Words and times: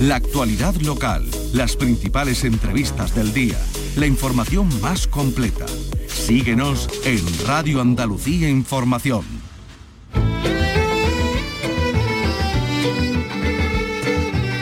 La 0.00 0.16
actualidad 0.16 0.74
local, 0.76 1.28
las 1.52 1.76
principales 1.76 2.44
entrevistas 2.44 3.14
del 3.14 3.34
día, 3.34 3.58
la 3.96 4.06
información 4.06 4.68
más 4.80 5.06
completa. 5.06 5.66
Síguenos 6.08 6.88
en 7.04 7.20
Radio 7.46 7.82
Andalucía 7.82 8.48
Información. 8.48 9.26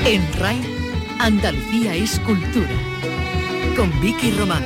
En 0.05 0.33
RAI, 0.41 0.61
Andalucía 1.21 1.95
es 1.95 2.19
cultura. 2.19 2.75
Con 3.77 3.93
Vicky 4.01 4.33
Román. 4.33 4.65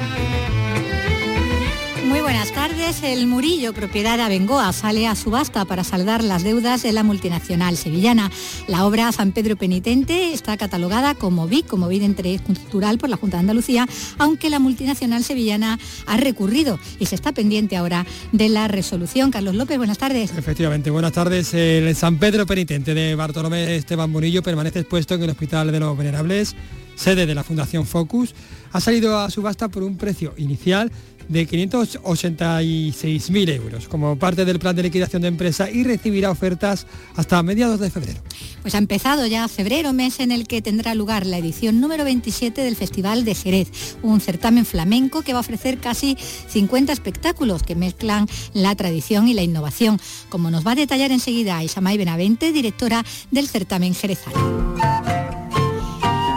Muy 2.12 2.20
buenas 2.20 2.52
tardes. 2.52 3.02
El 3.02 3.26
Murillo, 3.26 3.72
propiedad 3.72 4.18
de 4.18 4.24
Abengoa, 4.24 4.70
sale 4.74 5.06
a 5.06 5.14
subasta 5.14 5.64
para 5.64 5.82
saldar 5.82 6.22
las 6.22 6.42
deudas 6.44 6.82
de 6.82 6.92
la 6.92 7.02
multinacional 7.02 7.78
sevillana. 7.78 8.30
La 8.68 8.84
obra 8.84 9.10
San 9.12 9.32
Pedro 9.32 9.56
Penitente 9.56 10.34
está 10.34 10.58
catalogada 10.58 11.14
como 11.14 11.48
BIC, 11.48 11.66
como 11.66 11.88
bien 11.88 12.02
de 12.02 12.08
interés 12.08 12.42
cultural 12.42 12.98
por 12.98 13.08
la 13.08 13.16
Junta 13.16 13.38
de 13.38 13.40
Andalucía, 13.40 13.86
aunque 14.18 14.50
la 14.50 14.58
multinacional 14.58 15.24
sevillana 15.24 15.78
ha 16.04 16.16
recurrido 16.18 16.78
y 17.00 17.06
se 17.06 17.14
está 17.14 17.32
pendiente 17.32 17.78
ahora 17.78 18.04
de 18.30 18.50
la 18.50 18.68
resolución. 18.68 19.30
Carlos 19.30 19.54
López, 19.54 19.78
buenas 19.78 19.96
tardes. 19.96 20.32
Efectivamente, 20.36 20.90
buenas 20.90 21.12
tardes. 21.12 21.54
El 21.54 21.96
San 21.96 22.18
Pedro 22.18 22.44
Penitente 22.44 22.92
de 22.92 23.14
Bartolomé 23.14 23.74
Esteban 23.76 24.10
Murillo 24.10 24.42
permanece 24.42 24.80
expuesto 24.80 25.14
en 25.14 25.22
el 25.22 25.30
Hospital 25.30 25.72
de 25.72 25.80
los 25.80 25.96
Venerables, 25.96 26.56
sede 26.94 27.24
de 27.24 27.34
la 27.34 27.42
Fundación 27.42 27.86
Focus. 27.86 28.34
Ha 28.72 28.80
salido 28.80 29.18
a 29.18 29.30
subasta 29.30 29.68
por 29.68 29.82
un 29.82 29.96
precio 29.96 30.34
inicial 30.36 30.92
de 31.28 31.48
586.000 31.48 33.48
euros 33.50 33.88
como 33.88 34.18
parte 34.18 34.44
del 34.44 34.58
plan 34.58 34.76
de 34.76 34.82
liquidación 34.82 35.22
de 35.22 35.28
empresa 35.28 35.70
y 35.70 35.84
recibirá 35.84 36.30
ofertas 36.30 36.86
hasta 37.16 37.42
mediados 37.42 37.80
de 37.80 37.90
febrero. 37.90 38.20
Pues 38.62 38.74
ha 38.74 38.78
empezado 38.78 39.26
ya 39.26 39.48
febrero, 39.48 39.92
mes 39.92 40.20
en 40.20 40.30
el 40.30 40.46
que 40.46 40.62
tendrá 40.62 40.94
lugar 40.94 41.26
la 41.26 41.38
edición 41.38 41.80
número 41.80 42.04
27 42.04 42.62
del 42.62 42.76
Festival 42.76 43.24
de 43.24 43.34
Jerez, 43.34 43.96
un 44.02 44.20
certamen 44.20 44.64
flamenco 44.64 45.22
que 45.22 45.32
va 45.32 45.38
a 45.38 45.40
ofrecer 45.40 45.78
casi 45.78 46.16
50 46.48 46.92
espectáculos 46.92 47.62
que 47.62 47.74
mezclan 47.74 48.28
la 48.52 48.74
tradición 48.76 49.28
y 49.28 49.34
la 49.34 49.42
innovación, 49.42 50.00
como 50.28 50.50
nos 50.50 50.66
va 50.66 50.72
a 50.72 50.76
detallar 50.76 51.10
enseguida 51.10 51.62
Isamay 51.62 51.98
Benavente, 51.98 52.52
directora 52.52 53.04
del 53.30 53.48
certamen 53.48 53.94
jerezano. 53.94 55.21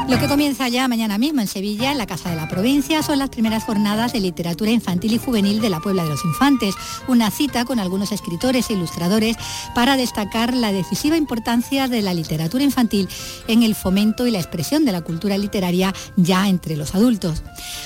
Lo 0.07 0.19
que 0.19 0.27
comienza 0.27 0.67
ya 0.69 0.87
mañana 0.87 1.17
mismo 1.17 1.41
en 1.41 1.47
Sevilla, 1.47 1.91
en 1.91 1.97
la 1.97 2.05
Casa 2.05 2.29
de 2.29 2.35
la 2.35 2.47
Provincia, 2.47 3.01
son 3.01 3.17
las 3.17 3.29
primeras 3.29 3.63
jornadas 3.63 4.13
de 4.13 4.19
literatura 4.19 4.69
infantil 4.69 5.13
y 5.13 5.17
juvenil 5.17 5.61
de 5.61 5.71
la 5.71 5.79
Puebla 5.79 6.03
de 6.03 6.09
los 6.09 6.23
Infantes, 6.23 6.75
una 7.07 7.31
cita 7.31 7.65
con 7.65 7.79
algunos 7.79 8.11
escritores 8.11 8.69
e 8.69 8.73
ilustradores 8.73 9.35
para 9.73 9.97
destacar 9.97 10.53
la 10.53 10.71
decisiva 10.71 11.17
importancia 11.17 11.87
de 11.87 12.03
la 12.03 12.13
literatura 12.13 12.63
infantil 12.63 13.09
en 13.47 13.63
el 13.63 13.73
fomento 13.73 14.27
y 14.27 14.31
la 14.31 14.37
expresión 14.37 14.85
de 14.85 14.91
la 14.91 15.01
cultura 15.01 15.39
literaria 15.39 15.91
ya 16.15 16.47
entre 16.49 16.77
los 16.77 16.93
adultos. 16.93 17.41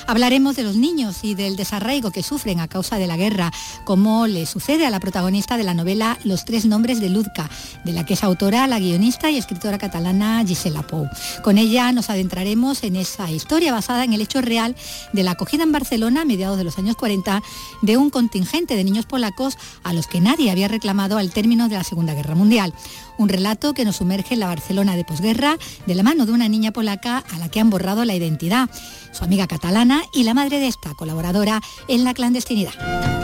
Hablaremos 0.06 0.58
de 0.58 0.64
los 0.64 0.76
niños 0.76 1.20
y 1.24 1.36
del 1.36 1.56
desarraigo 1.56 2.12
que 2.12 2.22
sufren 2.22 2.60
a 2.60 2.68
causa 2.68 2.98
de 2.98 3.08
la 3.08 3.16
guerra, 3.16 3.54
como 3.86 4.28
le 4.28 4.46
sucede 4.46 4.86
a 4.86 4.90
la 4.90 5.00
protagonista 5.00 5.56
de 5.56 5.64
la 5.64 5.74
novela 5.74 6.18
Los 6.26 6.44
tres 6.44 6.66
nombres 6.66 7.00
de 7.00 7.10
Luzca, 7.10 7.50
de 7.86 7.94
la 7.94 8.06
que 8.06 8.16
es 8.16 8.26
autora 8.26 8.68
la 8.68 8.80
guionista 8.80 9.32
y 9.32 9.38
escritora 9.38 9.78
catalana 9.78 10.44
Gisela 10.46 10.82
Pou. 10.82 11.08
Con 11.44 11.58
ella 11.58 11.94
nos 11.94 12.09
adentraremos 12.10 12.84
en 12.84 12.96
esa 12.96 13.30
historia 13.32 13.72
basada 13.72 14.04
en 14.04 14.14
el 14.14 14.22
hecho 14.22 14.42
real 14.42 14.76
de 15.14 15.24
la 15.24 15.32
acogida 15.32 15.64
en 15.64 15.72
Barcelona 15.72 16.22
a 16.22 16.26
mediados 16.26 16.58
de 16.58 16.64
los 16.64 16.78
años 16.78 16.96
40 16.96 17.42
de 17.82 17.98
un 17.98 18.10
contingente 18.10 18.76
de 18.76 18.84
niños 18.84 19.06
polacos 19.06 19.58
a 19.84 19.94
los 19.94 20.08
que 20.08 20.22
nadie 20.22 20.52
había 20.52 20.68
reclamado 20.68 21.18
al 21.18 21.32
término 21.32 21.70
de 21.70 21.76
la 21.76 21.84
Segunda 21.84 22.14
Guerra 22.14 22.36
Mundial. 22.36 22.74
Un 23.18 23.30
relato 23.30 23.74
que 23.74 23.86
nos 23.86 23.98
sumerge 23.98 24.34
en 24.34 24.40
la 24.40 24.48
Barcelona 24.48 24.96
de 24.96 25.04
posguerra 25.04 25.58
de 25.86 25.96
la 25.96 26.04
mano 26.04 26.26
de 26.26 26.32
una 26.32 26.48
niña 26.50 26.72
polaca 26.72 27.24
a 27.32 27.38
la 27.38 27.50
que 27.50 27.60
han 27.60 27.70
borrado 27.70 28.06
la 28.06 28.16
identidad, 28.16 28.70
su 29.12 29.24
amiga 29.24 29.48
catalana 29.48 30.04
y 30.14 30.24
la 30.24 30.34
madre 30.34 30.60
de 30.60 30.68
esta 30.68 30.94
colaboradora 30.94 31.62
en 31.88 32.04
la 32.04 32.14
clandestinidad. 32.14 33.19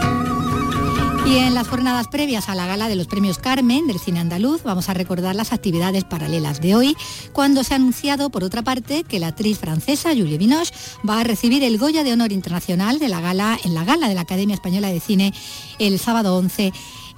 Y 1.25 1.37
en 1.37 1.55
las 1.55 1.67
jornadas 1.67 2.07
previas 2.07 2.49
a 2.49 2.55
la 2.55 2.67
gala 2.67 2.87
de 2.87 2.95
los 2.95 3.07
premios 3.07 3.39
Carmen 3.39 3.87
del 3.87 3.99
cine 3.99 4.19
andaluz 4.19 4.61
vamos 4.61 4.89
a 4.89 4.93
recordar 4.93 5.35
las 5.35 5.53
actividades 5.53 6.03
paralelas 6.03 6.61
de 6.61 6.75
hoy, 6.75 6.95
cuando 7.33 7.63
se 7.63 7.73
ha 7.73 7.77
anunciado, 7.77 8.29
por 8.29 8.43
otra 8.43 8.61
parte, 8.61 9.03
que 9.03 9.19
la 9.19 9.27
actriz 9.27 9.57
francesa 9.57 10.09
Julie 10.09 10.37
Binoche 10.37 10.71
va 11.07 11.21
a 11.21 11.23
recibir 11.23 11.63
el 11.63 11.79
Goya 11.79 12.03
de 12.03 12.13
Honor 12.13 12.31
Internacional 12.31 12.99
de 12.99 13.09
la 13.09 13.21
gala 13.21 13.57
en 13.63 13.73
la 13.73 13.83
gala 13.83 14.07
de 14.07 14.13
la 14.13 14.21
Academia 14.21 14.53
Española 14.53 14.89
de 14.89 14.99
Cine 14.99 15.33
el 15.79 15.97
sábado 15.97 16.37
11 16.37 16.71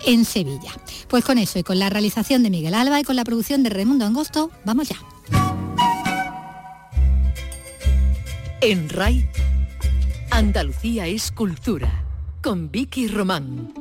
en 0.06 0.24
Sevilla. 0.24 0.72
Pues 1.10 1.26
con 1.26 1.38
eso 1.38 1.60
y 1.60 1.64
con 1.64 1.78
la 1.78 1.90
realización 1.90 2.44
de 2.44 2.50
Miguel 2.50 2.76
Alba 2.76 3.02
y 3.02 3.04
con 3.04 3.18
la 3.18 3.26
producción 3.26 3.62
de 3.62 3.72
Raimundo 3.72 4.06
Angosto, 4.06 4.52
vamos 4.64 4.88
ya. 4.88 4.98
En 8.62 8.88
RAI, 8.88 9.30
Andalucía 10.32 11.08
es 11.08 11.30
cultura, 11.32 12.06
con 12.42 12.72
Vicky 12.72 13.10
Román. 13.10 13.74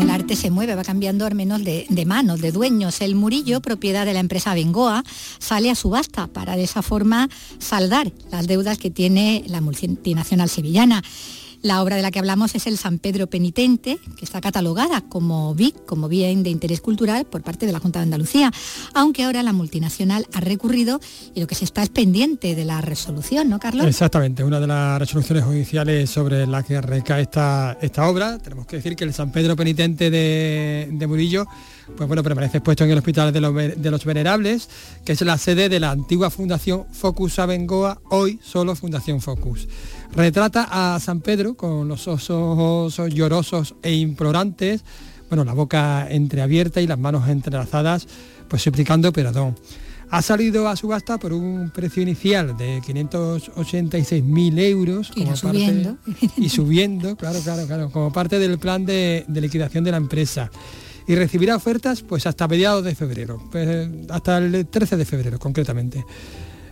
El 0.00 0.10
arte 0.10 0.36
se 0.36 0.50
mueve, 0.50 0.74
va 0.74 0.84
cambiando 0.84 1.26
al 1.26 1.34
menos 1.34 1.62
de, 1.64 1.86
de, 1.88 2.06
manos, 2.06 2.40
de 2.40 2.52
dueños. 2.52 3.00
El 3.00 3.14
Murillo, 3.14 3.60
propiedad 3.60 4.06
de 4.06 4.14
la 4.14 4.20
empresa 4.20 4.54
Bengoa, 4.54 5.04
sale 5.38 5.70
a 5.70 5.74
subasta 5.74 6.26
para 6.26 6.56
de 6.56 6.64
esa 6.64 6.82
forma 6.82 7.28
saldar 7.58 8.12
las 8.30 8.46
deudas 8.46 8.78
que 8.78 8.90
tiene 8.90 9.44
la 9.46 9.60
multinacional 9.60 10.48
sevillana. 10.48 11.02
La 11.62 11.82
obra 11.82 11.96
de 11.96 12.02
la 12.02 12.10
que 12.10 12.18
hablamos 12.18 12.54
es 12.54 12.66
el 12.66 12.78
San 12.78 12.98
Pedro 12.98 13.26
Penitente, 13.26 13.98
que 14.16 14.24
está 14.24 14.40
catalogada 14.40 15.02
como 15.02 15.54
BIC, 15.54 15.84
como 15.84 16.08
bien 16.08 16.42
de 16.42 16.48
interés 16.48 16.80
cultural, 16.80 17.26
por 17.26 17.42
parte 17.42 17.66
de 17.66 17.72
la 17.72 17.80
Junta 17.80 17.98
de 17.98 18.04
Andalucía, 18.04 18.50
aunque 18.94 19.24
ahora 19.24 19.42
la 19.42 19.52
multinacional 19.52 20.26
ha 20.32 20.40
recurrido 20.40 21.00
y 21.34 21.40
lo 21.40 21.46
que 21.46 21.54
se 21.54 21.66
está 21.66 21.82
es 21.82 21.90
pendiente 21.90 22.54
de 22.54 22.64
la 22.64 22.80
resolución, 22.80 23.50
¿no, 23.50 23.58
Carlos? 23.58 23.86
Exactamente, 23.86 24.42
una 24.42 24.58
de 24.58 24.66
las 24.66 24.98
resoluciones 24.98 25.44
judiciales 25.44 26.08
sobre 26.08 26.46
la 26.46 26.62
que 26.62 26.80
recae 26.80 27.22
esta, 27.22 27.76
esta 27.82 28.08
obra. 28.08 28.38
Tenemos 28.38 28.66
que 28.66 28.76
decir 28.76 28.96
que 28.96 29.04
el 29.04 29.12
San 29.12 29.30
Pedro 29.30 29.54
Penitente 29.54 30.10
de, 30.10 31.06
Murillo 31.06 31.46
pues 31.96 32.06
bueno, 32.06 32.22
permanece 32.22 32.58
expuesto 32.58 32.84
en 32.84 32.90
el 32.92 32.98
Hospital 32.98 33.32
de 33.32 33.40
los, 33.40 33.54
de 33.54 33.90
los, 33.90 34.04
Venerables, 34.04 34.68
que 35.04 35.12
es 35.12 35.20
la 35.22 35.36
sede 35.36 35.68
de 35.68 35.80
la 35.80 35.90
antigua 35.90 36.30
Fundación 36.30 36.86
Focus 36.92 37.38
Abengoa, 37.38 38.00
hoy 38.10 38.38
solo 38.42 38.74
Fundación 38.76 39.20
Focus. 39.20 39.66
Retrata 40.14 40.68
a 40.70 40.98
San 40.98 41.20
Pedro 41.20 41.54
con 41.54 41.86
los 41.88 42.08
ojos 42.08 43.00
llorosos 43.12 43.76
e 43.82 43.94
implorantes, 43.94 44.84
bueno, 45.28 45.44
la 45.44 45.52
boca 45.52 46.08
entreabierta 46.10 46.80
y 46.80 46.86
las 46.86 46.98
manos 46.98 47.28
entrelazadas, 47.28 48.08
pues 48.48 48.62
suplicando 48.62 49.12
perdón. 49.12 49.54
Ha 50.10 50.22
salido 50.22 50.66
a 50.66 50.74
subasta 50.74 51.18
por 51.18 51.32
un 51.32 51.70
precio 51.70 52.02
inicial 52.02 52.56
de 52.56 52.80
586.000 52.82 54.58
euros. 54.58 55.12
Y 55.14 55.24
subiendo. 55.36 55.98
y 56.36 56.48
subiendo, 56.48 57.14
claro, 57.14 57.38
claro, 57.44 57.66
claro, 57.68 57.90
como 57.92 58.12
parte 58.12 58.40
del 58.40 58.58
plan 58.58 58.84
de, 58.84 59.24
de, 59.28 59.40
liquidación 59.40 59.84
de 59.84 59.92
la 59.92 59.98
empresa. 59.98 60.50
Y 61.06 61.14
recibirá 61.14 61.54
ofertas 61.54 62.02
pues 62.02 62.26
hasta 62.26 62.48
mediados 62.48 62.82
de 62.82 62.96
febrero, 62.96 63.40
pues, 63.52 63.88
hasta 64.08 64.38
el 64.38 64.66
13 64.66 64.96
de 64.96 65.04
febrero 65.04 65.38
concretamente. 65.38 66.04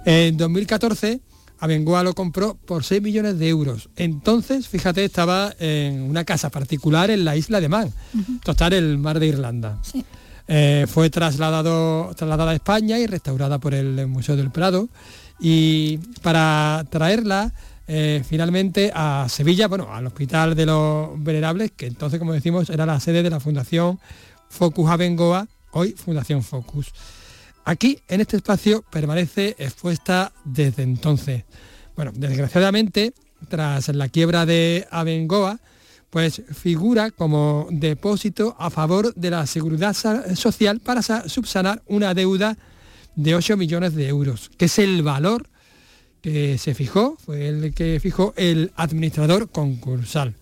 En 0.05 0.37
2014 0.37 1.21
Abengoa 1.59 2.03
lo 2.03 2.15
compró 2.15 2.55
por 2.55 2.85
6 2.85 3.03
millones 3.03 3.39
de 3.39 3.49
euros. 3.49 3.89
Entonces, 3.97 4.69
fíjate, 4.69 5.05
estaba 5.05 5.55
en 5.59 6.03
una 6.03 6.25
casa 6.25 6.51
particular 6.51 7.11
en 7.11 7.25
la 7.25 7.37
isla 7.37 7.61
de 7.61 7.69
Man, 7.69 7.93
uh 8.15 8.19
-huh. 8.19 8.41
total 8.43 8.73
el 8.73 8.99
mar 8.99 9.19
de 9.19 9.27
Irlanda. 9.27 9.79
Sí. 9.83 10.05
Eh, 10.47 10.87
fue 10.89 11.11
trasladado, 11.11 12.15
trasladada 12.17 12.53
a 12.53 12.55
España 12.55 12.99
y 12.99 13.07
restaurada 13.07 13.59
por 13.59 13.75
el 13.75 14.07
Museo 14.07 14.37
del 14.37 14.51
Prado. 14.51 14.89
Y 15.41 15.99
para 16.23 16.85
traerla 16.91 17.53
eh, 17.91 18.23
finalmente 18.29 18.93
a 18.95 19.27
Sevilla, 19.31 19.67
bueno, 19.67 19.89
al 19.93 20.07
Hospital 20.07 20.55
de 20.55 20.67
los 20.67 21.23
Venerables, 21.23 21.73
que 21.73 21.87
entonces, 21.87 22.19
como 22.19 22.35
decimos, 22.35 22.69
era 22.69 22.85
la 22.85 23.01
sede 23.01 23.23
de 23.23 23.31
la 23.31 23.41
Fundación 23.41 23.99
Focus 24.51 24.91
Abengoa, 24.91 25.49
hoy 25.73 25.93
Fundación 25.93 26.43
Focus. 26.43 26.93
Aquí, 27.69 27.99
en 28.09 28.23
este 28.23 28.39
espacio, 28.39 28.83
permanece 28.91 29.55
expuesta 29.59 30.33
desde 30.43 30.83
entonces. 30.85 31.45
Bueno, 31.95 32.13
desgraciadamente, 32.15 33.13
tras 33.51 33.89
la 33.89 34.09
quiebra 34.09 34.47
de 34.47 34.89
Abengoa, 34.91 35.61
pues 36.09 36.41
figura 36.51 37.11
como 37.11 37.69
depósito 37.71 38.57
a 38.59 38.71
favor 38.71 39.15
de 39.15 39.29
la 39.29 39.47
seguridad 39.47 39.95
social 40.35 40.81
para 40.81 41.03
subsanar 41.29 41.83
una 41.89 42.15
deuda 42.15 42.57
de 43.17 43.35
8 43.35 43.59
millones 43.59 43.95
de 43.95 44.09
euros, 44.09 44.51
que 44.57 44.65
es 44.65 44.79
el 44.79 45.03
valor 45.03 45.47
que 46.23 46.57
se 46.57 46.75
fijó, 46.75 47.19
fue 47.23 47.49
el 47.49 47.75
que 47.75 48.01
fijó 48.01 48.33
el 48.39 48.73
administrador 48.77 49.51
concursal. 49.51 50.35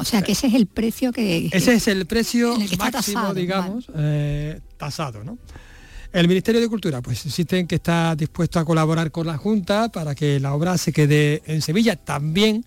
O 0.00 0.04
sea 0.04 0.22
que 0.22 0.32
ese 0.32 0.46
es 0.46 0.54
el 0.54 0.66
precio 0.66 1.12
que... 1.12 1.50
Ese 1.52 1.74
es 1.74 1.88
el 1.88 2.06
precio 2.06 2.54
el 2.54 2.78
máximo, 2.78 2.90
tasado, 2.90 3.34
digamos, 3.34 3.90
eh, 3.94 4.60
tasado, 4.78 5.24
¿no? 5.24 5.36
El 6.12 6.26
Ministerio 6.26 6.60
de 6.60 6.68
Cultura 6.68 7.02
pues 7.02 7.24
insiste 7.26 7.58
en 7.58 7.66
que 7.66 7.76
está 7.76 8.16
dispuesto 8.16 8.58
a 8.58 8.64
colaborar 8.64 9.10
con 9.10 9.26
la 9.26 9.36
Junta 9.36 9.90
para 9.90 10.14
que 10.14 10.40
la 10.40 10.54
obra 10.54 10.78
se 10.78 10.92
quede 10.92 11.42
en 11.46 11.60
Sevilla. 11.60 11.96
También 11.96 12.64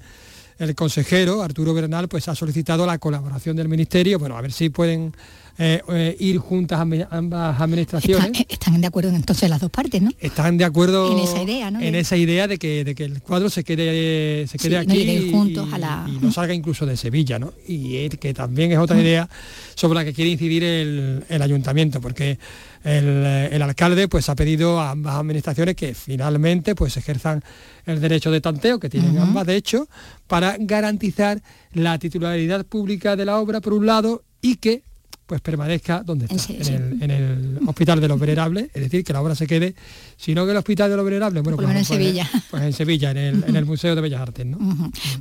el 0.59 0.75
consejero 0.75 1.41
Arturo 1.41 1.73
Bernal 1.73 2.07
pues 2.07 2.27
ha 2.27 2.35
solicitado 2.35 2.85
la 2.85 2.99
colaboración 2.99 3.55
del 3.55 3.67
ministerio, 3.67 4.19
bueno, 4.19 4.37
a 4.37 4.41
ver 4.41 4.51
si 4.51 4.69
pueden 4.69 5.11
eh, 5.57 5.81
eh, 5.89 6.15
ir 6.19 6.37
juntas 6.37 6.79
ambas 6.79 7.59
administraciones. 7.59 8.45
Están, 8.47 8.79
de 8.79 8.87
acuerdo 8.87 9.09
entonces 9.09 9.49
las 9.49 9.59
dos 9.59 9.69
partes, 9.69 10.01
¿no? 10.01 10.11
Están 10.19 10.57
de 10.57 10.65
acuerdo 10.65 11.11
en 11.11 11.19
esa 11.19 11.43
idea, 11.43 11.71
¿no? 11.71 11.81
En 11.81 11.95
esa 11.95 12.15
idea 12.15 12.47
de 12.47 12.57
que, 12.57 12.83
de 12.83 12.95
que 12.95 13.03
el 13.03 13.21
cuadro 13.21 13.49
se 13.49 13.63
quede, 13.63 14.47
se 14.47 14.57
quede 14.57 14.77
aquí 14.77 15.01
y, 15.01 15.31
juntos 15.31 15.71
a 15.73 15.77
la... 15.77 16.07
y, 16.07 16.23
no 16.23 16.31
salga 16.31 16.53
incluso 16.53 16.85
de 16.85 16.95
Sevilla, 16.95 17.37
¿no? 17.37 17.53
Y 17.67 18.09
que 18.09 18.33
también 18.33 18.71
es 18.71 18.77
otra 18.77 18.99
idea 18.99 19.29
sobre 19.75 19.99
la 19.99 20.05
que 20.05 20.13
quiere 20.13 20.31
incidir 20.31 20.63
el, 20.63 21.41
ayuntamiento, 21.41 21.99
porque 22.01 22.39
el, 22.83 23.61
alcalde 23.61 24.07
pues 24.07 24.29
ha 24.29 24.35
pedido 24.35 24.79
a 24.79 24.91
ambas 24.91 25.15
administraciones 25.15 25.75
que 25.75 25.93
finalmente 25.93 26.75
pues 26.75 26.97
ejerzan 26.97 27.43
el 27.85 28.01
derecho 28.01 28.31
de 28.31 28.41
tanteo 28.41 28.79
que 28.79 28.89
tienen 28.89 29.17
ambas 29.17 29.45
de 29.47 29.55
hecho 29.55 29.87
para 30.27 30.55
garantizar 30.59 31.41
la 31.73 31.97
titularidad 31.99 32.65
pública 32.65 33.15
de 33.15 33.25
la 33.25 33.37
obra 33.37 33.61
por 33.61 33.73
un 33.73 33.85
lado 33.85 34.23
y 34.41 34.55
que 34.55 34.83
pues 35.31 35.39
permanezca 35.39 36.03
donde 36.03 36.25
está, 36.25 36.51
en, 36.51 37.09
el, 37.09 37.59
Hospital 37.65 38.01
de 38.01 38.09
los 38.09 38.19
Venerables, 38.19 38.65
es 38.73 38.81
decir, 38.81 39.01
que 39.01 39.13
la 39.13 39.21
obra 39.21 39.33
se 39.33 39.47
quede, 39.47 39.75
sino 40.17 40.43
que 40.43 40.51
el 40.51 40.57
Hospital 40.57 40.89
de 40.89 40.97
los 40.97 41.05
Venerables, 41.05 41.41
bueno, 41.41 41.55
pues, 41.55 41.73
en 41.73 41.85
Sevilla. 41.85 42.29
Pues 42.49 42.63
en 42.63 42.73
Sevilla, 42.73 43.11
en 43.11 43.55
el, 43.55 43.65
Museo 43.65 43.95
de 43.95 44.01
Bellas 44.01 44.19
Artes, 44.19 44.45
¿no? 44.45 44.57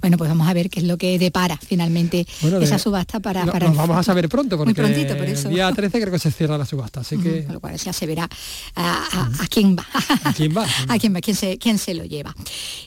Bueno, 0.00 0.18
pues 0.18 0.28
vamos 0.28 0.48
a 0.48 0.52
ver 0.52 0.68
qué 0.68 0.80
es 0.80 0.86
lo 0.86 0.98
que 0.98 1.16
depara 1.16 1.56
finalmente 1.56 2.26
esa 2.60 2.80
subasta 2.80 3.20
para... 3.20 3.44
No, 3.44 3.52
para 3.52 3.68
nos 3.68 3.76
vamos 3.76 3.98
a 3.98 4.02
saber 4.02 4.28
pronto, 4.28 4.58
porque 4.58 4.80
el 4.80 5.48
día 5.48 5.72
13 5.72 6.00
creo 6.00 6.12
que 6.12 6.18
se 6.18 6.32
cierra 6.32 6.58
la 6.58 6.66
subasta, 6.66 7.02
así 7.02 7.16
que... 7.16 7.44
Con 7.44 7.54
lo 7.54 7.60
cual 7.60 7.76
ya 7.76 7.92
se 7.92 8.04
verá 8.04 8.28
a, 8.74 9.46
quién 9.48 9.76
va. 9.76 9.86
¿A 10.24 10.32
quién 10.32 10.56
va? 10.56 10.66
a 10.88 10.98
quién 10.98 11.14
va, 11.14 11.20
quién 11.20 11.36
se, 11.36 11.56
quién 11.56 11.78
se 11.78 11.94
lo 11.94 12.04
lleva. 12.04 12.34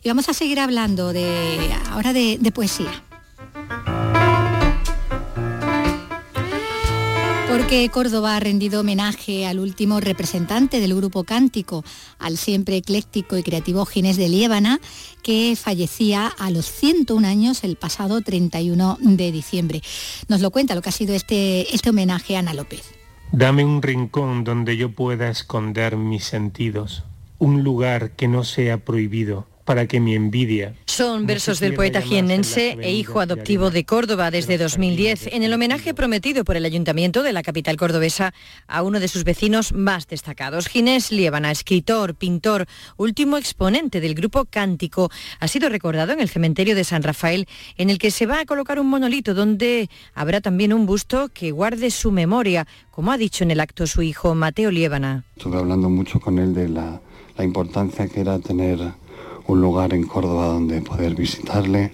Y 0.04 0.10
vamos 0.10 0.28
a 0.28 0.34
seguir 0.34 0.60
hablando 0.60 1.14
de 1.14 1.70
ahora 1.90 2.12
de 2.12 2.52
poesía. 2.54 2.92
Porque 7.54 7.88
Córdoba 7.90 8.36
ha 8.36 8.40
rendido 8.40 8.80
homenaje 8.80 9.46
al 9.46 9.60
último 9.60 10.00
representante 10.00 10.80
del 10.80 10.96
grupo 10.96 11.24
cántico, 11.24 11.86
al 12.18 12.38
siempre 12.38 12.78
ecléctico 12.78 13.38
y 13.38 13.44
creativo 13.44 13.86
Ginés 13.86 14.18
de 14.18 14.28
Liébana, 14.28 14.80
que 15.22 15.56
fallecía 15.56 16.26
a 16.26 16.50
los 16.50 16.66
101 16.66 17.28
años 17.28 17.64
el 17.64 17.76
pasado 17.76 18.22
31 18.22 18.98
de 19.02 19.32
diciembre. 19.32 19.84
Nos 20.30 20.42
lo 20.42 20.50
cuenta 20.50 20.74
lo 20.74 20.82
que 20.82 20.90
ha 20.90 20.92
sido 20.92 21.14
este, 21.14 21.76
este 21.76 21.92
homenaje 21.92 22.36
a 22.36 22.40
Ana 22.40 22.56
López. 22.56 22.92
Dame 23.32 23.64
un 23.64 23.84
rincón 23.84 24.44
donde 24.44 24.76
yo 24.76 24.92
pueda 24.92 25.30
esconder 25.30 25.96
mis 25.96 26.24
sentidos, 26.24 27.04
un 27.38 27.62
lugar 27.62 28.14
que 28.14 28.28
no 28.28 28.44
sea 28.44 28.84
prohibido 28.84 29.46
para 29.66 29.88
que 29.88 30.00
mi 30.00 30.16
envidia... 30.16 30.76
Son 30.86 31.26
versos 31.26 31.60
del 31.60 31.74
poeta 31.74 32.02
jiennense 32.02 32.78
e 32.82 32.92
hijo 32.94 33.20
adoptivo 33.20 33.72
de 33.72 33.86
Córdoba 33.86 34.30
desde 34.30 34.58
2010, 34.58 35.30
en 35.34 35.44
el 35.44 35.54
homenaje 35.54 35.94
prometido 35.94 36.44
por 36.44 36.56
el 36.56 36.66
ayuntamiento 36.66 37.24
de 37.24 37.34
la 37.34 37.42
capital 37.42 37.78
cordobesa 37.78 38.34
a 38.68 38.84
uno 38.84 39.00
de 39.00 39.08
sus 39.08 39.24
vecinos 39.24 39.74
más 39.74 40.08
destacados. 40.08 40.68
Ginés 40.68 41.12
Liébana, 41.12 41.52
escritor, 41.52 42.16
pintor, 42.16 42.68
último 42.98 43.38
exponente 43.38 44.02
del 44.02 44.14
grupo 44.14 44.46
Cántico, 44.46 45.10
ha 45.40 45.48
sido 45.48 45.70
recordado 45.70 46.14
en 46.14 46.20
el 46.20 46.30
cementerio 46.30 46.76
de 46.76 46.84
San 46.84 47.04
Rafael, 47.04 47.48
en 47.78 47.90
el 47.90 47.98
que 47.98 48.12
se 48.12 48.26
va 48.26 48.42
a 48.42 48.46
colocar 48.46 48.80
un 48.80 48.88
monolito 48.88 49.34
donde 49.34 49.90
habrá 50.14 50.42
también 50.42 50.74
un 50.74 50.86
busto 50.86 51.30
que 51.34 51.52
guarde 51.52 51.90
su 51.92 52.12
memoria, 52.12 52.68
como 52.92 53.12
ha 53.12 53.18
dicho 53.18 53.44
en 53.44 53.52
el 53.52 53.60
acto 53.60 53.88
su 53.88 54.02
hijo 54.02 54.36
Mateo 54.36 54.72
Liébana. 54.72 55.24
Estuve 55.38 55.58
hablando 55.58 55.90
mucho 55.90 56.20
con 56.20 56.38
él 56.40 56.54
de 56.54 56.70
la, 56.70 57.02
la 57.38 57.44
importancia 57.44 58.08
que 58.08 58.22
era 58.22 58.40
tener 58.40 58.80
un 59.48 59.62
lugar 59.62 59.94
en 59.94 60.04
Córdoba 60.04 60.48
donde 60.48 60.82
poder 60.82 61.16
visitarle 61.16 61.92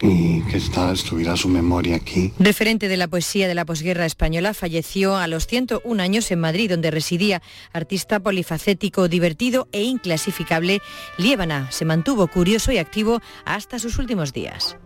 y 0.00 0.42
que 0.42 0.58
está, 0.58 0.92
estuviera 0.92 1.36
su 1.36 1.48
memoria 1.48 1.96
aquí. 1.96 2.32
Referente 2.38 2.88
de 2.88 2.96
la 2.96 3.08
poesía 3.08 3.48
de 3.48 3.54
la 3.54 3.64
posguerra 3.64 4.06
española, 4.06 4.54
falleció 4.54 5.16
a 5.16 5.26
los 5.26 5.46
101 5.46 6.02
años 6.02 6.30
en 6.30 6.40
Madrid, 6.40 6.70
donde 6.70 6.90
residía. 6.90 7.42
Artista 7.72 8.20
polifacético, 8.20 9.08
divertido 9.08 9.68
e 9.72 9.82
inclasificable, 9.82 10.80
Liébana 11.18 11.70
se 11.70 11.84
mantuvo 11.84 12.26
curioso 12.28 12.72
y 12.72 12.78
activo 12.78 13.20
hasta 13.44 13.78
sus 13.78 13.98
últimos 13.98 14.32
días. 14.32 14.76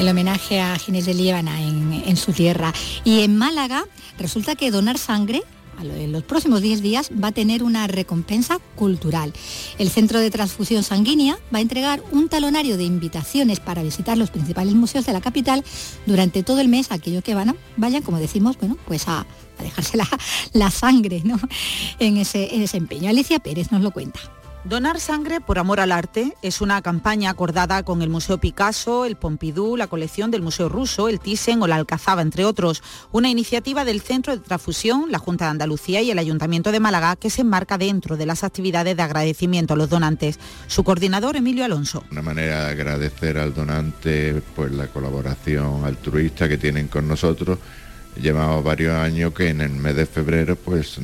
El 0.00 0.08
homenaje 0.08 0.60
a 0.60 0.78
Ginés 0.78 1.04
de 1.04 1.12
Líbana 1.12 1.60
en, 1.60 2.16
su 2.16 2.32
tierra. 2.32 2.72
Y 3.04 3.20
en 3.20 3.36
Málaga 3.36 3.84
resulta 4.18 4.56
que 4.56 4.70
donar 4.70 4.96
sangre 4.96 5.42
en 5.82 6.12
los 6.12 6.22
próximos 6.22 6.62
10 6.62 6.80
días 6.80 7.10
va 7.22 7.28
a 7.28 7.32
tener 7.32 7.62
una 7.62 7.86
recompensa 7.86 8.58
cultural. 8.76 9.32
El 9.78 9.90
Centro 9.90 10.18
de 10.18 10.30
Transfusión 10.30 10.82
Sanguínea 10.82 11.38
va 11.54 11.58
a 11.58 11.62
entregar 11.62 12.02
un 12.12 12.28
talonario 12.28 12.78
de 12.78 12.84
invitaciones 12.84 13.60
para 13.60 13.82
visitar 13.82 14.16
los 14.16 14.30
principales 14.30 14.74
museos 14.74 15.04
de 15.04 15.12
la 15.12 15.20
capital 15.20 15.64
durante 16.06 16.42
todo 16.42 16.60
el 16.60 16.68
mes, 16.68 16.90
aquellos 16.90 17.22
que 17.22 17.34
van, 17.34 17.56
vayan, 17.76 18.02
como 18.02 18.18
decimos, 18.18 18.58
bueno, 18.58 18.78
pues 18.86 19.06
a, 19.06 19.26
dejarse 19.62 19.98
la, 20.52 20.70
sangre 20.70 21.20
¿no? 21.24 21.38
en, 21.98 22.16
ese, 22.16 22.54
en 22.54 22.62
ese 22.62 22.78
empeño. 22.78 23.10
Alicia 23.10 23.38
Pérez 23.38 23.70
nos 23.70 23.82
lo 23.82 23.90
cuenta. 23.90 24.20
Donar 24.64 25.00
sangre 25.00 25.40
por 25.40 25.58
amor 25.58 25.80
al 25.80 25.90
arte 25.90 26.34
es 26.42 26.60
una 26.60 26.82
campaña 26.82 27.30
acordada 27.30 27.82
con 27.82 28.02
el 28.02 28.10
Museo 28.10 28.36
Picasso, 28.36 29.06
el 29.06 29.16
Pompidou, 29.16 29.74
la 29.74 29.86
colección 29.86 30.30
del 30.30 30.42
Museo 30.42 30.68
Ruso, 30.68 31.08
el 31.08 31.18
Thyssen 31.18 31.62
o 31.62 31.66
la 31.66 31.76
Alcazaba, 31.76 32.20
entre 32.20 32.44
otros. 32.44 32.82
Una 33.10 33.30
iniciativa 33.30 33.86
del 33.86 34.02
Centro 34.02 34.36
de 34.36 34.42
Transfusión, 34.42 35.10
la 35.10 35.18
Junta 35.18 35.46
de 35.46 35.52
Andalucía 35.52 36.02
y 36.02 36.10
el 36.10 36.18
Ayuntamiento 36.18 36.72
de 36.72 36.80
Málaga 36.80 37.16
que 37.16 37.30
se 37.30 37.40
enmarca 37.40 37.78
dentro 37.78 38.18
de 38.18 38.26
las 38.26 38.44
actividades 38.44 38.94
de 38.98 39.02
agradecimiento 39.02 39.72
a 39.72 39.76
los 39.78 39.88
donantes. 39.88 40.38
Su 40.66 40.84
coordinador, 40.84 41.36
Emilio 41.36 41.64
Alonso. 41.64 42.04
Una 42.12 42.20
manera 42.20 42.66
de 42.66 42.70
agradecer 42.72 43.38
al 43.38 43.54
donante 43.54 44.42
pues, 44.54 44.72
la 44.72 44.88
colaboración 44.88 45.86
altruista 45.86 46.50
que 46.50 46.58
tienen 46.58 46.88
con 46.88 47.08
nosotros 47.08 47.58
llevamos 48.16 48.64
varios 48.64 48.94
años 48.94 49.32
que 49.32 49.48
en 49.48 49.60
el 49.60 49.70
mes 49.70 49.96
de 49.96 50.06
febrero 50.06 50.56
pues 50.56 50.98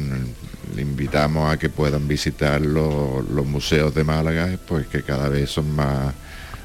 le 0.75 0.83
invitamos 0.83 1.53
a 1.53 1.59
que 1.59 1.69
puedan 1.69 2.09
visitar 2.09 2.61
los, 2.61 3.47
museos 3.47 3.95
de 3.95 4.05
Málaga, 4.05 4.59
pues 4.67 4.87
que 4.87 5.03
cada 5.03 5.29
vez 5.29 5.51
son 5.51 5.75
más, 5.75 6.15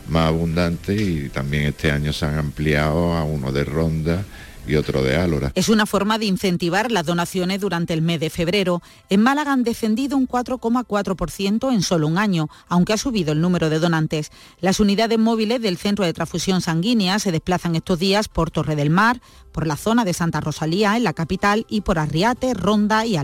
más 0.08 0.28
abundantes 0.28 1.00
y 1.00 1.30
también 1.30 1.66
este 1.66 1.92
año 1.92 2.12
se 2.14 2.26
han 2.26 2.38
ampliado 2.38 3.14
a 3.14 3.24
uno 3.24 3.52
de 3.52 3.64
Ronda 3.64 4.24
y 4.68 4.76
otro 4.76 5.04
de 5.04 5.16
Álora. 5.16 5.52
Es 5.56 5.70
una 5.70 5.86
forma 5.86 6.18
de 6.18 6.26
incentivar 6.26 6.92
las 6.92 7.06
donaciones 7.06 7.62
durante 7.62 7.94
el 7.94 8.02
mes 8.02 8.20
de 8.20 8.30
febrero. 8.30 8.82
En 9.10 9.22
Málaga 9.22 9.54
han 9.54 9.64
defendido 9.64 10.18
un 10.18 10.28
4,4% 10.28 11.74
en 11.74 11.82
solo 11.82 12.08
un 12.08 12.18
año, 12.18 12.50
aunque 12.68 12.94
ha 12.94 12.98
subido 12.98 13.32
el 13.32 13.42
número 13.42 13.70
de 13.70 13.80
donantes. 13.80 14.32
Las 14.60 14.80
unidades 14.80 15.20
móviles 15.20 15.62
del 15.62 15.78
Centro 15.78 16.06
de 16.06 16.14
Transfusión 16.14 16.62
Sanguínea 16.62 17.20
se 17.20 17.32
desplazan 17.32 17.76
estos 17.76 18.00
días 18.00 18.28
por 18.28 18.52
Torre 18.52 18.76
del 18.76 18.90
Mar, 18.90 19.22
por 19.52 19.68
la 19.68 19.78
zona 19.78 20.06
de 20.06 20.14
Santa 20.14 20.42
Rosalía, 20.42 20.96
en 20.98 21.04
la 21.04 21.14
capital, 21.14 21.66
y 21.70 21.82
por 21.82 22.00
Arriate, 22.00 22.54
Ronda 22.54 23.06
y 23.06 23.18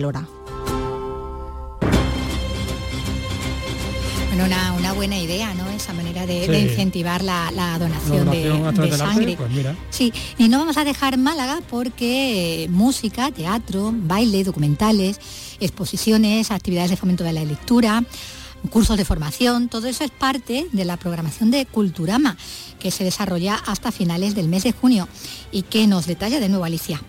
Una, 4.45 4.93
buena 4.93 5.17
idea, 5.17 5.53
¿no? 5.53 5.69
Esa 5.69 5.93
manera 5.93 6.25
de, 6.25 6.45
incentivar 6.59 7.23
la, 7.23 7.77
donación, 7.79 8.29
de, 8.31 8.97
sangre. 8.97 9.35
Pues 9.35 9.51
sí, 9.89 10.13
y 10.37 10.47
no 10.47 10.59
vamos 10.59 10.77
a 10.77 10.83
dejar 10.83 11.17
Málaga 11.17 11.59
porque 11.69 12.67
música, 12.69 13.31
teatro, 13.31 13.91
baile, 13.93 14.43
documentales, 14.43 15.19
exposiciones, 15.59 16.51
actividades 16.51 16.89
de 16.91 16.97
fomento 16.97 17.23
de 17.23 17.33
la 17.33 17.43
lectura, 17.43 18.03
cursos 18.69 18.97
de 18.97 19.05
formación, 19.05 19.69
todo 19.69 19.87
eso 19.87 20.03
es 20.03 20.11
parte 20.11 20.67
de 20.71 20.85
la 20.85 20.97
programación 20.97 21.51
de 21.51 21.65
Culturama, 21.65 22.37
que 22.79 22.91
se 22.91 23.03
desarrolla 23.03 23.55
hasta 23.55 23.91
finales 23.91 24.35
del 24.35 24.47
mes 24.47 24.63
de 24.63 24.71
junio 24.71 25.07
y 25.51 25.63
que 25.63 25.87
nos 25.87 26.05
detalla 26.05 26.39
de 26.39 26.49
nuevo 26.49 26.65
Alicia. 26.65 27.01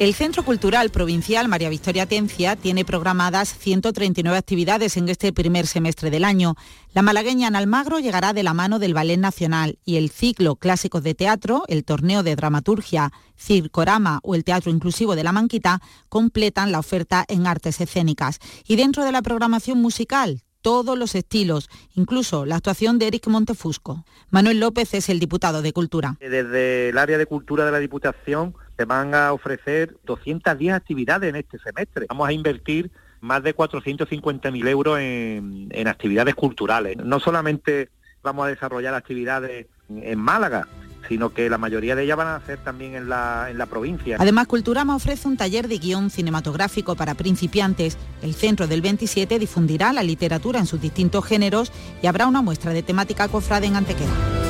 El 0.00 0.14
Centro 0.14 0.42
Cultural 0.46 0.88
Provincial 0.88 1.46
María 1.46 1.68
Victoria 1.68 2.06
Tencia 2.06 2.56
tiene 2.56 2.86
programadas 2.86 3.54
139 3.58 4.38
actividades 4.38 4.96
en 4.96 5.10
este 5.10 5.30
primer 5.30 5.66
semestre 5.66 6.08
del 6.08 6.24
año. 6.24 6.54
La 6.94 7.02
malagueña 7.02 7.48
en 7.48 7.54
Almagro 7.54 7.98
llegará 7.98 8.32
de 8.32 8.42
la 8.42 8.54
mano 8.54 8.78
del 8.78 8.94
Ballet 8.94 9.18
Nacional 9.18 9.78
y 9.84 9.96
el 9.96 10.08
ciclo 10.08 10.56
Clásicos 10.56 11.02
de 11.02 11.14
Teatro, 11.14 11.64
el 11.68 11.84
torneo 11.84 12.22
de 12.22 12.34
dramaturgia, 12.34 13.12
Circorama 13.36 14.20
o 14.22 14.34
el 14.34 14.42
Teatro 14.42 14.70
Inclusivo 14.70 15.16
de 15.16 15.22
la 15.22 15.32
Manquita 15.32 15.82
completan 16.08 16.72
la 16.72 16.78
oferta 16.78 17.26
en 17.28 17.46
artes 17.46 17.78
escénicas. 17.82 18.38
Y 18.66 18.76
dentro 18.76 19.04
de 19.04 19.12
la 19.12 19.20
programación 19.20 19.82
musical, 19.82 20.40
todos 20.62 20.96
los 20.98 21.14
estilos, 21.14 21.68
incluso 21.94 22.46
la 22.46 22.56
actuación 22.56 22.98
de 22.98 23.08
Eric 23.08 23.26
Montefusco. 23.28 24.06
Manuel 24.30 24.60
López 24.60 24.94
es 24.94 25.10
el 25.10 25.20
diputado 25.20 25.60
de 25.60 25.74
Cultura. 25.74 26.16
Desde 26.20 26.88
el 26.88 26.96
área 26.96 27.18
de 27.18 27.26
Cultura 27.26 27.66
de 27.66 27.72
la 27.72 27.78
Diputación 27.80 28.54
se 28.80 28.86
van 28.86 29.14
a 29.14 29.34
ofrecer 29.34 29.98
210 30.06 30.72
actividades 30.72 31.28
en 31.28 31.36
este 31.36 31.58
semestre. 31.58 32.06
Vamos 32.08 32.26
a 32.26 32.32
invertir 32.32 32.90
más 33.20 33.42
de 33.42 33.54
450.000 33.54 34.68
euros 34.68 34.98
en, 34.98 35.86
actividades 35.86 36.34
culturales. 36.34 36.96
No 36.96 37.20
solamente 37.20 37.90
vamos 38.22 38.46
a 38.46 38.48
desarrollar 38.48 38.94
actividades 38.94 39.66
en 39.90 40.18
Málaga 40.18 40.66
sino 41.08 41.32
que 41.32 41.50
la 41.50 41.58
mayoría 41.58 41.96
de 41.96 42.04
ellas 42.04 42.16
van 42.16 42.28
a 42.28 42.36
hacer 42.36 42.58
también 42.58 42.94
en 42.94 43.08
la, 43.08 43.48
en 43.50 43.58
la 43.58 43.66
provincia. 43.66 44.16
Además, 44.20 44.46
Culturama 44.46 44.94
ofrece 44.94 45.26
un 45.26 45.36
taller 45.36 45.66
de 45.66 45.78
guion 45.78 46.10
cinematográfico 46.10 46.94
para 46.94 47.14
principiantes. 47.14 47.96
El 48.22 48.34
Centro 48.34 48.66
del 48.68 48.80
27 48.80 49.38
difundirá 49.38 49.92
la 49.92 50.02
literatura 50.02 50.60
en 50.60 50.66
sus 50.66 50.80
distintos 50.80 51.24
géneros 51.24 51.72
y 52.02 52.06
habrá 52.06 52.26
una 52.26 52.42
muestra 52.42 52.72
de 52.72 52.82
temática 52.82 53.28
cofrade 53.28 53.66
en 53.66 53.76
Antequera. 53.76 54.49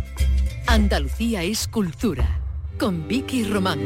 Andalucía 0.67 1.43
es 1.43 1.67
cultura, 1.67 2.39
con 2.79 3.07
Vicky 3.07 3.43
Román. 3.43 3.79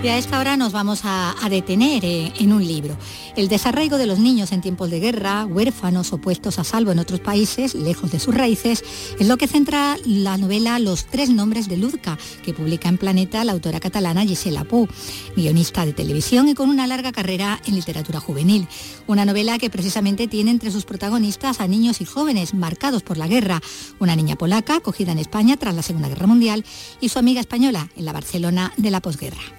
Y 0.00 0.06
a 0.06 0.16
esta 0.16 0.38
hora 0.38 0.56
nos 0.56 0.70
vamos 0.70 1.00
a, 1.02 1.34
detener 1.50 2.04
eh, 2.04 2.32
en 2.38 2.52
un 2.52 2.64
libro. 2.64 2.96
El 3.34 3.48
desarraigo 3.48 3.98
de 3.98 4.06
los 4.06 4.20
niños 4.20 4.52
en 4.52 4.60
tiempos 4.60 4.90
de 4.90 5.00
guerra, 5.00 5.44
huérfanos 5.44 6.12
o 6.12 6.18
puestos 6.18 6.60
a 6.60 6.64
salvo 6.64 6.92
en 6.92 7.00
otros 7.00 7.18
países, 7.18 7.74
lejos 7.74 8.12
de 8.12 8.20
sus 8.20 8.32
raíces, 8.32 8.84
es 9.18 9.26
lo 9.26 9.36
que 9.36 9.48
centra 9.48 9.96
la 10.04 10.36
novela 10.36 10.78
Los 10.78 11.06
tres 11.06 11.30
nombres 11.30 11.68
de 11.68 11.78
Luzca, 11.78 12.16
que 12.44 12.54
publica 12.54 12.88
en 12.88 12.96
Planeta 12.96 13.42
la 13.42 13.50
autora 13.50 13.80
catalana 13.80 14.24
Gisela 14.24 14.62
Pou, 14.62 14.86
guionista 15.34 15.84
de 15.84 15.94
televisión 15.94 16.48
y 16.48 16.54
con 16.54 16.70
una 16.70 16.86
larga 16.86 17.10
carrera 17.10 17.60
en 17.66 17.74
literatura 17.74 18.20
juvenil. 18.20 18.68
Una 19.08 19.24
novela 19.24 19.58
que 19.58 19.68
precisamente 19.68 20.28
tiene 20.28 20.52
entre 20.52 20.70
sus 20.70 20.84
protagonistas 20.84 21.60
a 21.60 21.66
niños 21.66 22.00
y 22.00 22.04
jóvenes 22.04 22.54
marcados 22.54 23.02
por 23.02 23.16
la 23.16 23.26
guerra, 23.26 23.60
una 23.98 24.14
niña 24.14 24.36
polaca 24.36 24.76
acogida 24.76 25.10
en 25.10 25.18
España 25.18 25.56
tras 25.56 25.74
la 25.74 25.82
Segunda 25.82 26.08
Guerra 26.08 26.28
Mundial 26.28 26.64
y 27.00 27.08
su 27.08 27.18
amiga 27.18 27.40
española 27.40 27.88
en 27.96 28.04
la 28.04 28.12
Barcelona 28.12 28.72
de 28.76 28.92
la 28.92 29.00
posguerra. 29.00 29.58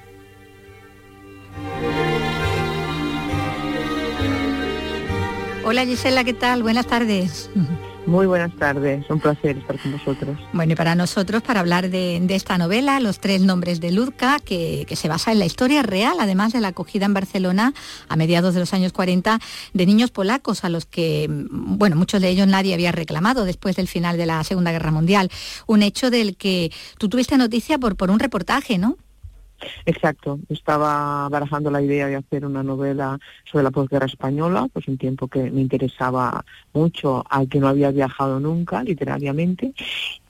Hola 5.70 5.86
Gisela, 5.86 6.24
¿qué 6.24 6.34
tal? 6.34 6.64
Buenas 6.64 6.88
tardes. 6.88 7.52
Muy 8.08 8.26
buenas 8.26 8.52
tardes, 8.56 9.08
un 9.08 9.20
placer 9.20 9.56
estar 9.56 9.80
con 9.80 9.92
vosotros. 9.92 10.36
Bueno, 10.52 10.74
y 10.74 10.76
para 10.76 10.96
nosotros, 10.96 11.44
para 11.44 11.60
hablar 11.60 11.92
de, 11.92 12.26
esta 12.30 12.58
novela, 12.58 13.00
Los 13.00 13.20
tres 13.20 13.42
nombres 13.42 13.80
de 13.80 13.92
Luzca, 13.92 14.40
que, 14.44 14.86
que, 14.88 14.96
se 14.96 15.08
basa 15.08 15.32
en 15.32 15.38
la 15.38 15.46
historia 15.46 15.84
real, 15.84 16.18
además 16.20 16.54
de 16.54 16.60
la 16.60 16.70
acogida 16.70 17.06
en 17.06 17.14
Barcelona 17.14 17.76
a 18.08 18.16
mediados 18.16 18.56
de 18.56 18.62
los 18.62 18.74
años 18.74 18.94
40 18.94 19.40
de 19.76 19.86
niños 19.86 20.10
polacos, 20.10 20.64
a 20.64 20.70
los 20.70 20.88
que, 20.88 21.28
bueno, 21.30 21.96
muchos 21.96 22.20
de 22.20 22.30
ellos 22.30 22.48
nadie 22.48 22.74
había 22.74 22.92
reclamado 22.92 23.46
después 23.46 23.76
del 23.76 23.88
final 23.88 24.18
de 24.18 24.26
la 24.26 24.44
Segunda 24.44 24.72
Guerra 24.72 24.90
Mundial. 24.90 25.30
Un 25.68 25.84
hecho 25.84 26.10
del 26.10 26.36
que 26.36 26.72
tú 26.98 27.10
tuviste 27.10 27.38
noticia 27.38 27.78
por, 27.78 27.96
por 27.96 28.10
un 28.10 28.18
reportaje, 28.18 28.80
¿no? 28.80 28.98
Exacto, 29.86 30.40
estaba 30.50 31.28
barajando 31.30 31.72
la 31.72 31.82
idea 31.82 32.08
de 32.08 32.16
hacer 32.16 32.46
una 32.46 32.64
novela 32.64 33.20
sobre 33.44 33.64
la 33.64 33.72
posguerra 33.72 34.06
española, 34.06 34.68
pues 34.72 34.88
un 34.88 34.98
tiempo 34.98 35.28
que 35.28 35.52
me 35.52 35.62
interesaba 35.62 36.44
mucho, 36.74 37.24
al 37.30 37.48
que 37.48 37.60
no 37.60 37.68
había 37.68 37.92
viajado 37.92 38.40
nunca 38.40 38.84
literariamente, 38.84 39.74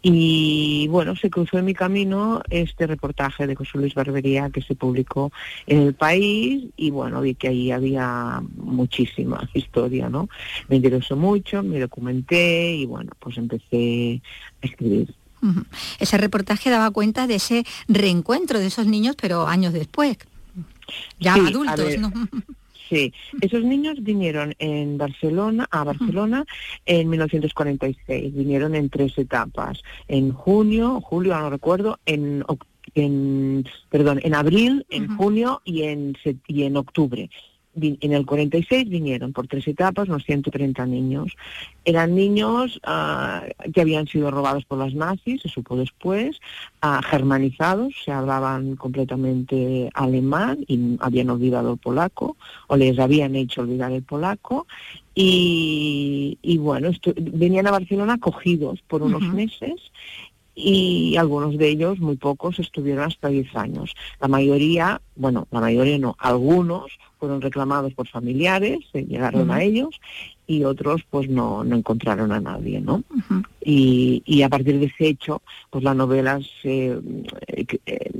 y 0.02 0.88
bueno, 0.90 1.16
se 1.16 1.30
cruzó 1.30 1.58
en 1.58 1.66
mi 1.66 1.74
camino 1.74 2.42
este 2.50 2.88
reportaje 2.88 3.48
de 3.48 3.56
José 3.56 3.78
Luis 3.78 3.94
Barbería 3.94 4.50
que 4.50 4.62
se 4.62 4.76
publicó 4.76 5.32
en 5.68 5.82
el 5.82 5.94
país 5.94 6.68
y 6.78 6.90
bueno, 6.90 7.20
vi 7.22 7.36
que 7.36 7.50
ahí 7.50 7.72
había 7.72 8.42
muchísima 8.56 9.50
historia, 9.54 10.10
¿no? 10.10 10.30
Me 10.70 10.78
interesó 10.78 11.18
mucho, 11.18 11.64
me 11.64 11.80
documenté 11.80 12.76
y 12.76 12.86
bueno, 12.86 13.12
pues 13.20 13.38
empecé 13.38 14.22
a 14.62 14.66
escribir. 14.66 15.19
Ese 16.00 16.18
reportaje 16.18 16.70
daba 16.70 16.92
cuenta 16.92 17.28
de 17.28 17.36
ese 17.36 17.66
reencuentro 17.88 18.60
de 18.60 18.68
esos 18.68 18.88
niños, 18.88 19.16
pero 19.20 19.48
años 19.48 19.74
después, 19.74 20.18
ya 21.20 21.36
adultos, 21.36 21.98
¿no? 21.98 22.12
Sí, 22.90 23.14
esos 23.42 23.64
niños 23.64 24.02
vinieron 24.02 24.56
en 24.58 24.98
Barcelona, 24.98 25.68
a 25.70 25.84
Barcelona 25.84 26.44
en 26.88 27.08
1946, 27.08 28.34
vinieron 28.34 28.74
en 28.74 28.90
tres 28.90 29.16
etapas, 29.20 29.84
en 30.08 30.32
junio, 30.32 31.00
julio, 31.00 31.38
no 31.38 31.52
recuerdo, 31.52 32.00
en 32.08 32.44
en 32.96 33.66
perdón, 33.90 34.20
en 34.24 34.34
abril, 34.34 34.88
en 34.90 35.16
junio 35.16 35.62
y 35.64 35.84
en 35.84 36.18
y 36.48 36.64
en 36.64 36.78
octubre 36.78 37.30
en 37.76 38.14
el 38.14 38.26
46 38.26 38.90
vinieron 38.90 39.34
por 39.34 39.48
tres 39.48 39.68
etapas 39.68 40.08
unos 40.10 40.26
130 40.26 40.86
niños. 40.86 41.34
Eran 41.86 42.16
niños 42.16 42.80
ah, 42.84 43.44
que 43.74 43.82
habían 43.82 44.08
sido 44.08 44.32
robados 44.32 44.66
por 44.66 44.80
las 44.80 44.94
nazis, 44.94 45.42
se 45.42 45.50
supo 45.50 45.76
después, 45.78 46.40
uh, 46.84 47.02
germanizados, 47.04 47.94
se 48.04 48.12
hablaban 48.12 48.76
completamente 48.76 49.90
alemán 49.94 50.60
y 50.68 50.98
habían 51.00 51.30
olvidado 51.30 51.74
el 51.74 51.78
polaco 51.78 52.38
o 52.68 52.76
les 52.76 53.00
habían 53.00 53.36
hecho 53.36 53.62
olvidar 53.62 53.92
el 53.92 54.04
polaco. 54.04 54.68
Y, 55.22 56.58
bueno, 56.62 56.92
venían 57.18 57.68
a 57.68 57.72
Barcelona 57.72 58.14
acogidos 58.14 58.82
por 58.88 59.02
unos 59.02 59.22
meses 59.22 59.76
y 60.62 61.16
algunos 61.16 61.58
de 61.58 61.70
ellos, 61.70 62.00
muy 62.00 62.18
pocos, 62.18 62.60
estuvieron 62.60 63.06
hasta 63.06 63.30
10 63.30 63.56
años. 63.56 63.96
La 64.20 64.28
mayoría, 64.28 65.02
bueno, 65.16 65.48
la 65.52 65.62
mayoría 65.62 65.98
no, 65.98 66.18
algunos 66.20 66.92
fueron 67.18 67.42
reclamados 67.42 67.94
por 67.94 68.08
familiares, 68.08 68.80
se 68.92 69.04
llegaron 69.06 69.52
a 69.52 69.64
ellos 69.64 70.00
y 70.48 70.64
otros 70.64 71.04
pues 71.10 71.30
no, 71.30 71.64
no 71.64 71.78
encontraron 71.78 72.32
a 72.32 72.42
nadie, 72.42 72.82
¿no? 72.82 73.04
Y, 73.62 74.24
y, 74.26 74.42
a 74.42 74.50
partir 74.50 74.80
de 74.80 74.86
ese 74.86 75.08
hecho, 75.08 75.42
pues 75.70 75.84
la 75.84 75.94
novela 75.94 76.40
eh, 76.64 77.00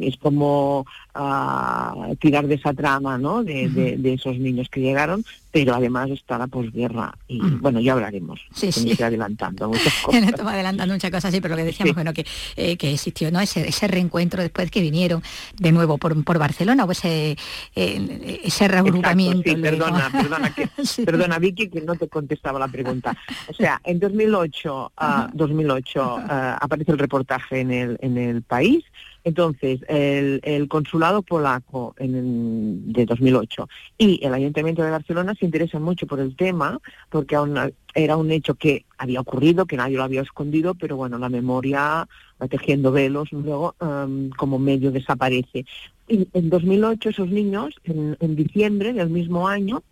es 0.02 0.18
como 0.18 0.86
uh, 1.16 2.16
tirar 2.16 2.48
de 2.48 2.56
esa 2.56 2.74
trama, 2.74 3.18
¿no? 3.18 3.44
De, 3.44 3.70
de, 3.70 4.14
esos 4.14 4.38
niños 4.38 4.68
que 4.70 4.82
llegaron, 4.82 5.24
pero 5.52 5.76
además 5.76 6.10
está 6.10 6.38
la 6.38 6.48
posguerra 6.48 7.16
y 7.28 7.40
bueno, 7.40 7.80
ya 7.80 7.94
hablaremos. 7.94 8.42
Sí, 8.54 8.72
sí. 8.72 9.02
Adelantando 9.02 9.68
muchas 9.70 9.94
cosas. 10.02 10.24
Estamos 10.24 10.54
adelantando 10.54 10.94
muchas 10.94 11.12
cosas, 11.12 11.34
sí, 11.34 11.42
pero 11.42 11.56
lo 11.56 11.58
que 11.60 11.66
decíamos, 11.66 11.96
bueno, 11.96 12.14
que, 12.14 12.26
eh, 12.56 12.78
que 12.78 12.94
existió, 12.94 13.32
¿no? 13.32 13.40
Ese, 13.40 13.68
ese 13.68 13.88
reencuentro 13.88 14.42
después 14.42 14.70
que 14.70 14.82
vinieron 14.82 15.24
de 15.58 15.72
nuevo 15.72 15.98
por, 15.98 16.24
por 16.24 16.38
Barcelona, 16.38 16.86
o 16.86 16.92
ese, 16.92 17.38
eh, 17.76 18.42
ese 18.44 18.68
reagrupamiento. 18.68 19.52
perdona, 19.62 20.10
perdona, 20.12 20.54
que, 20.54 20.70
perdona, 21.04 21.40
Vicky, 21.40 21.70
que 21.70 21.82
no 21.82 21.96
te 21.96 22.08
contestaba 22.08 22.60
la 22.60 22.68
pregunta. 22.68 23.16
O 23.48 23.54
sea, 23.54 23.82
en 23.84 24.00
2008, 24.00 24.92
2008 25.34 26.00
uh, 26.00 26.20
uh, 26.20 26.22
aparece 26.62 26.92
el 26.92 26.98
reportaje 26.98 27.60
en 27.62 27.72
el, 27.72 27.98
en 28.02 28.18
el 28.18 28.42
país. 28.42 28.84
Entonces, 29.24 29.82
el, 29.88 30.40
el 30.44 30.68
consulado 30.68 31.22
polaco 31.22 31.94
en 32.00 32.16
el, 32.16 32.94
de 32.94 33.06
2008 33.06 33.68
y 33.98 34.26
el 34.26 34.34
Ayuntamiento 34.34 34.82
de 34.82 34.92
Barcelona 34.92 35.36
se 35.38 35.46
interesan 35.46 35.84
mucho 35.84 36.08
por 36.08 36.20
el 36.20 36.36
tema, 36.36 36.80
porque 37.10 37.36
aún 37.36 37.58
era 37.94 38.18
un 38.18 38.32
hecho 38.32 38.56
que 38.56 38.86
había 38.98 39.20
ocurrido, 39.20 39.66
que 39.66 39.78
nadie 39.78 39.98
lo 39.98 40.04
había 40.04 40.22
escondido, 40.22 40.74
pero 40.74 40.96
bueno, 40.96 41.18
la 41.18 41.30
memoria 41.30 42.08
va 42.42 42.48
tejiendo 42.48 42.92
velos, 42.92 43.32
luego 43.32 43.76
um, 43.82 44.30
como 44.32 44.58
medio 44.58 44.92
desaparece. 44.92 45.66
Y 46.08 46.28
en 46.34 46.50
2008 46.50 47.10
esos 47.10 47.30
niños, 47.30 47.76
en, 47.84 48.18
en 48.20 48.36
diciembre 48.36 48.94
del 48.94 49.10
mismo 49.10 49.48
año, 49.48 49.84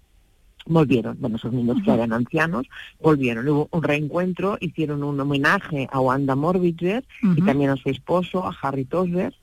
volvieron, 0.68 1.18
bueno, 1.20 1.38
esos 1.38 1.54
niños 1.54 1.78
que 1.84 1.92
eran 1.92 2.14
ancianos, 2.14 2.68
volvieron, 3.02 3.48
hubo 3.48 3.68
un 3.72 3.84
reencuentro, 3.84 4.58
hicieron 4.60 5.04
un 5.04 5.20
homenaje 5.20 5.88
a 5.92 6.00
Wanda 6.00 6.36
Morbidger 6.36 7.04
y 7.36 7.42
también 7.42 7.72
a 7.72 7.78
su 7.78 7.90
esposo, 7.90 8.46
a 8.46 8.56
Harry 8.62 8.86
Tosber, 8.86 9.34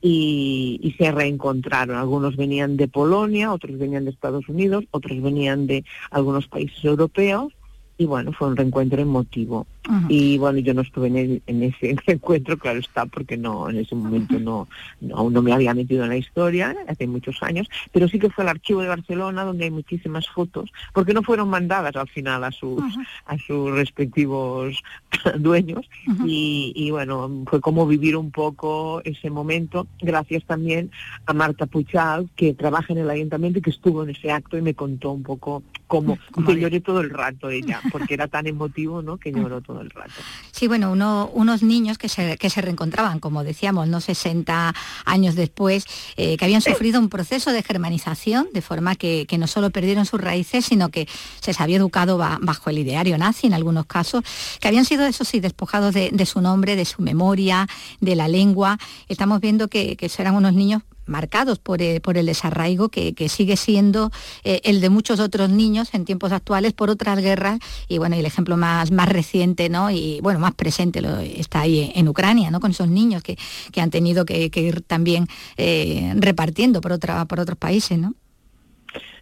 y, 0.00 0.78
y, 0.80 0.92
se 0.92 1.10
reencontraron. 1.10 1.96
Algunos 1.96 2.36
venían 2.36 2.76
de 2.76 2.86
Polonia, 2.86 3.52
otros 3.52 3.76
venían 3.78 4.04
de 4.04 4.12
Estados 4.12 4.48
Unidos, 4.48 4.84
otros 4.92 5.20
venían 5.20 5.66
de 5.66 5.84
algunos 6.12 6.46
países 6.46 6.84
europeos, 6.84 7.52
y 7.98 8.06
bueno, 8.06 8.32
fue 8.32 8.48
un 8.48 8.56
reencuentro 8.56 9.02
emotivo. 9.02 9.66
Y 10.10 10.36
bueno, 10.36 10.58
yo 10.58 10.74
no 10.74 10.82
estuve 10.82 11.08
en, 11.08 11.42
en 11.46 11.62
ese 11.62 11.96
encuentro, 12.06 12.58
claro 12.58 12.78
está, 12.78 13.06
porque 13.06 13.38
no, 13.38 13.70
en 13.70 13.76
ese 13.76 13.94
momento 13.94 14.38
no, 14.38 14.68
no, 15.00 15.30
no 15.30 15.40
me 15.40 15.52
había 15.52 15.72
metido 15.72 16.04
en 16.04 16.10
la 16.10 16.16
historia, 16.18 16.76
hace 16.86 17.06
muchos 17.06 17.42
años, 17.42 17.70
pero 17.90 18.06
sí 18.06 18.18
que 18.18 18.28
fue 18.28 18.44
al 18.44 18.50
archivo 18.50 18.82
de 18.82 18.88
Barcelona 18.88 19.44
donde 19.44 19.64
hay 19.64 19.70
muchísimas 19.70 20.28
fotos, 20.28 20.70
porque 20.92 21.14
no 21.14 21.22
fueron 21.22 21.48
mandadas 21.48 21.96
al 21.96 22.08
final 22.08 22.44
a 22.44 22.52
sus, 22.52 22.82
a 23.24 23.38
sus 23.38 23.70
respectivos 23.70 24.82
dueños, 25.38 25.88
y, 26.26 26.74
y 26.76 26.90
bueno, 26.90 27.44
fue 27.46 27.62
como 27.62 27.86
vivir 27.86 28.14
un 28.14 28.30
poco 28.30 29.00
ese 29.04 29.30
momento, 29.30 29.86
gracias 30.00 30.44
también 30.44 30.90
a 31.24 31.32
Marta 31.32 31.64
Puchal, 31.64 32.28
que 32.36 32.52
trabaja 32.52 32.92
en 32.92 32.98
el 32.98 33.10
ayuntamiento 33.10 33.58
y 33.58 33.62
que 33.62 33.70
estuvo 33.70 34.02
en 34.02 34.10
ese 34.10 34.30
acto 34.30 34.58
y 34.58 34.62
me 34.62 34.74
contó 34.74 35.12
un 35.12 35.22
poco 35.22 35.62
cómo, 35.86 36.18
que 36.46 36.60
lloré 36.60 36.80
todo 36.80 37.00
el 37.00 37.10
rato 37.10 37.50
ella, 37.50 37.80
porque 37.90 38.14
era 38.14 38.28
tan 38.28 38.46
emotivo, 38.46 39.02
¿no? 39.02 39.18
Que 39.18 39.32
lloró 39.32 39.60
todo 39.60 39.80
el 39.80 39.90
rato. 39.90 40.12
Sí, 40.52 40.68
bueno, 40.68 40.92
uno, 40.92 41.30
unos 41.32 41.62
niños 41.62 41.98
que 41.98 42.08
se, 42.08 42.36
que 42.36 42.50
se 42.50 42.60
reencontraban, 42.60 43.20
como 43.20 43.44
decíamos, 43.44 43.88
no 43.88 44.00
60 44.00 44.74
años 45.04 45.34
después, 45.34 45.86
eh, 46.16 46.36
que 46.36 46.44
habían 46.44 46.60
sufrido 46.60 47.00
un 47.00 47.08
proceso 47.08 47.52
de 47.52 47.62
germanización, 47.62 48.48
de 48.52 48.62
forma 48.62 48.96
que, 48.96 49.26
no 49.38 49.46
solo 49.46 49.70
perdieron 49.70 50.04
sus 50.04 50.20
raíces, 50.20 50.64
sino 50.64 50.88
que 50.88 51.06
se 51.40 51.50
les 51.52 51.60
había 51.60 51.76
educado 51.76 52.18
bajo 52.18 52.70
el 52.70 52.78
ideario 52.78 53.16
nazi 53.18 53.46
en 53.46 53.54
algunos 53.54 53.86
casos, 53.86 54.24
que 54.60 54.66
habían 54.66 54.84
sido, 54.84 55.06
eso 55.06 55.24
sí, 55.24 55.38
despojados 55.40 55.94
de, 55.94 56.26
su 56.26 56.40
nombre, 56.40 56.74
de 56.74 56.84
su 56.84 57.02
memoria, 57.02 57.68
de 58.00 58.16
la 58.16 58.26
lengua. 58.26 58.78
Estamos 59.08 59.40
viendo 59.40 59.68
que, 59.68 59.96
que 59.96 60.10
eran 60.18 60.34
unos 60.34 60.54
niños 60.54 60.82
marcados 61.08 61.58
por, 61.58 61.82
eh, 61.82 62.00
por 62.00 62.16
el 62.18 62.26
desarraigo 62.26 62.88
que, 62.88 63.14
sigue 63.28 63.56
siendo 63.56 64.10
eh, 64.44 64.60
el 64.64 64.80
de 64.80 64.90
muchos 64.90 65.20
otros 65.20 65.50
niños 65.50 65.92
en 65.92 66.04
tiempos 66.04 66.32
actuales 66.32 66.72
por 66.72 66.90
otras 66.90 67.20
guerras 67.20 67.58
y 67.88 67.98
bueno, 67.98 68.16
y 68.16 68.20
el 68.20 68.26
ejemplo 68.26 68.56
más, 68.56 68.90
más 68.90 69.08
reciente 69.08 69.68
¿no? 69.68 69.90
y 69.90 70.20
bueno, 70.22 70.38
más 70.38 70.54
presente 70.54 71.02
lo, 71.02 71.18
está 71.18 71.60
ahí 71.60 71.92
en 71.94 72.08
Ucrania, 72.08 72.50
¿no? 72.50 72.60
con 72.60 72.70
esos 72.70 72.88
niños 72.88 73.22
que, 73.22 73.36
han 73.80 73.90
tenido 73.90 74.24
que, 74.24 74.50
ir 74.54 74.82
también 74.82 75.26
eh, 75.56 76.12
repartiendo 76.16 76.80
por, 76.80 76.92
otra, 76.92 77.24
por 77.26 77.40
otros 77.40 77.58
países. 77.58 77.98
¿no? 77.98 78.14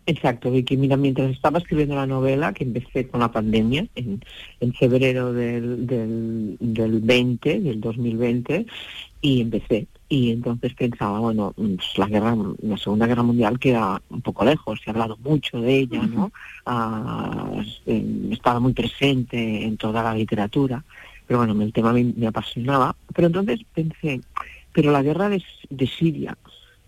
Exacto, 0.07 0.53
Vicky. 0.53 0.77
Mira, 0.77 0.97
mientras 0.97 1.31
estaba 1.31 1.59
escribiendo 1.59 1.97
la 1.97 2.07
novela, 2.07 2.53
que 2.53 2.63
empecé 2.63 3.09
con 3.09 3.21
la 3.21 3.33
pandemia, 3.33 3.89
en, 3.97 4.23
en 4.61 4.73
febrero 4.73 5.33
del, 5.33 5.87
del, 5.87 6.57
del 6.61 7.01
20, 7.01 7.61
del 7.61 7.81
2020, 7.81 8.67
y 9.21 9.41
empecé 9.41 9.89
y 10.09 10.31
entonces 10.31 10.75
pensaba, 10.75 11.19
bueno, 11.19 11.53
pues 11.57 11.99
la 11.99 12.07
guerra, 12.07 12.37
la 12.63 12.77
Segunda 12.77 13.07
Guerra 13.07 13.25
Mundial 13.25 13.59
queda 13.59 14.01
un 14.09 14.21
poco 14.23 14.45
lejos, 14.45 14.81
se 14.83 14.91
ha 14.91 14.93
hablado 14.93 15.17
mucho 15.23 15.61
de 15.61 15.79
ella, 15.79 16.03
¿no? 16.03 16.31
Ah, 16.65 17.51
estaba 18.31 18.61
muy 18.61 18.73
presente 18.73 19.65
en 19.65 19.77
toda 19.77 20.03
la 20.03 20.15
literatura, 20.15 20.85
pero 21.27 21.41
bueno, 21.41 21.61
el 21.61 21.73
tema 21.73 21.93
me, 21.93 22.27
apasionaba. 22.27 22.95
Pero 23.15 23.27
entonces 23.27 23.61
pensé, 23.75 24.21
pero 24.73 24.93
la 24.93 25.03
guerra 25.03 25.29
de, 25.29 25.43
de 25.71 25.87
Siria, 25.89 26.37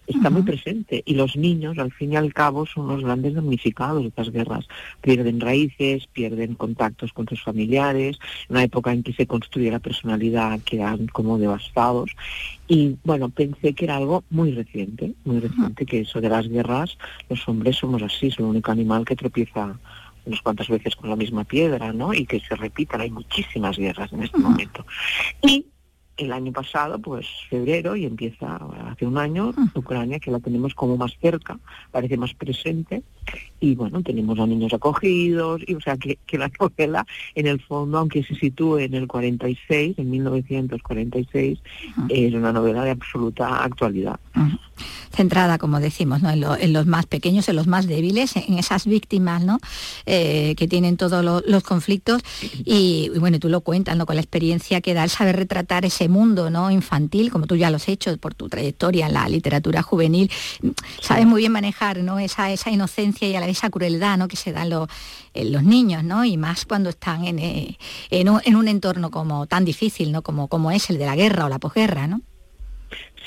está 0.08 0.30
muy 0.30 0.42
presente 0.42 1.02
y 1.04 1.14
los 1.14 1.36
niños 1.36 1.78
al 1.78 1.92
fin 1.92 2.12
y 2.12 2.16
al 2.16 2.32
cabo 2.32 2.66
son 2.66 2.88
los 2.88 3.02
grandes 3.02 3.34
damnificados 3.34 4.02
de 4.02 4.08
estas 4.08 4.30
guerras. 4.30 4.66
Pierden 5.00 5.40
raíces, 5.40 6.06
pierden 6.12 6.54
contactos 6.54 7.12
con 7.12 7.28
sus 7.28 7.42
familiares, 7.42 8.18
en 8.48 8.56
una 8.56 8.64
época 8.64 8.92
en 8.92 9.02
que 9.02 9.12
se 9.12 9.26
construye 9.26 9.70
la 9.70 9.78
personalidad 9.78 10.60
quedan 10.60 11.06
como 11.08 11.38
devastados 11.38 12.10
y 12.66 12.96
bueno, 13.04 13.30
pensé 13.30 13.72
que 13.72 13.86
era 13.86 13.96
algo 13.96 14.24
muy 14.30 14.52
reciente, 14.52 15.14
muy 15.24 15.40
reciente, 15.40 15.86
que 15.86 16.00
eso 16.00 16.20
de 16.20 16.28
las 16.28 16.48
guerras, 16.48 16.98
los 17.28 17.48
hombres 17.48 17.76
somos 17.76 18.02
así, 18.02 18.30
son 18.30 18.46
el 18.46 18.50
único 18.50 18.70
animal 18.70 19.06
que 19.06 19.16
tropieza 19.16 19.78
unas 20.26 20.42
cuantas 20.42 20.68
veces 20.68 20.94
con 20.94 21.08
la 21.08 21.16
misma 21.16 21.44
piedra, 21.44 21.92
¿no? 21.94 22.12
Y 22.12 22.26
que 22.26 22.40
se 22.40 22.54
repitan, 22.54 23.00
hay 23.00 23.10
muchísimas 23.10 23.78
guerras 23.78 24.12
en 24.12 24.22
este 24.22 24.38
momento. 24.38 24.84
Y 25.42 25.64
el 26.18 26.32
año 26.32 26.52
pasado, 26.52 26.98
pues 26.98 27.26
febrero, 27.48 27.96
y 27.96 28.04
empieza 28.04 28.56
hace 28.90 29.06
un 29.06 29.16
año, 29.18 29.52
ah. 29.56 29.66
Ucrania, 29.74 30.18
que 30.18 30.30
la 30.30 30.40
tenemos 30.40 30.74
como 30.74 30.96
más 30.96 31.16
cerca, 31.20 31.58
parece 31.90 32.16
más 32.16 32.34
presente, 32.34 33.02
y 33.60 33.74
bueno, 33.74 34.02
tenemos 34.02 34.38
a 34.38 34.46
niños 34.46 34.74
acogidos, 34.74 35.62
y 35.66 35.74
o 35.74 35.80
sea 35.80 35.96
que, 35.96 36.18
que 36.26 36.38
la 36.38 36.50
novela, 36.60 37.06
en 37.34 37.46
el 37.46 37.60
fondo, 37.60 37.98
aunque 37.98 38.22
se 38.22 38.34
sitúe 38.34 38.78
en 38.78 38.94
el 38.94 39.06
46, 39.06 39.98
en 39.98 40.10
1946, 40.10 41.58
es 42.08 42.34
una 42.34 42.52
novela 42.52 42.84
de 42.84 42.90
absoluta 42.90 43.64
actualidad 43.64 44.18
centrada, 45.18 45.58
como 45.58 45.80
decimos, 45.80 46.20
en, 46.22 46.72
los 46.72 46.86
más 46.86 47.06
pequeños, 47.06 47.48
en 47.48 47.56
los 47.56 47.66
más 47.66 47.88
débiles, 47.88 48.36
en 48.36 48.56
esas 48.56 48.86
víctimas 48.86 49.42
¿no? 49.42 49.58
Eh, 50.06 50.54
que 50.56 50.68
tienen 50.68 50.96
todos 50.96 51.24
los 51.24 51.62
conflictos. 51.64 52.22
Y, 52.64 53.10
bueno, 53.18 53.40
tú 53.40 53.48
lo 53.48 53.62
cuentas 53.62 53.96
¿no? 53.96 54.06
con 54.06 54.14
la 54.14 54.22
experiencia 54.22 54.80
que 54.80 54.94
da 54.94 55.02
el 55.02 55.10
saber 55.10 55.34
retratar 55.34 55.84
ese 55.84 56.08
mundo 56.08 56.50
¿no? 56.50 56.70
infantil, 56.70 57.32
como 57.32 57.48
tú 57.48 57.56
ya 57.56 57.68
lo 57.68 57.78
has 57.78 57.88
hecho 57.88 58.16
por 58.18 58.34
tu 58.34 58.48
trayectoria 58.48 59.06
en 59.08 59.14
la 59.14 59.28
literatura 59.28 59.82
juvenil. 59.82 60.30
Sabes 61.02 61.26
muy 61.26 61.40
bien 61.42 61.50
manejar 61.50 61.98
¿no? 61.98 62.20
esa, 62.20 62.52
esa 62.52 62.70
inocencia 62.70 63.26
y 63.26 63.34
a 63.34 63.40
la 63.40 63.46
vez 63.46 63.58
esa 63.58 63.70
crueldad 63.70 64.18
¿no? 64.18 64.28
que 64.28 64.36
se 64.36 64.52
dan 64.52 64.70
los, 64.70 64.88
los 65.34 65.64
niños, 65.64 66.04
¿no? 66.04 66.24
y 66.24 66.36
más 66.36 66.64
cuando 66.64 66.90
están 66.90 67.24
en, 67.24 67.40
eh, 67.40 67.76
en, 68.10 68.28
un, 68.28 68.68
entorno 68.68 69.10
como 69.10 69.48
tan 69.48 69.64
difícil 69.64 70.12
¿no? 70.12 70.22
como, 70.22 70.46
como 70.46 70.70
es 70.70 70.90
el 70.90 70.98
de 70.98 71.06
la 71.06 71.16
guerra 71.16 71.46
o 71.46 71.48
la 71.48 71.58
posguerra. 71.58 72.06
¿no? 72.06 72.20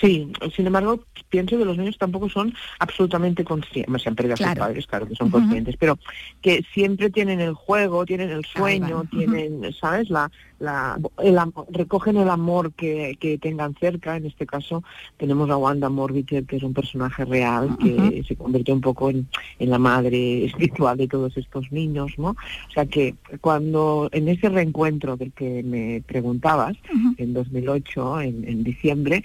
Sí, 0.01 0.33
sin 0.55 0.65
embargo, 0.65 1.03
pienso 1.29 1.59
que 1.59 1.65
los 1.65 1.77
niños 1.77 1.95
tampoco 1.99 2.27
son 2.27 2.51
absolutamente 2.79 3.43
conscientes, 3.43 4.01
se 4.01 4.09
han 4.09 4.15
perdido 4.15 4.33
a 4.33 4.37
sus 4.37 4.55
padres, 4.55 4.87
claro 4.87 5.07
que 5.07 5.13
son 5.13 5.29
conscientes, 5.29 5.77
pero 5.77 5.99
que 6.41 6.65
siempre 6.73 7.11
tienen 7.11 7.39
el 7.39 7.53
juego, 7.53 8.03
tienen 8.03 8.31
el 8.31 8.43
sueño, 8.43 9.03
tienen, 9.11 9.71
¿sabes? 9.79 10.09
La, 10.09 10.31
la, 10.57 10.99
el, 11.21 11.39
recogen 11.69 12.17
el 12.17 12.29
amor 12.31 12.73
que, 12.73 13.15
que, 13.19 13.37
tengan 13.37 13.75
cerca, 13.75 14.17
en 14.17 14.25
este 14.25 14.47
caso 14.47 14.83
tenemos 15.17 15.51
a 15.51 15.57
Wanda 15.57 15.89
Morbiter, 15.89 16.45
que 16.45 16.55
es 16.55 16.63
un 16.63 16.73
personaje 16.73 17.23
real, 17.23 17.77
que 17.79 18.23
se 18.27 18.35
convirtió 18.35 18.73
un 18.73 18.81
poco 18.81 19.11
en, 19.11 19.27
en, 19.59 19.69
la 19.69 19.77
madre 19.77 20.45
espiritual 20.47 20.97
de 20.97 21.07
todos 21.07 21.37
estos 21.37 21.71
niños, 21.71 22.11
¿no? 22.17 22.29
O 22.29 22.71
sea 22.73 22.87
que 22.87 23.13
cuando 23.39 24.09
en 24.11 24.29
ese 24.29 24.49
reencuentro 24.49 25.15
del 25.15 25.31
que 25.31 25.61
me 25.61 26.01
preguntabas, 26.07 26.75
en 27.17 27.33
2008, 27.33 28.21
en, 28.21 28.47
en 28.47 28.63
diciembre, 28.63 29.23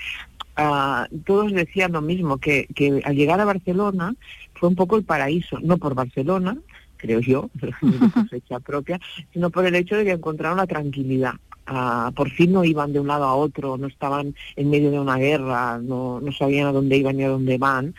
Ah, 0.56 1.06
todos 1.26 1.52
decían 1.52 1.92
lo 1.92 2.00
mismo, 2.00 2.38
que, 2.38 2.66
que 2.74 3.02
al 3.04 3.14
llegar 3.14 3.40
a 3.40 3.44
Barcelona 3.44 4.14
fue 4.54 4.70
un 4.70 4.74
poco 4.74 4.96
el 4.96 5.04
paraíso, 5.04 5.58
no 5.60 5.76
por 5.76 5.94
Barcelona, 5.94 6.56
creo 6.96 7.20
yo, 7.20 7.50
por 7.60 7.72
fecha 8.30 8.58
propia, 8.60 8.98
sino 9.32 9.50
por 9.50 9.66
el 9.66 9.74
hecho 9.74 9.96
de 9.96 10.04
que 10.04 10.12
encontraron 10.12 10.58
la 10.58 10.66
tranquilidad. 10.66 11.34
Ah, 11.66 12.12
por 12.14 12.30
fin 12.30 12.52
no 12.52 12.64
iban 12.64 12.92
de 12.92 13.00
un 13.00 13.08
lado 13.08 13.24
a 13.24 13.34
otro, 13.34 13.76
no 13.76 13.88
estaban 13.88 14.34
en 14.54 14.70
medio 14.70 14.90
de 14.90 15.00
una 15.00 15.16
guerra, 15.16 15.78
no, 15.78 16.20
no 16.20 16.32
sabían 16.32 16.68
a 16.68 16.72
dónde 16.72 16.96
iban 16.96 17.16
ni 17.16 17.24
a 17.24 17.28
dónde 17.28 17.58
van, 17.58 17.94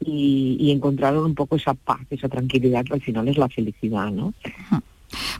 y, 0.00 0.56
y 0.58 0.72
encontraron 0.72 1.24
un 1.24 1.34
poco 1.34 1.56
esa 1.56 1.74
paz, 1.74 2.00
esa 2.10 2.28
tranquilidad 2.28 2.84
que 2.84 2.94
al 2.94 3.00
final 3.00 3.28
es 3.28 3.38
la 3.38 3.48
felicidad, 3.48 4.10
¿no? 4.10 4.34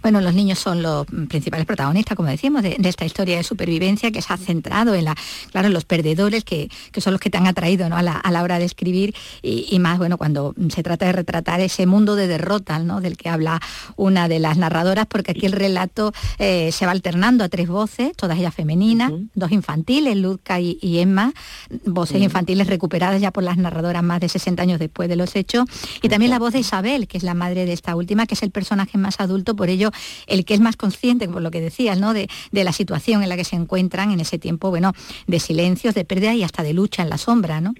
Bueno, 0.02 0.20
los 0.20 0.34
niños 0.34 0.58
son 0.58 0.82
los 0.82 1.06
principales 1.28 1.66
protagonistas, 1.66 2.16
como 2.16 2.28
decimos, 2.28 2.62
de, 2.62 2.76
esta 2.82 3.04
historia 3.04 3.36
de 3.36 3.42
supervivencia 3.42 4.10
que 4.10 4.22
se 4.22 4.32
ha 4.32 4.36
centrado 4.36 4.94
en 4.94 5.04
la, 5.04 5.14
claro, 5.50 5.68
los 5.68 5.84
perdedores 5.84 6.44
que, 6.44 6.68
son 6.96 7.12
los 7.12 7.20
que 7.20 7.30
te 7.30 7.38
han 7.38 7.46
atraído 7.46 7.88
¿no? 7.88 7.96
a, 7.96 8.02
la, 8.02 8.42
hora 8.42 8.58
de 8.58 8.64
escribir 8.64 9.14
y, 9.42 9.78
más, 9.78 9.98
bueno, 9.98 10.18
cuando 10.18 10.54
se 10.68 10.82
trata 10.82 11.06
de 11.06 11.12
retratar 11.12 11.60
ese 11.60 11.86
mundo 11.86 12.16
de 12.16 12.26
derrota, 12.26 12.78
¿no? 12.78 13.00
Del 13.00 13.16
que 13.16 13.28
habla 13.28 13.60
una 13.96 14.28
de 14.28 14.38
las 14.38 14.56
narradoras, 14.56 15.06
porque 15.06 15.32
aquí 15.32 15.46
el 15.46 15.52
relato 15.52 16.12
eh, 16.38 16.70
se 16.72 16.86
va 16.86 16.92
alternando 16.92 17.44
a 17.44 17.48
tres 17.48 17.68
voces, 17.68 18.12
todas 18.16 18.38
ellas 18.38 18.54
femeninas, 18.54 19.12
dos 19.34 19.52
infantiles, 19.52 20.16
Luzca 20.16 20.60
y, 20.60 20.98
Emma, 20.98 21.32
voces 21.84 22.20
infantiles 22.20 22.66
recuperadas 22.66 23.20
ya 23.20 23.30
por 23.30 23.42
las 23.42 23.56
narradoras 23.56 24.02
más 24.02 24.20
de 24.20 24.28
60 24.28 24.62
años 24.62 24.78
después 24.78 25.08
de 25.08 25.16
los 25.16 25.34
hechos, 25.36 25.66
y 26.02 26.08
también 26.08 26.30
la 26.30 26.38
voz 26.38 26.52
de 26.52 26.60
Isabel, 26.60 27.06
que 27.08 27.18
es 27.18 27.24
la 27.24 27.34
madre 27.34 27.64
de 27.66 27.72
esta 27.72 27.96
última, 27.96 28.26
que 28.26 28.34
es 28.34 28.42
el 28.42 28.50
personaje 28.50 28.98
más 28.98 29.20
adulto 29.20 29.54
por 29.62 29.70
ello 29.70 29.92
el 30.26 30.44
que 30.44 30.54
es 30.54 30.60
más 30.60 30.74
consciente, 30.74 31.28
por 31.28 31.40
lo 31.40 31.52
que 31.52 31.60
decías, 31.60 31.96
¿no? 31.96 32.14
De, 32.14 32.26
la 32.50 32.72
situación 32.72 33.22
en 33.22 33.28
la 33.28 33.36
que 33.36 33.44
se 33.44 33.54
encuentran 33.54 34.10
en 34.10 34.18
ese 34.18 34.36
tiempo, 34.36 34.70
bueno, 34.70 34.92
de 35.28 35.38
silencios, 35.38 35.94
de 35.94 36.04
pérdida 36.04 36.34
y 36.34 36.42
hasta 36.42 36.64
de 36.64 36.72
lucha 36.72 37.04
en 37.04 37.10
la 37.10 37.16
sombra, 37.16 37.60
¿no? 37.60 37.72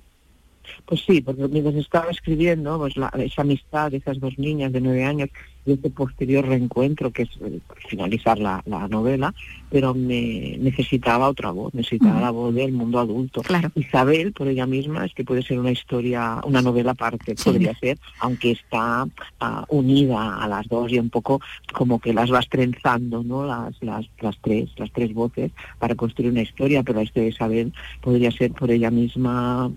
Pues 0.87 1.03
sí, 1.05 1.21
porque 1.21 1.49
mientras 1.49 1.75
estaba 1.75 2.09
escribiendo, 2.13 2.79
pues 2.79 2.95
esa 3.19 3.43
amistad 3.43 3.91
de 3.91 3.97
esas 3.97 4.21
dos 4.21 4.39
niñas 4.39 4.71
de 4.73 4.81
nueve 4.81 5.03
años 5.03 5.29
y 5.65 5.73
este 5.73 5.91
posterior 5.91 6.47
reencuentro, 6.47 7.11
que 7.11 7.23
es 7.23 7.31
eh, 7.41 7.61
finalizar 7.89 8.39
la, 8.39 8.63
novela, 8.67 9.33
pero 9.71 9.95
me 9.95 10.57
necesitaba 10.59 11.29
otra 11.29 11.51
voz, 11.51 11.73
necesitaba 11.75 12.21
la 12.21 12.31
voz 12.31 12.55
del 12.55 12.73
mundo 12.73 12.99
adulto. 12.99 13.43
Isabel, 13.75 14.33
por 14.33 14.49
ella 14.49 14.67
misma, 14.67 15.07
es 15.07 15.15
que 15.15 15.25
puede 15.25 15.43
ser 15.43 15.59
una 15.59 15.71
historia, 15.71 16.41
una 16.45 16.63
novela 16.63 16.93
aparte, 16.93 17.35
podría 17.37 17.75
ser, 17.79 17.99
aunque 18.21 18.53
está 18.53 19.07
ah, 19.41 19.65
unida 19.69 20.43
a 20.43 20.49
las 20.49 20.69
dos 20.69 20.91
y 20.93 20.99
un 20.99 21.11
poco 21.11 21.41
como 21.73 22.01
que 22.01 22.13
las 22.13 22.31
vas 22.31 22.49
trenzando, 22.49 23.23
¿no? 23.23 23.47
Las, 23.47 23.81
las, 23.83 24.07
las 24.21 24.37
tres, 24.41 24.71
las 24.77 24.91
tres 24.93 25.15
voces 25.15 25.53
para 25.79 25.95
construir 25.95 26.33
una 26.33 26.43
historia, 26.43 26.83
pero 26.83 26.99
la 26.99 27.05
historia 27.05 27.25
de 27.25 27.35
Isabel 27.35 27.73
podría 28.01 28.31
ser 28.31 28.53
por 28.53 28.71
ella 28.71 28.91
misma 28.91 29.71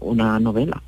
una 0.00 0.38
novela. 0.38 0.82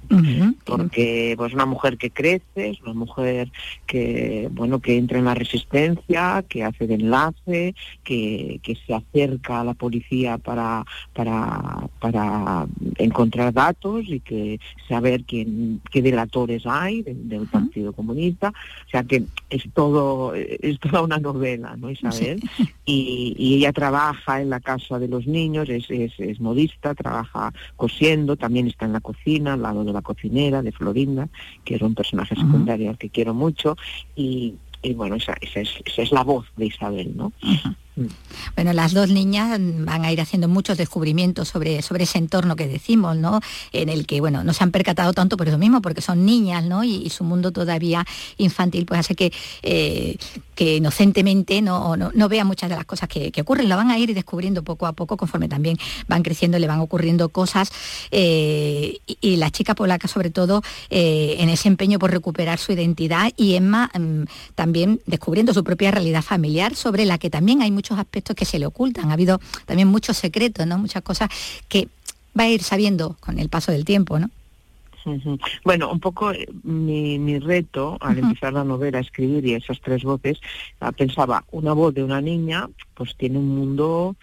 Porque 0.65 1.35
pues 1.37 1.55
una 1.55 1.67
mujer 1.67 1.97
que 1.97 2.11
crece 2.11 2.71
es 2.71 2.81
una 2.83 2.95
mujer 2.95 3.51
que 3.87 4.49
bueno 4.53 4.81
que 4.81 4.97
entra 4.97 5.19
en 5.19 5.25
la 5.25 5.35
resistencia 5.35 6.45
que 6.49 6.65
hace 6.65 6.87
de 6.87 6.95
enlace 6.95 7.75
que, 8.05 8.61
que 8.63 8.77
se 8.87 8.95
acerca 8.95 9.61
a 9.61 9.65
la 9.65 9.75
policía 9.75 10.39
para 10.39 10.85
para 11.15 11.89
para 12.01 12.67
encontrar 12.97 13.53
datos 13.53 14.05
y 14.07 14.21
que 14.21 14.61
saber 14.89 15.25
quién 15.25 15.81
qué 15.91 16.03
delatores 16.03 16.65
hay 16.67 17.03
del 17.03 17.47
Partido 17.47 17.93
Comunista. 17.93 18.53
O 18.87 18.91
sea 18.91 19.03
que 19.03 19.25
es 19.51 19.65
todo 19.73 20.35
es 20.35 20.79
toda 20.81 21.03
una 21.03 21.19
novela 21.19 21.77
no 21.77 21.91
Isabel 21.91 22.41
y, 22.85 23.35
y, 23.39 23.57
ella 23.57 23.73
trabaja 23.73 24.41
en 24.41 24.51
la 24.51 24.61
casa 24.61 24.99
de 24.99 25.09
los 25.09 25.27
niños 25.27 25.69
es, 25.69 25.91
es, 25.91 26.13
es 26.19 26.41
modista 26.41 26.95
trabaja 26.95 27.53
cosiendo 27.77 28.37
también 28.37 28.68
está 28.69 28.87
en 28.87 28.93
la 28.93 29.01
cocina, 29.01 29.55
al 29.55 29.63
lado 29.63 29.85
de 29.85 29.93
la 29.93 30.03
cocinera, 30.03 30.63
de 30.63 30.73
Florinda, 30.73 31.29
que 31.65 31.77
es 31.77 31.83
un 31.83 31.95
personaje 31.95 32.35
secundario 32.35 32.91
al 32.91 32.99
que 32.99 33.11
quiero 33.11 33.35
mucho, 33.35 33.77
y, 34.15 34.55
bueno, 34.95 35.17
esa, 35.17 35.35
esa, 35.41 35.61
es, 35.61 35.71
esa, 35.85 36.03
es, 36.03 36.13
la 36.13 36.23
voz 36.23 36.47
de 36.57 36.67
Isabel, 36.67 37.17
¿no? 37.17 37.33
Bueno, 38.55 38.73
las 38.73 38.95
dos 38.95 39.11
niñas 39.11 39.59
van 39.59 40.05
a 40.05 40.13
ir 40.13 40.21
haciendo 40.21 40.49
muchos 40.49 40.79
descubrimientos 40.79 41.49
sobre, 41.49 41.83
sobre 41.83 42.05
ese 42.05 42.19
entorno 42.19 42.55
que 42.55 42.69
decimos, 42.69 43.17
¿no? 43.17 43.41
En 43.73 43.89
el 43.89 44.07
que, 44.07 44.21
bueno, 44.21 44.45
no 44.45 44.53
se 44.53 44.63
han 44.63 44.71
percatado 44.71 45.13
tanto 45.13 45.37
por 45.37 45.49
eso 45.49 45.59
mismo, 45.59 45.83
porque 45.83 46.01
son 46.01 46.25
niñas, 46.25 46.65
¿no? 46.65 46.85
Y, 46.85 47.09
su 47.09 47.25
mundo 47.25 47.53
todavía 47.53 48.05
infantil, 48.37 48.85
pues 48.87 49.01
hace 49.01 49.15
que, 49.15 49.33
eh, 49.63 50.17
que 50.59 50.75
inocentemente 50.75 51.63
no, 51.63 51.97
no, 51.97 52.29
vea 52.29 52.45
muchas 52.45 52.69
de 52.69 52.75
las 52.75 52.85
cosas 52.85 53.09
que, 53.09 53.31
ocurren. 53.41 53.69
Lo 53.69 53.77
van 53.77 53.93
a 53.93 53.99
ir 53.99 54.13
descubriendo 54.13 54.65
poco 54.65 54.89
a 54.89 54.93
poco, 54.93 55.17
conforme 55.17 55.49
también 55.49 55.79
van 56.09 56.25
creciendo, 56.25 56.59
le 56.59 56.67
van 56.67 56.81
ocurriendo 56.81 57.29
cosas. 57.29 57.71
Eh, 58.11 58.99
y, 59.07 59.37
la 59.37 59.53
chica 59.53 59.77
polaca, 59.77 60.09
sobre 60.09 60.31
todo, 60.31 60.65
eh, 60.91 61.37
en 61.39 61.49
ese 61.49 61.69
empeño 61.69 62.01
por 62.01 62.11
recuperar 62.11 62.59
su 62.59 62.73
identidad 62.73 63.31
y 63.37 63.55
Emma 63.55 63.89
mm, 63.97 64.25
también 64.57 65.01
descubriendo 65.07 65.55
su 65.55 65.63
propia 65.63 65.93
realidad 65.93 66.23
familiar, 66.23 66.75
sobre 66.75 67.07
la 67.07 67.19
que 67.19 67.31
también 67.31 67.63
hay 67.63 67.71
mucho 67.71 67.95
aspectos 67.95 68.35
que 68.35 68.45
se 68.45 68.59
le 68.59 68.67
ocultan. 68.67 69.11
Ha 69.11 69.13
habido 69.13 69.41
también 69.65 69.87
muchos 69.87 70.17
secretos, 70.17 70.67
¿no? 70.67 70.77
Muchas 70.77 71.05
cosas 71.05 71.29
que 71.69 71.87
va 72.37 72.43
a 72.43 72.49
ir 72.49 72.65
sabiendo 72.65 73.17
con 73.21 73.39
el 73.39 73.49
paso 73.49 73.71
del 73.71 73.85
tiempo, 73.85 74.19
¿no? 74.19 74.29
Bueno, 75.65 75.91
un 75.91 76.01
poco 76.01 76.33
eh, 76.33 76.47
mi, 76.63 77.39
reto 77.39 77.97
al 78.01 78.19
empezar 78.19 78.53
la 78.53 78.65
novela, 78.65 78.99
a 78.99 79.03
escribir 79.03 79.45
y 79.47 79.55
esas 79.55 79.81
tres 79.81 80.03
voces, 80.03 80.41
ah, 80.81 80.93
pensaba, 80.93 81.45
una 81.51 81.73
voz 81.73 81.95
de 81.95 82.05
una 82.05 82.21
niña, 82.21 82.69
pues 82.95 83.17
tiene 83.17 83.39
un 83.39 83.49
mundo 83.49 84.17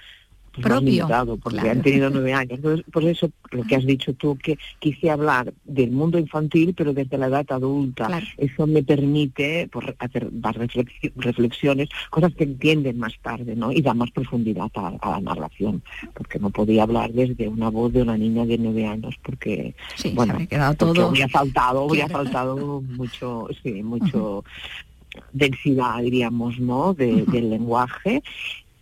propio 0.61 1.07
porque 1.41 1.69
han 1.69 1.81
tenido 1.81 2.09
nueve 2.09 2.33
años. 2.33 2.59
por 2.91 3.03
eso 3.03 3.29
lo 3.51 3.63
que 3.63 3.75
has 3.75 3.85
dicho 3.85 4.13
tú, 4.13 4.37
que 4.37 4.57
quise 4.79 5.09
hablar 5.09 5.53
del 5.63 5.91
mundo 5.91 6.17
infantil, 6.17 6.73
pero 6.75 6.93
desde 6.93 7.17
la 7.17 7.27
edad 7.27 7.45
adulta. 7.49 8.21
Eso 8.37 8.67
me 8.67 8.83
permite 8.83 9.69
pues, 9.71 9.87
hacer 9.99 10.31
más 10.31 10.55
reflexiones, 10.55 11.89
cosas 12.09 12.33
que 12.35 12.43
entienden 12.43 12.99
más 12.99 13.13
tarde, 13.21 13.55
¿no? 13.55 13.71
Y 13.71 13.81
da 13.81 13.93
más 13.93 14.11
profundidad 14.11 14.71
a, 14.75 15.09
la 15.09 15.21
narración, 15.21 15.81
porque 16.13 16.39
no 16.39 16.49
podía 16.49 16.83
hablar 16.83 17.11
desde 17.11 17.47
una 17.47 17.69
voz 17.69 17.93
de 17.93 18.01
una 18.01 18.17
niña 18.17 18.45
de 18.45 18.57
nueve 18.57 18.85
años, 18.85 19.15
porque, 19.23 19.75
bueno, 20.13 20.37
quedado 20.47 20.75
todo... 20.75 21.07
habría 21.07 21.27
faltado, 21.29 21.85
habría 21.85 22.07
faltado 22.07 22.81
mucho, 22.97 23.47
sí, 23.63 23.83
mucho... 23.83 24.43
densidad, 25.31 26.01
diríamos, 26.01 26.59
¿no? 26.59 26.93
del 26.93 27.49
lenguaje 27.49 28.21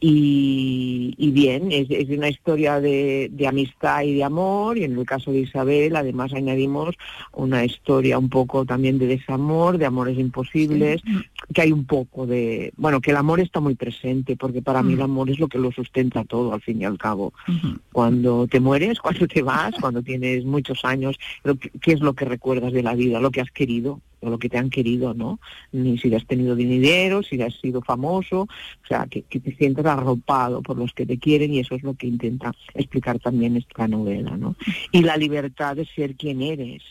y, 0.06 1.32
bien, 1.32 1.72
es, 1.72 1.88
una 2.10 2.28
historia 2.28 2.82
de, 2.82 3.32
amistad 3.48 4.02
y 4.02 4.16
de 4.16 4.26
amor, 4.26 4.78
y 4.78 4.84
en 4.84 4.98
el 4.98 5.06
caso 5.06 5.32
de 5.32 5.40
Isabel 5.40 5.96
además 5.96 6.34
añadimos 6.34 6.96
una 7.32 7.64
historia 7.64 8.18
un 8.18 8.28
poco 8.28 8.66
también 8.66 9.00
de 9.00 9.08
desamor, 9.08 9.78
de 9.78 9.86
amores 9.86 10.20
imposibles, 10.20 11.02
que 11.54 11.62
hay 11.62 11.72
un 11.72 11.86
poco 11.86 12.28
de, 12.28 12.74
bueno, 12.76 13.00
que 13.00 13.12
el 13.12 13.18
amor 13.18 13.40
está 13.40 13.62
muy 13.62 13.76
presente, 13.76 14.36
porque 14.36 14.62
para 14.62 14.84
mí 14.84 14.94
el 14.94 15.02
amor 15.02 15.30
es 15.30 15.40
lo 15.40 15.48
que 15.48 15.58
lo 15.58 15.72
sustenta 15.72 16.26
todo, 16.26 16.54
al 16.54 16.62
fin 16.62 16.82
y 16.82 16.86
al 16.86 16.98
cabo. 16.98 17.32
Cuando 17.94 18.46
te 18.48 18.60
mueres, 18.60 19.00
cuando 19.02 19.26
te 19.26 19.42
vas, 19.42 19.74
cuando 19.80 20.04
tienes 20.04 20.44
muchos 20.44 20.84
años, 20.84 21.18
¿qué 21.80 21.94
es 21.94 22.02
lo 22.02 22.14
que 22.14 22.26
recuerdas 22.26 22.74
de 22.74 22.84
la 22.84 22.94
vida? 22.94 23.22
Lo 23.22 23.32
que 23.32 23.40
has 23.40 23.52
querido, 23.52 24.02
o 24.24 24.30
lo 24.30 24.40
que 24.40 24.50
te 24.50 24.58
han 24.58 24.70
querido, 24.70 25.14
¿no? 25.14 25.40
Ni 25.72 25.98
si 25.98 26.14
has 26.16 26.26
tenido 26.26 26.56
dinero, 26.56 27.24
si 27.24 27.42
has 27.42 27.54
sido 27.60 27.82
famoso, 27.82 28.42
o 28.42 28.88
sea, 28.88 29.08
que, 29.08 29.22
te 29.22 29.56
sientes 29.56 29.86
arropado 29.86 30.62
por 30.62 30.78
los 30.78 30.94
que 30.94 31.06
te 31.06 31.18
quieren 31.18 31.54
y 31.54 31.60
eso 31.60 31.76
es 31.76 31.84
lo 31.84 31.94
que 31.96 32.08
intenta 32.08 32.54
explicar 32.74 33.20
también 33.20 33.58
esta 33.58 33.88
novela, 33.88 34.38
¿no? 34.38 34.56
Y 34.92 35.02
la 35.02 35.18
libertad 35.18 35.76
de 35.76 35.86
ser 35.86 36.16
quien 36.16 36.42
eres, 36.42 36.84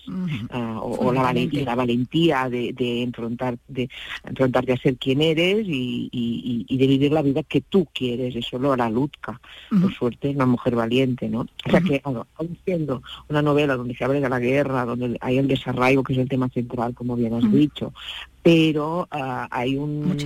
ah, 0.50 0.80
o, 0.82 1.12
la, 1.12 1.22
valentía, 1.22 1.64
la 1.64 1.74
valentía 1.74 2.48
de, 2.48 2.72
de, 2.72 3.02
enfrentar, 3.02 3.58
de 3.68 3.88
enfrentarte 4.24 4.72
a 4.72 4.76
ser 4.76 4.96
quien 4.96 5.22
eres 5.22 5.66
y, 5.66 6.66
de 6.82 6.86
vivir 6.86 7.12
la 7.12 7.22
vida 7.22 7.42
que 7.42 7.60
tú 7.60 7.86
quieres, 7.92 8.34
eso 8.34 8.58
lo 8.58 8.72
hará 8.72 8.90
Lutka, 8.90 9.40
por 9.68 9.92
suerte 9.94 10.30
es 10.30 10.36
una 10.36 10.46
mujer 10.46 10.74
valiente, 10.74 11.28
¿no? 11.28 11.46
O 11.66 11.70
sea 11.70 11.80
que, 11.80 12.00
aún 12.04 12.58
siendo 12.64 13.02
una 13.28 13.42
novela 13.42 13.76
donde 13.76 13.94
se 13.94 14.04
habla 14.04 14.20
de 14.20 14.28
la 14.28 14.38
guerra, 14.38 14.84
donde 14.84 15.16
hay 15.20 15.38
el 15.38 15.48
desarraigo, 15.48 16.02
que 16.02 16.12
es 16.12 16.18
el 16.18 16.28
tema 16.28 16.48
central, 16.48 16.94
como 16.94 17.16
bien 17.22 17.34
has 17.34 17.52
dicho, 17.52 17.92
pero 18.42 19.06
ah, 19.10 19.46
hay 19.50 19.76
un, 19.76 20.16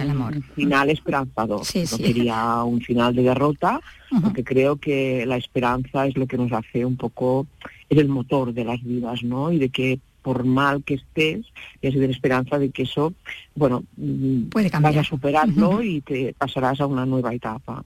final 0.54 0.90
esperanzador. 0.90 1.60
no 1.60 1.98
quería 1.98 2.62
un 2.64 2.80
final 2.80 3.14
de 3.14 3.22
derrota, 3.22 3.80
porque 4.22 4.42
creo 4.42 4.76
que 4.76 5.26
la 5.26 5.36
esperanza 5.36 6.06
es 6.06 6.16
lo 6.16 6.26
que 6.26 6.38
nos 6.38 6.52
hace 6.52 6.84
un 6.84 6.96
poco, 6.96 7.46
es 7.90 7.98
el 7.98 8.08
motor 8.08 8.54
de 8.54 8.64
las 8.64 8.82
vidas, 8.82 9.22
¿no? 9.22 9.52
Y 9.52 9.58
de 9.58 9.68
que 9.68 10.00
por 10.26 10.42
mal 10.42 10.82
que 10.82 10.94
estés, 10.94 11.46
y 11.80 11.86
así 11.86 11.98
de 12.00 12.10
esperanza 12.10 12.58
de 12.58 12.70
que 12.70 12.82
eso, 12.82 13.14
bueno, 13.54 13.84
Puede 14.50 14.72
cambiar. 14.72 14.96
vas 14.96 15.06
a 15.06 15.08
superarlo 15.08 15.84
y 15.84 16.00
te 16.00 16.34
pasarás 16.36 16.80
a 16.80 16.86
una 16.86 17.06
nueva 17.06 17.32
etapa. 17.32 17.84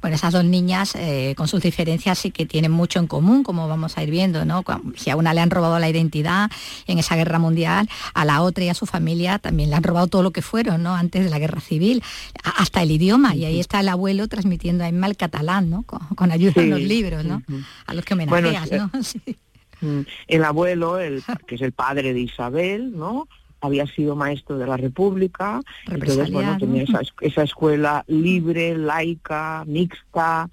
Bueno, 0.00 0.16
esas 0.16 0.32
dos 0.32 0.42
niñas, 0.42 0.94
eh, 0.94 1.34
con 1.36 1.48
sus 1.48 1.60
diferencias, 1.60 2.18
sí 2.18 2.30
que 2.30 2.46
tienen 2.46 2.70
mucho 2.70 2.98
en 2.98 3.06
común, 3.06 3.42
como 3.42 3.68
vamos 3.68 3.98
a 3.98 4.02
ir 4.02 4.10
viendo, 4.10 4.46
¿no? 4.46 4.64
Si 4.96 5.10
a 5.10 5.16
una 5.16 5.34
le 5.34 5.42
han 5.42 5.50
robado 5.50 5.78
la 5.78 5.90
identidad 5.90 6.50
en 6.86 6.98
esa 6.98 7.14
guerra 7.14 7.38
mundial, 7.38 7.90
a 8.14 8.24
la 8.24 8.40
otra 8.40 8.64
y 8.64 8.70
a 8.70 8.74
su 8.74 8.86
familia 8.86 9.38
también 9.38 9.68
le 9.68 9.76
han 9.76 9.82
robado 9.82 10.06
todo 10.06 10.22
lo 10.22 10.30
que 10.30 10.40
fueron, 10.40 10.82
¿no? 10.82 10.94
Antes 10.94 11.24
de 11.24 11.28
la 11.28 11.38
guerra 11.38 11.60
civil, 11.60 12.02
hasta 12.42 12.82
el 12.82 12.90
idioma, 12.90 13.34
y 13.34 13.44
ahí 13.44 13.60
está 13.60 13.80
el 13.80 13.88
abuelo 13.90 14.28
transmitiendo 14.28 14.82
a 14.82 14.88
Emma 14.88 15.08
el 15.08 15.18
catalán, 15.18 15.68
¿no? 15.68 15.82
Con, 15.82 16.32
ayuda 16.32 16.54
de 16.56 16.68
los 16.68 16.80
libros, 16.80 17.22
¿no? 17.26 17.42
A 17.84 17.92
los 17.92 18.02
que 18.06 18.14
homenajeas, 18.14 18.72
¿no? 18.72 18.90
Sí. 19.02 19.36
Mm, 19.80 20.00
el 20.28 20.44
abuelo, 20.44 20.98
el, 20.98 21.22
que 21.46 21.54
es 21.54 21.62
el 21.62 21.72
padre 21.72 22.12
de 22.12 22.20
Isabel, 22.20 22.96
¿no? 22.96 23.28
había 23.60 23.86
sido 23.86 24.16
maestro 24.16 24.58
de 24.58 24.66
la 24.66 24.76
República, 24.76 25.60
entonces 25.86 26.30
bueno, 26.30 26.56
tenía 26.58 26.84
esa, 27.20 27.42
escuela 27.42 28.04
libre, 28.06 28.76
laica, 28.76 29.64
mixta, 29.66 30.48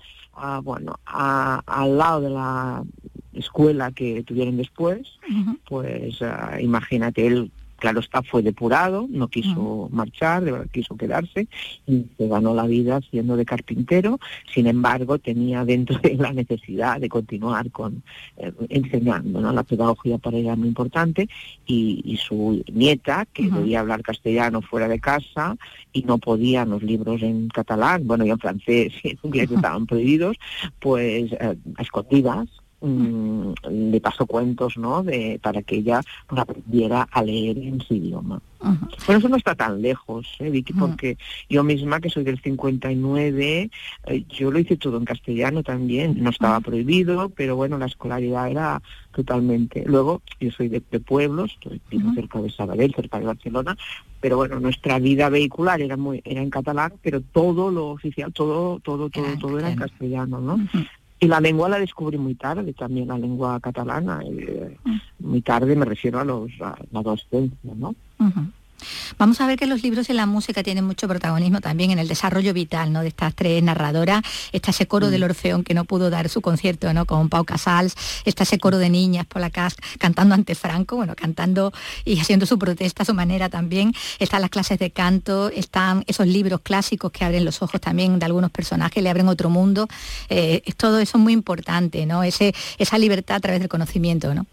bueno, 0.63 0.99
al 1.05 1.97
lado 1.97 2.21
de 2.21 2.29
la 2.29 2.83
escuela 3.33 3.91
que 3.91 4.23
tuvieron 4.23 4.57
después, 4.57 5.07
pues 5.67 6.21
ah, 6.21 6.57
imagínate, 6.59 7.27
él 7.27 7.51
Claro 7.77 7.99
está, 7.99 8.23
fue 8.23 8.41
depurado, 8.41 9.07
no 9.09 9.27
quiso 9.27 9.87
marchar, 9.91 10.43
de 10.43 10.51
verdad 10.51 10.67
quiso 10.71 10.97
quedarse 10.97 11.47
y 11.85 12.05
se 12.17 12.27
ganó 12.27 12.55
la 12.55 12.65
vida 12.65 12.99
siendo 13.09 13.37
de 13.37 13.45
carpintero. 13.45 14.19
Sin 14.51 14.67
embargo, 14.67 15.19
tenía 15.19 15.63
dentro 15.63 15.99
de 15.99 16.15
la 16.15 16.33
necesidad 16.33 16.99
de 16.99 17.07
continuar 17.07 17.69
con 17.71 18.03
eh, 18.37 18.51
enseñando, 18.69 19.41
¿no? 19.41 19.51
La 19.51 19.63
pedagogía 19.63 20.17
para 20.17 20.37
ella 20.37 20.47
era 20.47 20.55
muy 20.55 20.69
importante 20.69 21.29
y, 21.65 22.17
su 22.17 22.63
nieta, 22.73 23.27
que 23.31 23.49
debía 23.49 23.81
hablar 23.81 24.01
castellano 24.01 24.61
fuera 24.61 24.87
de 24.87 24.99
casa 24.99 25.55
y 25.93 26.03
no 26.03 26.17
podían 26.17 26.69
los 26.69 26.81
libros 26.81 27.21
en 27.21 27.47
catalán, 27.49 28.07
bueno, 28.07 28.25
y 28.25 28.31
en 28.31 28.39
francés 28.39 28.93
y 29.03 29.09
en 29.09 29.19
inglés 29.23 29.51
estaban 29.51 29.85
prohibidos, 29.85 30.37
pues 30.79 31.31
eh, 31.31 31.57
a 31.75 31.81
escondidas 31.81 32.47
Mm, 32.79 33.53
le 33.71 33.99
pasó 33.99 34.27
cuentos, 34.27 34.77
¿no? 34.77 35.01
De, 35.01 35.39
para 35.41 35.63
que 35.63 35.77
ella 35.77 35.99
pues, 36.27 36.39
aprendiera 36.39 37.07
a 37.11 37.23
leer 37.23 37.57
en 37.57 37.81
su 37.81 37.95
idioma. 37.95 38.39
Pero 39.05 39.19
eso 39.19 39.29
no 39.29 39.37
está 39.37 39.55
tan 39.55 39.81
lejos, 39.81 40.27
¿eh, 40.39 40.49
Vicky? 40.49 40.73
Porque 40.73 41.17
yo 41.49 41.63
misma, 41.63 41.99
que 41.99 42.09
soy 42.09 42.23
del 42.23 42.39
59, 42.39 43.71
eh, 44.05 44.25
yo 44.29 44.51
lo 44.51 44.59
hice 44.59 44.77
todo 44.77 44.97
en 44.97 45.05
castellano 45.05 45.63
también. 45.63 46.21
No 46.21 46.29
estaba 46.29 46.59
prohibido, 46.59 47.29
pero 47.29 47.55
bueno, 47.55 47.77
la 47.77 47.85
escolaridad 47.85 48.49
era 48.49 48.81
totalmente... 49.11 49.83
Luego, 49.85 50.21
yo 50.39 50.51
soy 50.51 50.69
de, 50.69 50.81
pueblos, 50.81 51.53
estoy 51.53 51.81
cerca 52.13 52.41
de 52.41 52.49
Sabadell, 52.51 52.93
cerca 52.93 53.19
de 53.19 53.25
Barcelona, 53.25 53.77
pero 54.19 54.37
bueno, 54.37 54.59
nuestra 54.59 54.99
vida 54.99 55.29
vehicular 55.29 55.81
era 55.81 55.97
muy 55.97 56.21
era 56.25 56.41
en 56.41 56.49
catalán, 56.49 56.93
pero 57.01 57.21
todo 57.21 57.71
lo 57.71 57.87
oficial, 57.87 58.33
todo, 58.33 58.79
todo, 58.79 59.09
todo, 59.09 59.37
todo 59.39 59.59
era 59.59 59.69
en 59.69 59.77
castellano, 59.77 60.39
¿no? 60.39 60.59
Y 61.19 61.27
la 61.27 61.39
lengua 61.39 61.67
la 61.67 61.80
descubrí 61.80 62.17
muy 62.17 62.36
tarde, 62.36 62.73
también 62.73 63.08
la 63.08 63.17
lengua 63.17 63.60
catalana. 63.60 64.21
Eh, 64.23 64.77
muy 65.19 65.41
tarde 65.41 65.75
me 65.75 65.86
refiero 65.86 66.19
a, 66.19 66.23
los, 66.23 66.51
a 66.62 66.77
la 66.91 67.01
¿no? 67.63 67.95
Vamos 69.17 69.41
a 69.41 69.47
ver 69.47 69.57
que 69.57 69.65
los 69.65 69.83
libros 69.83 70.09
y 70.09 70.13
la 70.13 70.25
música 70.25 70.63
tienen 70.63 70.85
mucho 70.85 71.07
protagonismo 71.07 71.61
también 71.61 71.91
en 71.91 71.99
el 71.99 72.07
desarrollo 72.07 72.53
vital 72.53 72.91
¿no? 72.91 73.01
de 73.01 73.09
estas 73.09 73.33
tres 73.33 73.61
narradoras. 73.63 74.21
Está 74.51 74.71
ese 74.71 74.87
coro 74.87 75.09
del 75.09 75.21
mm. 75.21 75.25
Orfeón 75.25 75.63
que 75.63 75.73
no 75.73 75.85
pudo 75.85 76.09
dar 76.09 76.29
su 76.29 76.41
concierto 76.41 76.91
¿no? 76.93 77.05
con 77.05 77.29
Pau 77.29 77.45
Casals, 77.45 77.95
está 78.25 78.43
ese 78.43 78.59
coro 78.59 78.77
de 78.77 78.89
niñas 78.89 79.25
por 79.25 79.41
la 79.41 79.49
casa 79.49 79.77
cantando 79.97 80.35
ante 80.35 80.55
Franco, 80.55 80.95
bueno, 80.95 81.15
cantando 81.15 81.73
y 82.05 82.19
haciendo 82.19 82.45
su 82.45 82.57
protesta 82.59 83.03
a 83.03 83.05
su 83.05 83.13
manera 83.13 83.49
también. 83.49 83.93
Están 84.19 84.41
las 84.41 84.49
clases 84.49 84.79
de 84.79 84.91
canto, 84.91 85.49
están 85.49 86.03
esos 86.07 86.27
libros 86.27 86.61
clásicos 86.61 87.11
que 87.11 87.25
abren 87.25 87.45
los 87.45 87.61
ojos 87.61 87.81
también 87.81 88.19
de 88.19 88.25
algunos 88.25 88.51
personajes, 88.51 89.03
le 89.03 89.09
abren 89.09 89.27
otro 89.27 89.49
mundo. 89.49 89.87
Eh, 90.29 90.61
todo 90.77 90.99
eso 90.99 91.17
es 91.17 91.23
muy 91.23 91.33
importante, 91.33 92.05
¿no? 92.05 92.23
Ese, 92.23 92.53
esa 92.77 92.97
libertad 92.97 93.37
a 93.37 93.39
través 93.39 93.59
del 93.59 93.69
conocimiento, 93.69 94.33
¿no? 94.33 94.45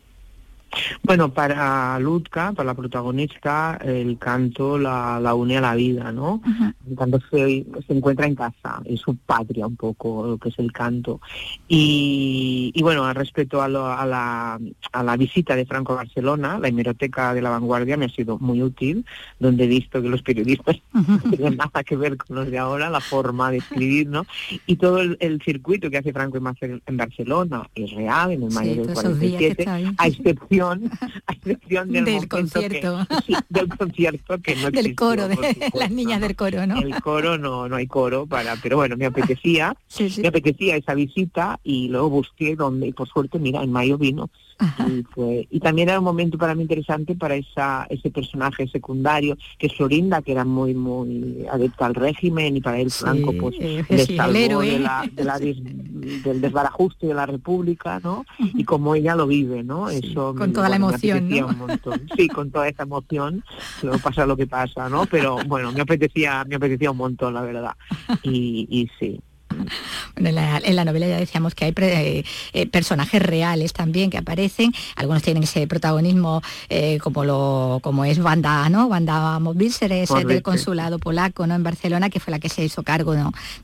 Bueno, 1.02 1.32
para 1.32 1.98
Lutka, 1.98 2.52
para 2.52 2.66
la 2.66 2.74
protagonista, 2.74 3.78
el 3.84 4.18
canto 4.18 4.78
la, 4.78 5.20
la 5.20 5.34
une 5.34 5.58
a 5.58 5.60
la 5.60 5.74
vida, 5.74 6.12
¿no? 6.12 6.40
El 6.88 6.96
canto 6.96 7.18
se, 7.30 7.64
se, 7.86 7.92
encuentra 7.92 8.26
en 8.26 8.34
casa, 8.34 8.80
es 8.84 9.00
su 9.00 9.16
patria 9.16 9.66
un 9.66 9.76
poco, 9.76 10.26
lo 10.26 10.38
que 10.38 10.48
es 10.48 10.58
el 10.58 10.72
canto. 10.72 11.20
Y, 11.68 12.72
y 12.74 12.82
bueno, 12.82 13.12
respecto 13.12 13.60
a, 13.60 13.66
a, 13.66 13.68
la, 13.68 14.58
a 14.92 15.02
la 15.02 15.16
visita 15.16 15.56
de 15.56 15.66
Franco 15.66 15.92
a 15.92 15.96
Barcelona, 15.96 16.58
la 16.58 16.68
hemeroteca 16.68 17.34
de 17.34 17.42
la 17.42 17.50
vanguardia 17.50 17.96
me 17.96 18.06
ha 18.06 18.10
sido 18.10 18.38
muy 18.38 18.62
útil, 18.62 19.04
donde 19.38 19.64
he 19.64 19.68
visto 19.68 20.00
que 20.02 20.08
los 20.08 20.22
periodistas 20.22 20.76
no 20.92 21.18
tienen 21.30 21.56
nada 21.56 21.84
que 21.84 21.96
ver 21.96 22.16
con 22.16 22.36
los 22.36 22.50
de 22.50 22.58
ahora, 22.58 22.90
la 22.90 23.00
forma 23.00 23.50
de 23.50 23.58
escribir, 23.58 24.08
¿no? 24.08 24.26
Y 24.66 24.76
todo 24.76 25.00
el, 25.00 25.40
circuito 25.44 25.90
que 25.90 25.98
hace 25.98 26.12
Franco 26.12 26.38
en, 26.38 26.96
Barcelona 26.96 27.68
es 27.74 27.90
real, 27.92 28.32
en 28.32 28.44
el 28.44 28.52
mayo 28.52 28.86
del 28.86 28.94
47, 28.94 29.64
a 29.98 30.06
excepción 30.06 30.63
a 30.72 31.32
excepción 31.32 31.88
del, 31.92 32.28
concierto. 32.28 33.06
Que, 33.26 33.36
del 33.48 33.68
concierto 33.68 34.38
que 34.38 34.56
no 34.56 34.70
Del 34.72 34.94
coro, 34.94 35.28
de 35.28 35.70
las 35.74 35.90
niñas 35.90 36.20
del 36.20 36.36
coro, 36.36 36.66
¿no? 36.66 36.78
El 36.78 37.00
coro 37.02 37.38
no, 37.38 37.68
no 37.68 37.76
hay 37.76 37.86
coro 37.86 38.26
para, 38.26 38.56
pero 38.56 38.76
bueno, 38.76 38.96
me 38.96 39.06
apetecía, 39.06 39.76
me 40.18 40.28
apetecía 40.28 40.76
esa 40.76 40.94
visita 40.94 41.60
y 41.62 41.88
luego 41.88 42.10
busqué 42.10 42.56
donde, 42.56 42.88
y 42.88 42.92
por 42.92 43.08
suerte, 43.08 43.38
mira, 43.38 43.62
en 43.62 43.72
mayo 43.72 43.98
vino 43.98 44.30
y, 44.88 45.46
y, 45.50 45.60
también 45.60 45.88
era 45.88 45.98
un 45.98 46.04
momento 46.04 46.38
para 46.38 46.54
mí 46.54 46.62
interesante 46.62 47.14
para 47.14 47.34
esa, 47.34 47.86
ese 47.90 48.10
personaje 48.10 48.68
secundario, 48.68 49.36
que 49.58 49.66
es 49.66 49.74
Florinda, 49.74 50.22
que 50.22 50.32
era 50.32 50.44
muy, 50.44 50.74
muy 50.74 51.44
adepta 51.50 51.86
al 51.86 51.94
régimen, 51.94 52.56
y 52.56 52.60
para 52.60 52.78
él 52.78 52.90
Franco, 52.90 53.32
pues, 53.32 53.56
eh, 53.58 53.84
de 53.88 54.78
la, 54.78 55.38
del 55.38 56.40
desbarajuste 56.40 57.06
de 57.06 57.14
la 57.14 57.26
República, 57.26 58.00
¿no? 58.02 58.24
Y 58.38 58.64
como 58.64 58.94
ella 58.94 59.14
lo 59.14 59.26
vive, 59.26 59.62
¿no? 59.62 59.88
Eso 59.88 60.34
con 60.34 60.52
toda 60.52 60.68
la 60.68 60.76
emoción, 60.76 61.28
Sí, 62.16 62.28
con 62.28 62.50
toda 62.50 62.68
esa 62.68 62.84
emoción, 62.84 63.44
luego 63.82 63.98
pasa 63.98 64.26
lo 64.26 64.36
que 64.36 64.46
pasa, 64.46 64.88
¿no? 64.88 65.06
Pero 65.06 65.38
bueno, 65.46 65.72
me 65.72 65.80
apetecía, 65.80 66.44
me 66.44 66.56
apetecía 66.56 66.90
un 66.90 66.98
montón, 66.98 67.34
la 67.34 67.42
verdad. 67.42 67.74
Y, 68.22 68.66
y 68.70 68.88
sí, 68.98 69.20
bueno, 70.16 70.28
en, 70.62 70.76
la, 70.76 70.84
novela 70.84 71.06
ya 71.06 71.18
decíamos 71.18 71.54
que 71.54 71.66
hay 71.66 71.74
eh, 71.76 72.24
eh, 72.52 72.66
personajes 72.66 73.22
reales 73.22 73.72
también 73.72 74.10
que 74.10 74.18
aparecen, 74.18 74.72
algunos 74.96 75.22
tienen 75.22 75.42
ese 75.42 75.66
protagonismo 75.66 76.42
eh, 76.68 76.98
como 77.02 77.24
lo 77.24 77.80
como 77.82 78.04
es 78.04 78.18
Banda, 78.18 78.68
¿no? 78.68 78.88
Banda 78.88 79.38
Mobilser, 79.38 80.06
del 80.08 80.42
consulado 80.42 80.98
polaco 80.98 81.46
¿no? 81.46 81.54
en 81.54 81.62
Barcelona, 81.62 82.10
que 82.10 82.20
fue 82.20 82.30
la 82.30 82.38
que 82.38 82.48
se 82.48 82.64
hizo 82.64 82.82
cargo 82.82 83.14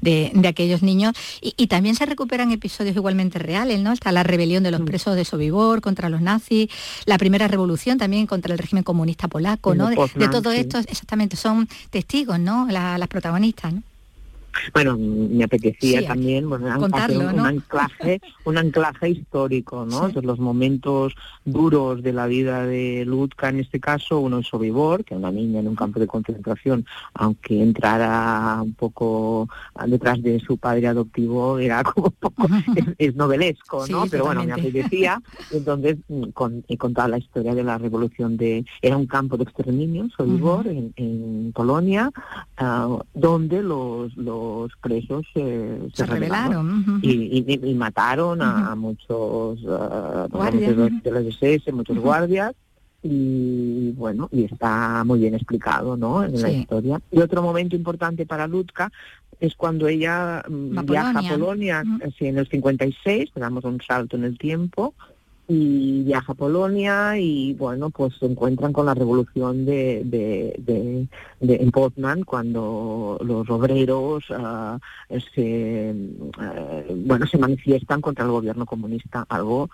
de, 0.01 0.33
aquellos 0.49 0.83
niños. 0.83 1.15
Y, 1.41 1.67
también 1.69 1.95
se 1.95 2.05
recuperan 2.05 2.51
episodios 2.51 2.97
igualmente 2.97 3.39
reales, 3.39 3.81
¿no? 3.81 3.93
Está 3.93 4.11
la 4.11 4.25
rebelión 4.25 4.65
de 4.65 4.73
los 4.73 4.81
mm. 4.81 4.85
presos 4.85 5.15
de 5.15 5.25
Sobibor 5.25 5.81
contra 5.81 6.09
los 6.09 6.21
nazis, 6.21 6.69
la 7.07 7.17
primera 7.17 7.47
revolución 7.47 7.97
también 7.97 8.27
contra 8.27 8.53
el 8.53 8.59
régimen 8.59 8.83
comunista 8.83 9.29
polaco, 9.29 9.75
¿no? 9.75 9.89
De, 9.89 10.29
todo 10.29 10.51
esto 10.53 10.79
exactamente 10.79 11.37
son 11.37 11.69
testigos, 11.91 12.39
¿no? 12.39 12.67
las 12.71 13.09
protagonistas, 13.09 13.73
¿no? 13.73 13.83
Bueno, 14.73 14.97
me 14.99 15.45
apetecía 15.45 16.07
también 16.07 16.49
bueno, 16.49 16.69
hacer 16.93 17.19
un, 17.19 17.41
anclaje, 17.41 18.21
un 18.45 18.59
anclaje 18.59 19.11
histórico, 19.11 19.87
¿no? 19.87 20.09
De 20.09 20.23
los 20.23 20.39
momentos 20.39 21.15
duros 21.45 22.03
de 22.03 22.13
la 22.13 22.27
vida 22.27 22.67
de 22.67 23.05
Lutka, 23.07 23.49
en 23.49 23.61
este 23.61 23.81
caso, 23.81 24.21
uno 24.21 24.39
es 24.39 24.47
Sobibor, 24.47 25.05
que 25.05 25.15
una 25.15 25.31
niña 25.31 25.61
en 25.61 25.69
un 25.69 25.77
campo 25.77 26.01
de 26.01 26.07
concentración, 26.07 26.85
aunque 27.15 27.63
entrara 27.63 28.61
un 28.63 28.75
poco 28.75 29.49
detrás 29.87 30.23
de 30.23 30.41
su 30.41 30.59
padre 30.59 30.89
adoptivo, 30.89 31.59
era 31.59 31.83
como 31.85 32.09
un 32.09 32.13
poco, 32.13 32.49
es, 32.99 33.15
novelesco, 33.15 33.87
¿no? 33.89 34.07
Pero 34.11 34.27
bueno, 34.27 34.45
me 34.45 34.53
apetecía. 34.53 35.21
Entonces, 35.51 35.97
mm, 36.09 36.31
con, 36.31 36.65
he 36.69 36.77
contado 36.77 37.09
la 37.09 37.19
historia 37.19 37.55
de 37.55 37.65
la 37.65 37.79
revolución 37.79 38.37
de, 38.37 38.65
era 38.83 38.97
un 38.97 39.07
campo 39.07 39.37
de 39.37 39.45
exterminio, 39.45 40.09
Sobibor, 40.17 40.67
en, 40.67 40.93
en, 40.97 41.53
Polonia, 41.53 42.11
ah, 42.57 42.99
donde 43.15 43.63
los 43.63 44.11
los 44.17 44.40
presos 44.81 45.25
se, 45.35 45.79
se, 45.95 46.07
rebelaron 46.07 47.01
y, 47.03 47.75
mataron 47.75 48.43
a, 48.43 48.75
muchos 48.75 49.61
de 49.63 51.11
los 51.11 51.27
SS, 51.27 51.73
muchos 51.73 51.99
guardias 51.99 52.55
y 53.03 53.93
bueno, 53.93 54.29
y 54.31 54.45
está 54.45 55.05
muy 55.05 55.21
bien 55.21 55.35
explicado 55.35 55.97
¿no? 55.97 56.23
en 56.23 56.41
la 56.41 56.51
historia. 56.51 57.01
Y 57.11 57.21
otro 57.21 57.43
momento 57.43 57.75
importante 57.75 58.27
para 58.27 58.47
Lutka 58.47 58.93
es 59.41 59.55
cuando 59.55 59.89
ella 59.89 60.43
mm, 60.47 60.85
viaja 60.85 61.19
a 61.19 61.23
Polonia, 61.23 61.83
en 62.19 62.39
el 62.39 62.49
56, 62.49 63.31
damos 63.35 63.65
un 63.65 63.81
salto 63.81 64.17
en 64.17 64.25
el 64.25 64.39
tiempo, 64.39 64.95
y 65.53 66.05
viaja 66.05 66.31
a 66.31 66.37
Polonia 66.37 67.19
y 67.19 67.55
bueno 67.55 67.91
pues 67.91 68.15
se 68.21 68.27
encuentran 68.27 68.73
con 68.73 68.87
la 68.87 68.95
revolución 68.95 69.67
de, 69.67 70.03
de, 70.05 71.09
de, 71.41 71.55
en 71.57 71.71
Poznan 71.73 72.23
cuando 72.23 73.19
los 73.21 73.51
obreros 73.51 74.31
uh, 74.31 74.79
se 75.35 75.93
uh, 75.93 76.95
bueno 77.05 77.27
se 77.27 77.39
manifiestan 77.39 78.01
contra 78.01 78.25
el 78.25 78.31
gobierno 78.31 78.65
comunista 78.65 79.27
algo 79.29 79.69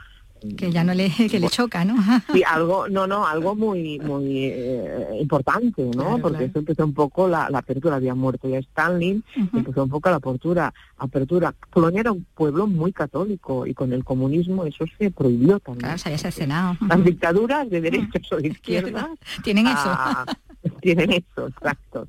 que 0.56 0.70
ya 0.70 0.84
no 0.84 0.94
le 0.94 1.10
que 1.30 1.40
le 1.40 1.48
choca 1.48 1.84
no 1.84 1.96
sí 2.32 2.42
algo 2.44 2.88
no 2.88 3.06
no 3.06 3.26
algo 3.26 3.54
muy 3.54 3.98
muy 3.98 4.44
eh, 4.44 5.08
importante 5.20 5.82
no 5.96 6.18
porque 6.18 6.44
eso 6.44 6.58
empezó 6.58 6.84
un 6.84 6.94
poco 6.94 7.28
la, 7.28 7.46
apertura. 7.46 7.96
Había 7.96 8.14
muerto 8.14 8.48
ya 8.48 8.58
Stalin 8.58 9.24
empezó 9.52 9.84
un 9.84 9.90
poco 9.90 10.10
la 10.10 10.16
apertura 10.16 10.72
apertura. 10.98 11.54
Polonia 11.70 12.00
era 12.00 12.12
un 12.12 12.26
pueblo 12.34 12.66
muy 12.66 12.92
católico 12.92 13.66
y 13.66 13.74
con 13.74 13.92
el 13.92 14.04
comunismo 14.04 14.64
eso 14.64 14.84
se 14.98 15.10
prohibió 15.10 15.58
también. 15.60 15.80
Claro 15.80 15.98
se 15.98 16.08
había 16.08 16.76
las 16.88 17.04
dictaduras 17.04 17.68
de 17.70 17.80
derechas 17.80 18.32
o 18.32 18.36
de 18.36 18.48
izquierda 18.56 19.10
tienen 19.42 19.66
eso. 19.66 19.76
ah, 19.86 20.24
tienen 20.80 21.12
eso 21.12 21.48
exacto 21.48 22.08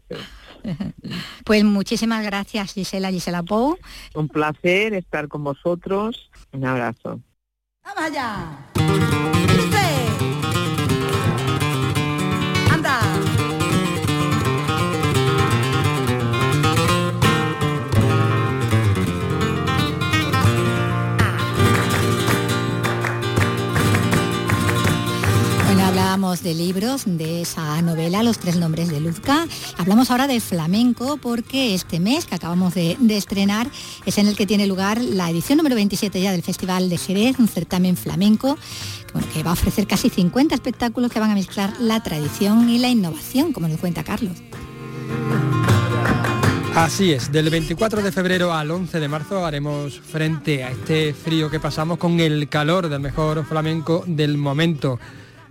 Pues 1.45 1.63
muchísimas 1.63 2.23
gracias 2.23 2.73
Gisela, 2.73 3.11
Gisela 3.11 3.43
Pou. 3.43 3.77
Un 4.15 4.27
placer 4.27 4.93
estar 4.93 5.27
con 5.27 5.43
vosotros. 5.43 6.29
Un 6.51 6.65
abrazo. 6.65 7.21
¡Vamos 7.87 8.03
allá! 8.03 9.56
De 26.43 26.53
libros, 26.53 27.03
de 27.05 27.41
esa 27.41 27.81
novela, 27.81 28.21
Los 28.21 28.37
tres 28.37 28.57
nombres 28.57 28.89
de 28.89 28.99
Luzca. 28.99 29.47
Hablamos 29.77 30.11
ahora 30.11 30.27
de 30.27 30.39
flamenco 30.39 31.17
porque 31.17 31.73
este 31.73 31.99
mes 31.99 32.25
que 32.25 32.35
acabamos 32.35 32.75
de, 32.75 32.97
estrenar 33.09 33.69
es 34.05 34.17
en 34.17 34.27
el 34.27 34.35
que 34.35 34.45
tiene 34.45 34.67
lugar 34.67 35.01
la 35.01 35.29
edición 35.29 35.57
número 35.57 35.75
27 35.75 36.21
ya 36.21 36.31
del 36.31 36.43
Festival 36.43 36.89
de 36.89 36.97
Jerez, 36.97 37.39
un 37.39 37.47
certamen 37.47 37.97
flamenco 37.97 38.57
que 39.33 39.41
va 39.41 39.51
a 39.51 39.53
ofrecer 39.53 39.87
casi 39.87 40.09
50 40.09 40.53
espectáculos 40.53 41.11
que 41.11 41.19
van 41.19 41.31
a 41.31 41.35
mezclar 41.35 41.73
la 41.79 42.03
tradición 42.03 42.69
y 42.69 42.77
la 42.77 42.89
innovación, 42.89 43.51
como 43.53 43.67
nos 43.67 43.79
cuenta 43.79 44.03
Carlos. 44.03 44.37
Así 46.75 47.11
es, 47.11 47.31
del 47.31 47.49
24 47.49 48.03
de 48.03 48.11
febrero 48.11 48.53
al 48.53 48.69
11 48.69 48.99
de 48.99 49.07
marzo 49.07 49.43
haremos 49.43 49.99
frente 49.99 50.63
a 50.63 50.69
este 50.69 51.13
frío 51.13 51.49
que 51.49 51.59
pasamos 51.59 51.97
con 51.97 52.19
el 52.19 52.47
calor 52.49 52.89
del 52.89 52.99
mejor 52.99 53.43
flamenco 53.45 54.03
del 54.05 54.37
momento. 54.37 54.99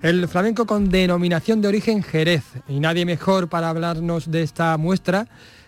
El 0.02 0.28
flamenco 0.28 0.66
con 0.66 0.90
denominación 0.90 1.61
de 1.61 1.68
origen 1.68 2.02
Jerez. 2.02 2.44
Y 2.68 2.80
nadie 2.80 3.06
mejor 3.06 3.48
para 3.48 3.70
hablarnos 3.70 4.30
de 4.30 4.42
esta 4.42 4.76
muestra 4.76 5.26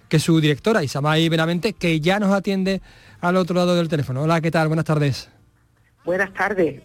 que 0.09 0.19
su 0.19 0.41
directora, 0.41 0.83
Isamay 0.83 1.29
Benavente, 1.29 1.73
que 1.73 2.01
ya 2.01 2.19
nos 2.19 2.33
atiende 2.33 2.81
al 3.21 3.37
otro 3.37 3.57
lado 3.57 3.75
del 3.75 3.89
teléfono. 3.89 4.23
Hola, 4.23 4.41
¿qué 4.41 4.51
tal? 4.51 4.69
Buenas 4.69 4.85
tardes. 4.85 5.29
Buenas 6.05 6.33
tardes. 6.33 6.83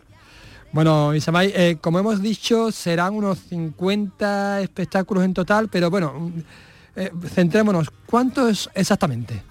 Bueno, 0.71 1.13
Isamay, 1.13 1.51
eh, 1.55 1.77
como 1.79 1.99
hemos 1.99 2.21
dicho, 2.21 2.71
serán 2.71 3.13
unos 3.13 3.39
50 3.39 4.61
espectáculos 4.61 5.23
en 5.23 5.33
total, 5.33 5.69
pero 5.69 5.89
bueno, 5.89 6.31
eh, 6.95 7.11
centrémonos, 7.27 7.91
¿cuántos 8.05 8.69
exactamente? 8.73 9.43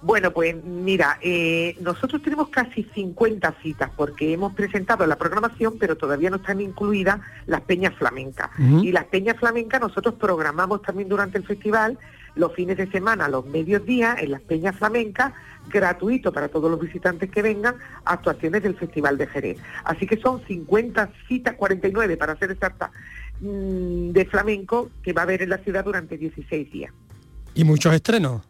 Bueno, 0.00 0.32
pues 0.32 0.54
mira, 0.62 1.18
eh, 1.20 1.76
nosotros 1.80 2.22
tenemos 2.22 2.50
casi 2.50 2.84
50 2.94 3.54
citas 3.62 3.90
porque 3.96 4.32
hemos 4.32 4.54
presentado 4.54 5.04
la 5.06 5.16
programación, 5.16 5.76
pero 5.78 5.96
todavía 5.96 6.30
no 6.30 6.36
están 6.36 6.60
incluidas 6.60 7.20
las 7.46 7.62
peñas 7.62 7.94
flamencas. 7.94 8.50
Y 8.58 8.92
las 8.92 9.04
peñas 9.04 9.36
flamencas 9.36 9.80
nosotros 9.80 10.14
programamos 10.14 10.82
también 10.82 11.08
durante 11.08 11.38
el 11.38 11.44
festival 11.44 11.98
los 12.38 12.54
fines 12.54 12.76
de 12.76 12.88
semana, 12.90 13.28
los 13.28 13.44
mediodías, 13.46 14.22
en 14.22 14.30
las 14.30 14.40
peñas 14.42 14.76
flamencas, 14.76 15.32
gratuito 15.68 16.32
para 16.32 16.48
todos 16.48 16.70
los 16.70 16.80
visitantes 16.80 17.30
que 17.30 17.42
vengan, 17.42 17.74
actuaciones 18.04 18.62
del 18.62 18.76
Festival 18.76 19.18
de 19.18 19.26
Jerez. 19.26 19.58
Así 19.84 20.06
que 20.06 20.16
son 20.18 20.40
50 20.46 21.10
citas, 21.26 21.56
49 21.56 22.16
para 22.16 22.36
ser 22.36 22.52
exacta, 22.52 22.92
mm, 23.40 24.10
de 24.10 24.24
flamenco 24.26 24.90
que 25.02 25.12
va 25.12 25.22
a 25.22 25.24
haber 25.24 25.42
en 25.42 25.50
la 25.50 25.58
ciudad 25.58 25.84
durante 25.84 26.16
16 26.16 26.70
días. 26.70 26.92
¿Y 27.54 27.64
muchos 27.64 27.92
estrenos? 27.92 28.47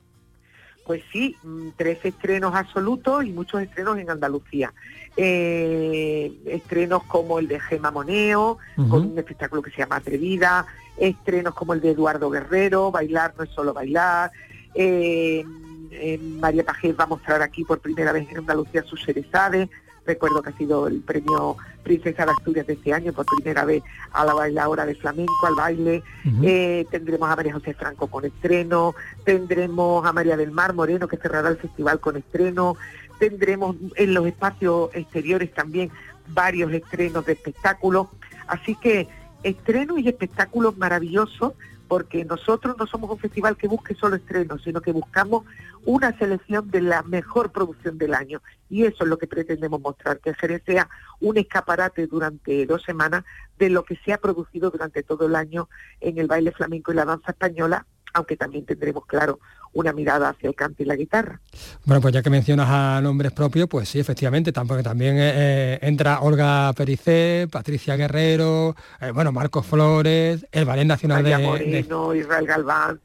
Pues 0.88 1.02
sí, 1.12 1.36
mm, 1.42 1.68
tres 1.76 2.02
estrenos 2.02 2.54
absolutos 2.54 3.22
y 3.22 3.30
muchos 3.30 3.60
estrenos 3.60 3.98
en 3.98 4.08
Andalucía. 4.08 4.72
Eh, 5.18 6.32
estrenos 6.46 7.04
como 7.04 7.38
el 7.38 7.46
de 7.46 7.60
Gema 7.60 7.90
Moneo, 7.90 8.56
con 8.74 9.12
un 9.12 9.18
espectáculo 9.18 9.60
que 9.60 9.70
se 9.70 9.76
llama 9.76 9.96
Atrevida, 9.96 10.64
estrenos 10.96 11.52
como 11.52 11.74
el 11.74 11.82
de 11.82 11.90
Eduardo 11.90 12.30
Guerrero, 12.30 12.90
Bailar 12.90 13.34
no 13.36 13.44
es 13.44 13.50
solo 13.50 13.74
bailar. 13.74 14.32
Eh, 14.74 15.44
eh, 15.90 16.18
María 16.40 16.64
Pajés 16.64 16.98
va 16.98 17.04
a 17.04 17.08
mostrar 17.08 17.42
aquí 17.42 17.64
por 17.64 17.80
primera 17.80 18.10
vez 18.10 18.26
en 18.30 18.38
Andalucía 18.38 18.82
sus 18.82 19.04
Cerezades, 19.04 19.68
Recuerdo 20.08 20.40
que 20.40 20.48
ha 20.48 20.56
sido 20.56 20.86
el 20.86 21.02
premio 21.02 21.58
Princesa 21.82 22.24
de 22.24 22.32
Asturias 22.32 22.66
de 22.66 22.72
este 22.72 22.94
año, 22.94 23.12
por 23.12 23.26
primera 23.26 23.66
vez 23.66 23.82
a 24.12 24.24
la 24.24 24.32
bailadora 24.32 24.86
de 24.86 24.94
flamenco, 24.94 25.46
al 25.46 25.54
baile. 25.54 26.02
Eh, 26.42 26.86
tendremos 26.90 27.28
a 27.28 27.36
María 27.36 27.52
José 27.52 27.74
Franco 27.74 28.06
con 28.06 28.24
estreno, 28.24 28.94
tendremos 29.24 30.06
a 30.06 30.14
María 30.14 30.38
del 30.38 30.50
Mar 30.50 30.72
Moreno 30.72 31.08
que 31.08 31.18
cerrará 31.18 31.50
el 31.50 31.58
festival 31.58 32.00
con 32.00 32.16
estreno, 32.16 32.74
tendremos 33.18 33.76
en 33.96 34.14
los 34.14 34.26
espacios 34.26 34.88
exteriores 34.94 35.52
también 35.52 35.90
varios 36.28 36.72
estrenos 36.72 37.26
de 37.26 37.34
espectáculos. 37.34 38.06
Así 38.46 38.76
que 38.76 39.08
estrenos 39.42 39.98
y 39.98 40.08
espectáculos 40.08 40.78
maravillosos 40.78 41.52
porque 41.88 42.24
nosotros 42.24 42.76
no 42.78 42.86
somos 42.86 43.10
un 43.10 43.18
festival 43.18 43.56
que 43.56 43.66
busque 43.66 43.94
solo 43.94 44.16
estrenos, 44.16 44.62
sino 44.62 44.80
que 44.80 44.92
buscamos 44.92 45.44
una 45.84 46.16
selección 46.18 46.70
de 46.70 46.82
la 46.82 47.02
mejor 47.02 47.50
producción 47.50 47.96
del 47.96 48.14
año. 48.14 48.42
Y 48.68 48.84
eso 48.84 49.04
es 49.04 49.08
lo 49.08 49.16
que 49.16 49.26
pretendemos 49.26 49.80
mostrar, 49.80 50.20
que 50.20 50.34
Jerez 50.34 50.62
sea 50.66 50.88
un 51.20 51.38
escaparate 51.38 52.06
durante 52.06 52.66
dos 52.66 52.82
semanas 52.82 53.24
de 53.58 53.70
lo 53.70 53.84
que 53.84 53.96
se 54.04 54.12
ha 54.12 54.18
producido 54.18 54.70
durante 54.70 55.02
todo 55.02 55.26
el 55.26 55.34
año 55.34 55.68
en 56.00 56.18
el 56.18 56.26
baile 56.26 56.52
flamenco 56.52 56.92
y 56.92 56.96
la 56.96 57.06
danza 57.06 57.32
española, 57.32 57.86
aunque 58.14 58.36
también 58.36 58.64
tendremos, 58.64 59.06
claro, 59.06 59.38
una 59.72 59.92
mirada 59.92 60.30
hacia 60.30 60.48
el 60.48 60.54
canto 60.54 60.82
y 60.82 60.86
la 60.86 60.96
guitarra. 60.96 61.40
Bueno, 61.84 62.00
pues 62.00 62.14
ya 62.14 62.22
que 62.22 62.30
mencionas 62.30 62.68
a 62.70 63.00
nombres 63.00 63.32
propios, 63.32 63.68
pues 63.68 63.88
sí, 63.88 64.00
efectivamente, 64.00 64.52
tampoco 64.52 64.82
también 64.82 65.16
eh, 65.16 65.32
eh, 65.34 65.78
entra 65.82 66.20
Olga 66.20 66.72
Pericé, 66.74 67.48
Patricia 67.50 67.96
Guerrero, 67.96 68.74
eh, 69.00 69.10
bueno, 69.12 69.32
Marcos 69.32 69.66
Flores, 69.66 70.46
el 70.52 70.64
Ballet 70.64 70.86
Nacional 70.86 71.22
de, 71.22 71.38
Moreno, 71.38 72.14
Israel 72.14 72.46
Galván, 72.46 73.00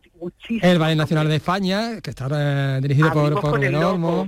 el 0.62 0.80
Ballet 0.80 0.96
Nacional 0.96 1.28
de 1.28 1.36
España, 1.36 2.02
que 2.02 2.10
está 2.10 2.80
dirigido 2.80 3.12
por, 3.12 3.34
por 3.34 3.52
con 3.52 3.64
el 3.64 3.76
Olmo, 3.76 4.28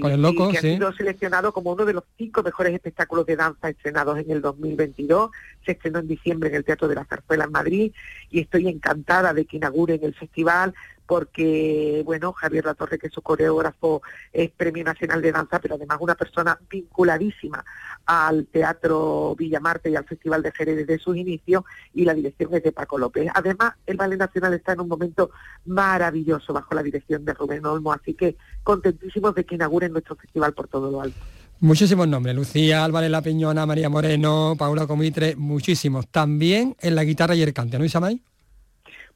con 0.00 0.12
el 0.12 0.20
Loco, 0.20 0.50
que 0.50 0.58
ha 0.58 0.60
sido 0.60 0.92
seleccionado 0.92 1.52
como 1.52 1.72
uno 1.72 1.84
de 1.84 1.94
los 1.94 2.04
cinco 2.16 2.42
mejores 2.42 2.74
espectáculos 2.74 3.26
de 3.26 3.36
danza 3.36 3.68
estrenados 3.68 4.18
en 4.18 4.30
el 4.30 4.40
2022. 4.40 5.30
Se 5.64 5.72
estrenó 5.72 6.00
en 6.00 6.08
diciembre 6.08 6.48
en 6.48 6.56
el 6.56 6.64
Teatro 6.64 6.88
de 6.88 6.94
la 6.94 7.04
Zarzuela 7.04 7.44
en 7.44 7.52
Madrid 7.52 7.92
y 8.30 8.40
estoy 8.40 8.68
encantada 8.68 9.32
de 9.32 9.44
que 9.44 9.56
inauguren 9.56 10.00
el 10.02 10.14
festival 10.14 10.74
porque, 11.10 12.02
bueno, 12.04 12.32
Javier 12.32 12.64
Latorre, 12.64 12.96
que 12.96 13.08
es 13.08 13.12
su 13.12 13.20
coreógrafo, 13.20 14.00
es 14.32 14.48
Premio 14.52 14.84
Nacional 14.84 15.20
de 15.20 15.32
Danza, 15.32 15.58
pero 15.58 15.74
además 15.74 15.98
una 16.00 16.14
persona 16.14 16.56
vinculadísima 16.70 17.64
al 18.10 18.48
Teatro 18.48 19.36
Villamarte 19.38 19.88
y 19.88 19.94
al 19.94 20.04
Festival 20.04 20.42
de 20.42 20.50
Jerez 20.50 20.78
desde 20.78 20.98
sus 20.98 21.16
inicios, 21.16 21.62
y 21.94 22.04
la 22.04 22.12
dirección 22.12 22.52
es 22.52 22.62
de 22.64 22.72
Paco 22.72 22.98
López. 22.98 23.30
Además, 23.32 23.74
el 23.86 23.96
Ballet 23.96 24.18
Nacional 24.18 24.52
está 24.52 24.72
en 24.72 24.80
un 24.80 24.88
momento 24.88 25.30
maravilloso 25.66 26.52
bajo 26.52 26.74
la 26.74 26.82
dirección 26.82 27.24
de 27.24 27.34
Rubén 27.34 27.64
Olmo, 27.64 27.92
así 27.92 28.14
que 28.14 28.36
contentísimos 28.64 29.32
de 29.36 29.44
que 29.44 29.54
inauguren 29.54 29.92
nuestro 29.92 30.16
festival 30.16 30.52
por 30.54 30.66
todo 30.66 30.90
lo 30.90 31.00
alto. 31.00 31.20
Muchísimos 31.60 32.08
nombres, 32.08 32.34
Lucía 32.34 32.84
Álvarez 32.84 33.12
La 33.12 33.22
Piñona, 33.22 33.64
María 33.64 33.88
Moreno, 33.88 34.56
Paula 34.58 34.88
Comitre, 34.88 35.36
muchísimos. 35.36 36.08
También 36.08 36.74
en 36.80 36.96
la 36.96 37.04
guitarra 37.04 37.36
y 37.36 37.42
el 37.42 37.52
cante, 37.54 37.78
¿no, 37.78 37.84
Isamay? 37.84 38.20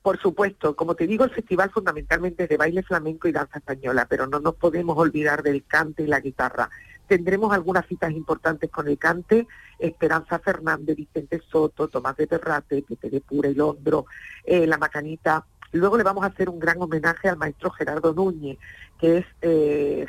Por 0.02 0.20
supuesto, 0.20 0.76
como 0.76 0.94
te 0.94 1.06
digo, 1.08 1.24
el 1.24 1.30
festival 1.30 1.70
fundamentalmente 1.70 2.44
es 2.44 2.48
de 2.48 2.58
baile 2.58 2.82
flamenco 2.82 3.26
y 3.26 3.32
danza 3.32 3.58
española, 3.58 4.06
pero 4.08 4.26
no 4.26 4.38
nos 4.38 4.54
podemos 4.54 4.96
olvidar 4.98 5.42
del 5.42 5.64
cante 5.64 6.02
y 6.04 6.06
la 6.06 6.20
guitarra. 6.20 6.70
Tendremos 7.06 7.52
algunas 7.52 7.86
citas 7.86 8.10
importantes 8.12 8.70
con 8.70 8.88
el 8.88 8.98
cante, 8.98 9.46
Esperanza 9.78 10.38
Fernández, 10.38 10.96
Vicente 10.96 11.40
Soto, 11.50 11.88
Tomás 11.88 12.16
de 12.16 12.26
Terrate, 12.26 12.82
Pepe 12.82 13.10
de 13.10 13.20
Pura 13.20 13.48
y 13.48 13.54
Londro, 13.54 14.06
eh, 14.44 14.66
La 14.66 14.78
Macanita. 14.78 15.44
Luego 15.72 15.98
le 15.98 16.04
vamos 16.04 16.24
a 16.24 16.28
hacer 16.28 16.48
un 16.48 16.58
gran 16.58 16.80
homenaje 16.80 17.28
al 17.28 17.36
maestro 17.36 17.70
Gerardo 17.70 18.14
Núñez, 18.14 18.58
que 18.98 19.18
es 19.18 19.26
eh, 19.42 20.06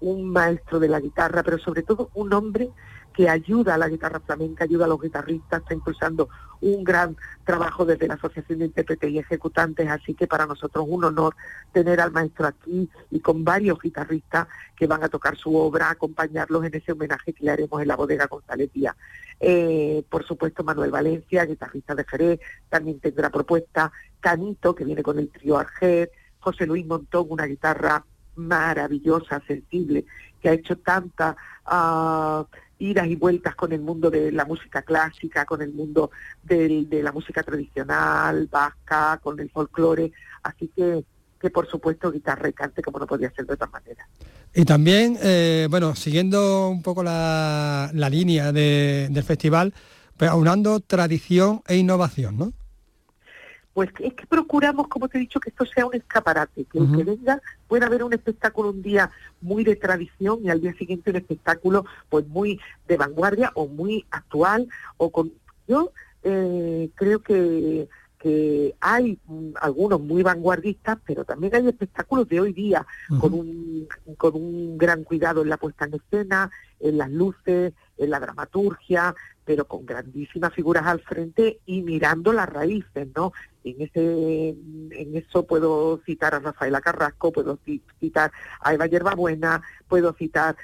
un 0.00 0.30
maestro 0.30 0.78
de 0.78 0.88
la 0.88 1.00
guitarra, 1.00 1.42
pero 1.42 1.58
sobre 1.58 1.82
todo 1.82 2.10
un 2.14 2.32
hombre 2.32 2.70
que 3.12 3.28
ayuda 3.28 3.74
a 3.74 3.78
la 3.78 3.88
guitarra 3.88 4.20
flamenca, 4.20 4.64
ayuda 4.64 4.84
a 4.84 4.88
los 4.88 5.00
guitarristas, 5.00 5.60
está 5.62 5.74
impulsando 5.74 6.28
un 6.60 6.84
gran 6.84 7.16
trabajo 7.44 7.84
desde 7.84 8.08
la 8.08 8.14
Asociación 8.14 8.58
de 8.58 8.66
Intérpretes 8.66 9.10
y 9.10 9.18
Ejecutantes, 9.18 9.88
así 9.88 10.14
que 10.14 10.26
para 10.26 10.46
nosotros 10.46 10.84
un 10.88 11.04
honor 11.04 11.34
tener 11.72 12.00
al 12.00 12.12
maestro 12.12 12.46
aquí 12.46 12.88
y 13.10 13.20
con 13.20 13.44
varios 13.44 13.80
guitarristas 13.80 14.48
que 14.76 14.86
van 14.86 15.02
a 15.02 15.08
tocar 15.08 15.36
su 15.36 15.54
obra, 15.56 15.90
acompañarlos 15.90 16.64
en 16.64 16.74
ese 16.74 16.92
homenaje 16.92 17.32
que 17.32 17.44
le 17.44 17.50
haremos 17.50 17.80
en 17.80 17.88
la 17.88 17.96
bodega 17.96 18.26
González 18.26 18.72
Díaz. 18.72 18.96
Eh, 19.40 20.02
por 20.08 20.24
supuesto, 20.24 20.64
Manuel 20.64 20.90
Valencia, 20.90 21.44
guitarrista 21.44 21.94
de 21.94 22.04
Jerez, 22.04 22.40
también 22.68 23.00
tendrá 23.00 23.30
propuesta, 23.30 23.92
Canito, 24.20 24.74
que 24.74 24.84
viene 24.84 25.02
con 25.02 25.18
el 25.18 25.28
trío 25.30 25.58
Arger, 25.58 26.10
José 26.40 26.66
Luis 26.66 26.86
Montón, 26.86 27.26
una 27.30 27.46
guitarra 27.46 28.04
maravillosa, 28.36 29.42
sensible, 29.46 30.04
que 30.40 30.48
ha 30.48 30.52
hecho 30.52 30.76
tanta... 30.78 31.36
Uh, 31.66 32.44
idas 32.78 33.06
y 33.06 33.16
vueltas 33.16 33.54
con 33.54 33.72
el 33.72 33.80
mundo 33.80 34.10
de 34.10 34.32
la 34.32 34.44
música 34.44 34.82
clásica, 34.82 35.44
con 35.44 35.62
el 35.62 35.72
mundo 35.72 36.10
de 36.42 36.86
la 37.02 37.12
música 37.12 37.42
tradicional, 37.42 38.48
vasca, 38.50 39.18
con 39.22 39.40
el 39.40 39.50
folclore, 39.50 40.12
así 40.42 40.70
que, 40.74 41.04
que 41.40 41.50
por 41.50 41.68
supuesto 41.68 42.10
guitarra 42.10 42.48
y 42.48 42.52
cante 42.52 42.82
como 42.82 42.98
no 42.98 43.06
podía 43.06 43.30
ser 43.30 43.46
de 43.46 43.54
otra 43.54 43.66
manera. 43.66 44.06
Y 44.54 44.64
también, 44.64 45.18
eh, 45.22 45.68
bueno, 45.70 45.94
siguiendo 45.94 46.68
un 46.68 46.82
poco 46.82 47.02
la, 47.02 47.90
línea 47.92 48.52
del 48.52 49.22
festival, 49.22 49.74
pues 50.16 50.30
aunando 50.30 50.80
tradición 50.80 51.62
e 51.66 51.76
innovación, 51.76 52.38
¿no? 52.38 52.52
Pues 53.74 53.90
es 54.00 54.14
que 54.14 54.26
procuramos, 54.26 54.88
como 54.88 55.08
te 55.08 55.18
he 55.18 55.20
dicho, 55.20 55.38
que 55.38 55.50
esto 55.50 55.64
sea 55.64 55.86
un 55.86 55.94
escaparate, 55.94 56.64
que 56.64 56.78
el 56.78 56.96
que 56.96 57.04
venga 57.04 57.40
pueda 57.68 57.86
haber 57.86 58.02
un 58.02 58.12
espectáculo 58.12 58.70
un 58.70 58.82
día 58.82 59.10
muy 59.40 59.62
de 59.62 59.76
tradición 59.76 60.40
y 60.42 60.50
al 60.50 60.60
día 60.60 60.74
siguiente 60.74 61.10
un 61.10 61.16
espectáculo 61.16 61.84
pues 62.08 62.26
muy 62.26 62.60
de 62.88 62.96
vanguardia 62.96 63.52
o 63.54 63.68
muy 63.68 64.04
actual 64.10 64.68
o 64.96 65.10
con 65.10 65.32
yo 65.68 65.92
eh, 66.24 66.90
creo 66.96 67.20
que 67.20 67.88
que 68.18 68.74
hay 68.80 69.18
mm, 69.26 69.50
algunos 69.60 70.00
muy 70.00 70.22
vanguardistas, 70.22 70.98
pero 71.06 71.24
también 71.24 71.54
hay 71.54 71.68
espectáculos 71.68 72.28
de 72.28 72.40
hoy 72.40 72.52
día 72.52 72.86
con 73.20 73.32
un 73.32 73.88
con 74.16 74.34
un 74.34 74.76
gran 74.76 75.04
cuidado 75.04 75.42
en 75.42 75.48
la 75.48 75.56
puesta 75.56 75.84
en 75.84 75.94
escena, 75.94 76.50
en 76.80 76.98
las 76.98 77.10
luces, 77.10 77.72
en 77.96 78.10
la 78.10 78.20
dramaturgia, 78.20 79.14
pero 79.48 79.66
con 79.66 79.86
grandísimas 79.86 80.52
figuras 80.52 80.86
al 80.86 81.00
frente 81.00 81.60
y 81.64 81.80
mirando 81.80 82.34
las 82.34 82.46
raíces, 82.50 83.08
¿no? 83.16 83.32
En 83.64 83.80
ese 83.80 84.50
en 84.50 85.16
eso 85.16 85.46
puedo 85.46 86.02
citar 86.04 86.34
a 86.34 86.40
Rafaela 86.40 86.82
Carrasco, 86.82 87.32
puedo 87.32 87.58
citar 87.98 88.30
a 88.60 88.74
Eva 88.74 88.84
Yerbabuena, 88.84 89.62
puedo 89.88 90.12
citar 90.12 90.54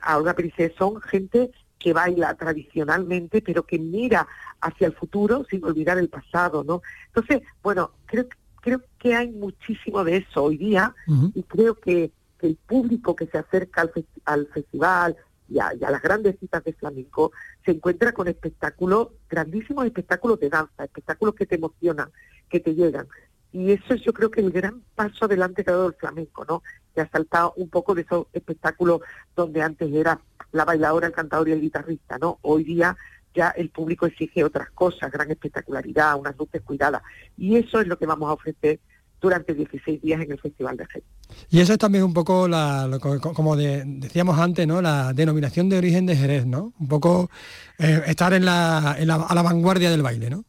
a 0.00 0.16
Olga 0.16 0.32
Princesa, 0.32 0.74
son 0.78 1.02
gente 1.02 1.50
que 1.78 1.92
baila 1.92 2.34
tradicionalmente, 2.34 3.42
pero 3.42 3.64
que 3.64 3.78
mira 3.78 4.26
hacia 4.62 4.86
el 4.86 4.94
futuro 4.94 5.44
sin 5.50 5.62
olvidar 5.62 5.98
el 5.98 6.08
pasado, 6.08 6.64
¿no? 6.64 6.80
Entonces, 7.08 7.42
bueno, 7.62 7.90
creo 8.06 8.26
creo 8.62 8.80
que 8.98 9.14
hay 9.14 9.28
muchísimo 9.32 10.02
de 10.02 10.16
eso 10.16 10.44
hoy 10.44 10.56
día 10.56 10.94
y 11.34 11.42
creo 11.42 11.74
que, 11.74 12.10
el 12.40 12.56
público 12.56 13.14
que 13.14 13.26
se 13.26 13.36
acerca 13.36 13.82
al, 13.82 13.92
al 14.24 14.46
festival, 14.46 15.14
y 15.50 15.58
a, 15.58 15.74
las 15.74 16.00
grandes 16.00 16.38
citas 16.38 16.62
de 16.64 16.72
flamenco, 16.72 17.32
se 17.64 17.72
encuentra 17.72 18.12
con 18.12 18.28
espectáculos, 18.28 19.08
grandísimos 19.28 19.84
espectáculos 19.84 20.38
de 20.38 20.48
danza, 20.48 20.84
espectáculos 20.84 21.34
que 21.34 21.46
te 21.46 21.56
emocionan, 21.56 22.10
que 22.48 22.60
te 22.60 22.74
llegan. 22.74 23.08
Y 23.52 23.72
eso 23.72 23.94
es 23.94 24.02
yo 24.02 24.12
creo 24.12 24.30
que 24.30 24.40
el 24.40 24.52
gran 24.52 24.82
paso 24.94 25.24
adelante 25.24 25.64
que 25.64 25.70
ha 25.70 25.74
dado 25.74 25.88
el 25.88 25.94
flamenco, 25.94 26.44
¿no? 26.44 26.62
Que 26.94 27.00
ha 27.00 27.10
saltado 27.10 27.52
un 27.56 27.68
poco 27.68 27.96
de 27.96 28.02
esos 28.02 28.28
espectáculos 28.32 29.00
donde 29.34 29.60
antes 29.60 29.92
era 29.92 30.20
la 30.52 30.64
bailadora, 30.64 31.08
el 31.08 31.12
cantador 31.12 31.48
y 31.48 31.52
el 31.52 31.60
guitarrista, 31.60 32.16
¿no? 32.18 32.38
Hoy 32.42 32.62
día 32.62 32.96
ya 33.34 33.48
el 33.50 33.70
público 33.70 34.06
exige 34.06 34.44
otras 34.44 34.70
cosas, 34.70 35.10
gran 35.10 35.30
espectacularidad, 35.30 36.16
unas 36.16 36.36
luces 36.38 36.62
cuidadas. 36.62 37.02
Y 37.36 37.56
eso 37.56 37.80
es 37.80 37.88
lo 37.88 37.98
que 37.98 38.06
vamos 38.06 38.30
a 38.30 38.34
ofrecer 38.34 38.78
durante 39.20 39.54
16 39.54 40.00
días 40.00 40.20
en 40.22 40.32
el 40.32 40.40
Festival 40.40 40.76
de 40.76 40.86
Jerez. 40.86 41.08
Y 41.50 41.60
eso 41.60 41.72
es 41.72 41.78
también 41.78 42.04
un 42.04 42.14
poco, 42.14 42.48
la, 42.48 42.88
como 43.34 43.56
decíamos 43.56 44.38
antes, 44.38 44.66
¿no? 44.66 44.80
la 44.80 45.12
denominación 45.12 45.68
de 45.68 45.78
origen 45.78 46.06
de 46.06 46.16
Jerez, 46.16 46.46
¿no? 46.46 46.72
Un 46.78 46.88
poco 46.88 47.30
eh, 47.78 48.02
estar 48.06 48.32
en 48.32 48.44
la, 48.44 48.96
en 48.98 49.08
la, 49.08 49.16
a 49.16 49.34
la 49.34 49.42
vanguardia 49.42 49.90
del 49.90 50.02
baile, 50.02 50.30
¿no? 50.30 50.44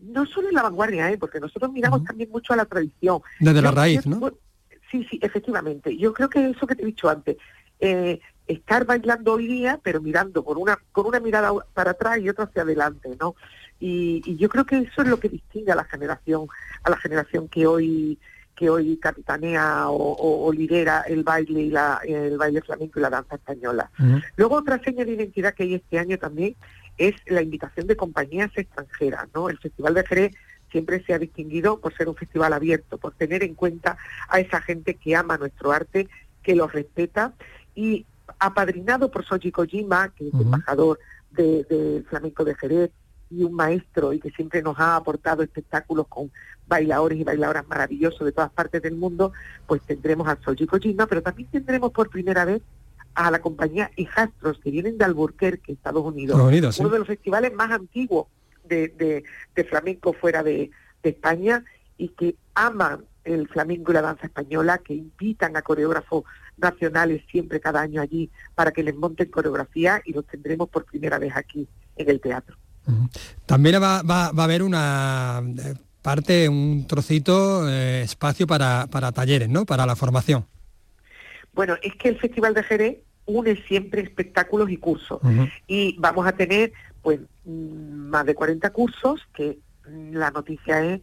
No 0.00 0.26
solo 0.26 0.48
en 0.48 0.54
la 0.54 0.62
vanguardia, 0.62 1.10
¿eh? 1.10 1.18
porque 1.18 1.40
nosotros 1.40 1.72
miramos 1.72 2.04
también 2.04 2.30
mucho 2.30 2.52
a 2.52 2.56
la 2.56 2.66
tradición. 2.66 3.20
Desde 3.40 3.62
la 3.62 3.70
raíz, 3.70 4.06
¿no? 4.06 4.32
Sí, 4.90 5.06
sí, 5.10 5.18
efectivamente. 5.22 5.96
Yo 5.96 6.12
creo 6.12 6.28
que 6.28 6.50
eso 6.50 6.66
que 6.66 6.74
te 6.74 6.82
he 6.82 6.86
dicho 6.86 7.08
antes, 7.08 7.38
eh, 7.80 8.20
estar 8.46 8.84
bailando 8.84 9.34
hoy 9.34 9.46
día, 9.46 9.80
pero 9.82 10.00
mirando 10.00 10.44
con 10.44 10.58
una, 10.58 10.78
con 10.92 11.06
una 11.06 11.20
mirada 11.20 11.52
para 11.72 11.92
atrás 11.92 12.18
y 12.18 12.28
otra 12.28 12.44
hacia 12.44 12.62
adelante, 12.62 13.16
¿no? 13.18 13.34
Y, 13.84 14.36
yo 14.36 14.48
creo 14.48 14.64
que 14.64 14.78
eso 14.78 15.02
es 15.02 15.08
lo 15.08 15.18
que 15.18 15.28
distingue 15.28 15.72
a 15.72 15.74
la 15.74 15.84
generación, 15.84 16.46
a 16.84 16.90
la 16.90 16.96
generación 16.96 17.48
que 17.48 17.66
hoy 17.66 18.18
que 18.54 18.68
hoy 18.70 18.96
capitanea 18.98 19.86
o, 19.88 20.52
lidera 20.52 21.00
el 21.08 21.24
baile 21.24 21.62
y 21.62 21.70
la, 21.70 22.00
el 22.04 22.36
baile 22.36 22.60
flamenco 22.60 22.98
y 22.98 23.02
la 23.02 23.10
danza 23.10 23.34
española. 23.34 23.90
Luego 24.36 24.56
otra 24.56 24.78
seña 24.84 25.04
de 25.04 25.14
identidad 25.14 25.54
que 25.54 25.64
hay 25.64 25.74
este 25.74 25.98
año 25.98 26.18
también 26.18 26.54
es 26.98 27.14
la 27.26 27.42
invitación 27.42 27.86
de 27.86 27.96
compañías 27.96 28.50
extranjeras, 28.54 29.26
¿no? 29.34 29.48
El 29.48 29.58
Festival 29.58 29.94
de 29.94 30.06
Jerez 30.06 30.34
siempre 30.70 31.02
se 31.02 31.14
ha 31.14 31.18
distinguido 31.18 31.80
por 31.80 31.96
ser 31.96 32.08
un 32.08 32.14
festival 32.14 32.52
abierto, 32.52 32.98
por 32.98 33.14
tener 33.14 33.42
en 33.42 33.54
cuenta 33.54 33.96
a 34.28 34.38
esa 34.38 34.60
gente 34.60 34.94
que 34.94 35.16
ama 35.16 35.38
nuestro 35.38 35.72
arte, 35.72 36.08
que 36.42 36.54
lo 36.54 36.68
respeta 36.68 37.32
y 37.74 38.06
apadrinado 38.38 39.10
por 39.10 39.24
Soji 39.24 39.50
Kojima, 39.50 40.10
que 40.10 40.28
es 40.28 40.34
embajador 40.34 41.00
del 41.32 41.66
de 41.68 42.04
flamenco 42.08 42.44
de 42.44 42.54
Jerez 42.54 42.90
y 43.32 43.44
un 43.44 43.54
maestro 43.54 44.12
y 44.12 44.20
que 44.20 44.30
siempre 44.30 44.62
nos 44.62 44.78
ha 44.78 44.96
aportado 44.96 45.42
espectáculos 45.42 46.06
con 46.08 46.30
bailadores 46.66 47.18
y 47.18 47.24
bailadoras 47.24 47.66
maravillosos 47.66 48.24
de 48.24 48.32
todas 48.32 48.50
partes 48.50 48.82
del 48.82 48.96
mundo, 48.96 49.32
pues 49.66 49.82
tendremos 49.82 50.28
a 50.28 50.38
Soji 50.42 50.66
Kojima, 50.66 51.06
pero 51.06 51.22
también 51.22 51.48
tendremos 51.50 51.92
por 51.92 52.08
primera 52.08 52.44
vez 52.44 52.62
a 53.14 53.30
la 53.30 53.40
compañía 53.40 53.90
Hijastros, 53.96 54.58
que 54.58 54.70
vienen 54.70 54.96
de 54.96 55.04
Albuquerque, 55.04 55.72
Estados 55.72 56.04
Unidos, 56.04 56.40
uno 56.78 56.88
de 56.88 56.98
los 56.98 57.06
festivales 57.06 57.52
más 57.52 57.70
antiguos 57.70 58.26
de, 58.64 59.24
flamenco 59.68 60.12
fuera 60.12 60.42
de, 60.42 60.70
España 61.02 61.64
y 61.98 62.10
que 62.10 62.36
aman 62.54 63.04
el 63.24 63.48
flamenco 63.48 63.90
y 63.90 63.94
la 63.94 64.02
danza 64.02 64.26
española, 64.26 64.78
que 64.78 64.94
invitan 64.94 65.56
a 65.56 65.62
coreógrafos 65.62 66.22
nacionales 66.56 67.22
siempre 67.28 67.58
cada 67.58 67.80
año 67.80 68.00
allí 68.00 68.30
para 68.54 68.70
que 68.70 68.84
les 68.84 68.94
monten 68.94 69.28
coreografía 69.28 70.00
y 70.04 70.12
los 70.12 70.24
tendremos 70.26 70.68
por 70.68 70.84
primera 70.84 71.18
vez 71.18 71.32
aquí 71.34 71.68
en 71.96 72.08
el 72.08 72.20
teatro. 72.20 72.56
También 73.46 73.82
va, 73.82 74.00
a 74.00 74.28
haber 74.28 74.62
una 74.62 75.42
eh, 75.58 75.74
parte, 76.02 76.48
un 76.48 76.86
trocito, 76.86 77.68
eh, 77.68 78.02
espacio 78.02 78.46
para, 78.46 78.86
para 78.88 79.12
talleres, 79.12 79.48
¿no? 79.48 79.64
Para 79.64 79.86
la 79.86 79.96
formación. 79.96 80.46
Bueno, 81.52 81.76
es 81.82 81.94
que 81.96 82.08
el 82.08 82.18
Festival 82.18 82.54
de 82.54 82.62
Jerez 82.62 82.98
une 83.26 83.56
siempre 83.68 84.02
espectáculos 84.02 84.70
y 84.70 84.76
cursos. 84.76 85.20
Y 85.66 85.96
vamos 85.98 86.26
a 86.26 86.32
tener 86.32 86.72
pues 87.02 87.20
mm, 87.44 88.08
más 88.08 88.26
de 88.26 88.34
40 88.34 88.70
cursos 88.70 89.20
que 89.34 89.58
la 89.84 90.30
noticia 90.30 90.84
es 90.84 91.00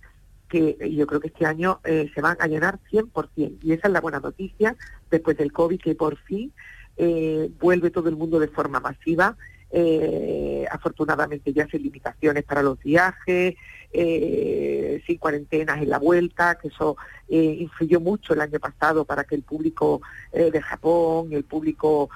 que 0.50 0.78
yo 0.92 1.06
creo 1.06 1.20
que 1.20 1.28
este 1.28 1.46
año 1.46 1.80
eh, 1.84 2.10
se 2.14 2.22
van 2.22 2.38
a 2.40 2.48
llenar 2.48 2.80
100%. 2.92 3.60
Y 3.62 3.74
esa 3.74 3.88
es 3.88 3.94
la 3.94 4.02
buena 4.02 4.20
noticia 4.20 4.76
después 5.12 5.38
del 5.38 5.54
COVID, 5.54 5.80
que 5.80 5.96
por 5.96 6.18
fin 6.18 6.52
eh, 6.98 7.52
vuelve 7.60 7.92
todo 7.92 8.10
el 8.10 8.16
mundo 8.16 8.40
de 8.40 8.48
forma 8.48 8.80
masiva. 8.80 9.38
Eh, 9.72 10.66
afortunadamente 10.72 11.54
ya 11.54 11.68
sin 11.68 11.84
limitaciones 11.84 12.44
para 12.44 12.64
los 12.64 12.80
viajes, 12.80 13.56
sin 13.92 15.18
cuarentenas 15.18 15.82
en 15.82 15.90
la 15.90 16.00
vuelta, 16.00 16.58
que 16.60 16.70
eso 16.70 16.96
influyó 17.28 18.00
mucho 18.00 18.34
el 18.34 18.42
año 18.42 18.60
pasado 18.60 19.06
para 19.06 19.24
que 19.24 19.36
el 19.36 19.44
público 19.44 20.02
de 20.32 20.62
Japón, 20.62 21.30
el 21.32 21.44
público 21.44 22.10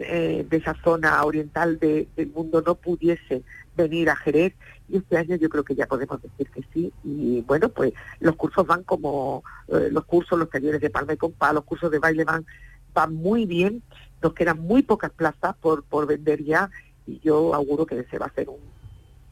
eh, 0.00 0.44
de 0.48 0.56
esa 0.56 0.74
zona 0.82 1.24
oriental 1.24 1.78
del 1.78 2.30
mundo 2.34 2.62
no 2.66 2.74
pudiese 2.74 3.42
venir 3.76 4.10
a 4.10 4.16
Jerez. 4.16 4.54
Y 4.88 4.98
este 4.98 5.16
año 5.16 5.36
yo 5.36 5.48
creo 5.48 5.64
que 5.64 5.74
ya 5.74 5.86
podemos 5.86 6.20
decir 6.20 6.50
que 6.50 6.62
sí. 6.74 6.92
Y 7.04 7.42
bueno 7.42 7.68
pues 7.68 7.92
los 8.20 8.36
cursos 8.36 8.66
van 8.66 8.82
como 8.82 9.44
eh, 9.68 9.88
los 9.90 10.04
cursos 10.04 10.38
los 10.38 10.50
talleres 10.50 10.80
de 10.80 10.90
palma 10.90 11.12
y 11.12 11.16
compa 11.16 11.52
los 11.52 11.64
cursos 11.64 11.90
de 11.90 12.00
baile 12.00 12.24
van 12.24 12.44
van 12.92 13.14
muy 13.14 13.46
bien. 13.46 13.82
Nos 14.20 14.34
quedan 14.34 14.60
muy 14.60 14.82
pocas 14.82 15.10
plazas 15.10 15.56
por 15.56 15.84
por 15.84 16.06
vender 16.06 16.44
ya 16.44 16.70
y 17.08 17.20
yo 17.20 17.54
auguro 17.54 17.86
que 17.86 18.04
se 18.04 18.18
va 18.18 18.26
a 18.26 18.28
hacer 18.28 18.48
un 18.48 18.60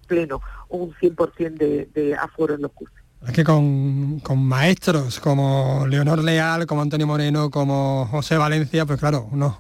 pleno 0.07 0.41
un 0.69 0.93
100% 0.95 1.57
de, 1.57 1.89
de 1.93 2.15
aforo 2.15 2.55
en 2.55 2.63
los 2.63 2.73
cursos 2.73 3.07
es 3.27 3.33
que 3.33 3.45
con, 3.45 4.21
maestros 4.37 5.19
como 5.21 5.87
Leonor 5.89 6.23
Leal, 6.23 6.67
como 6.67 6.83
Antonio 6.83 7.07
Moreno, 7.07 7.51
como 7.51 8.07
José 8.07 8.37
Valencia, 8.37 8.87
pues 8.87 9.01
claro, 9.01 9.29
uno 9.33 9.57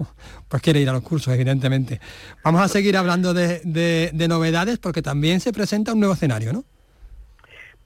pues 0.48 0.62
quiere 0.62 0.80
ir 0.80 0.88
a 0.88 0.92
los 0.92 1.02
cursos, 1.02 1.34
evidentemente. 1.34 2.00
Vamos 2.44 2.60
a 2.60 2.68
seguir 2.68 2.96
hablando 2.96 3.34
de, 3.34 4.10
novedades 4.28 4.78
porque 4.78 5.02
también 5.02 5.40
se 5.40 5.52
presenta 5.52 5.92
un 5.92 6.00
nuevo 6.00 6.14
escenario, 6.14 6.52
¿no? 6.52 6.64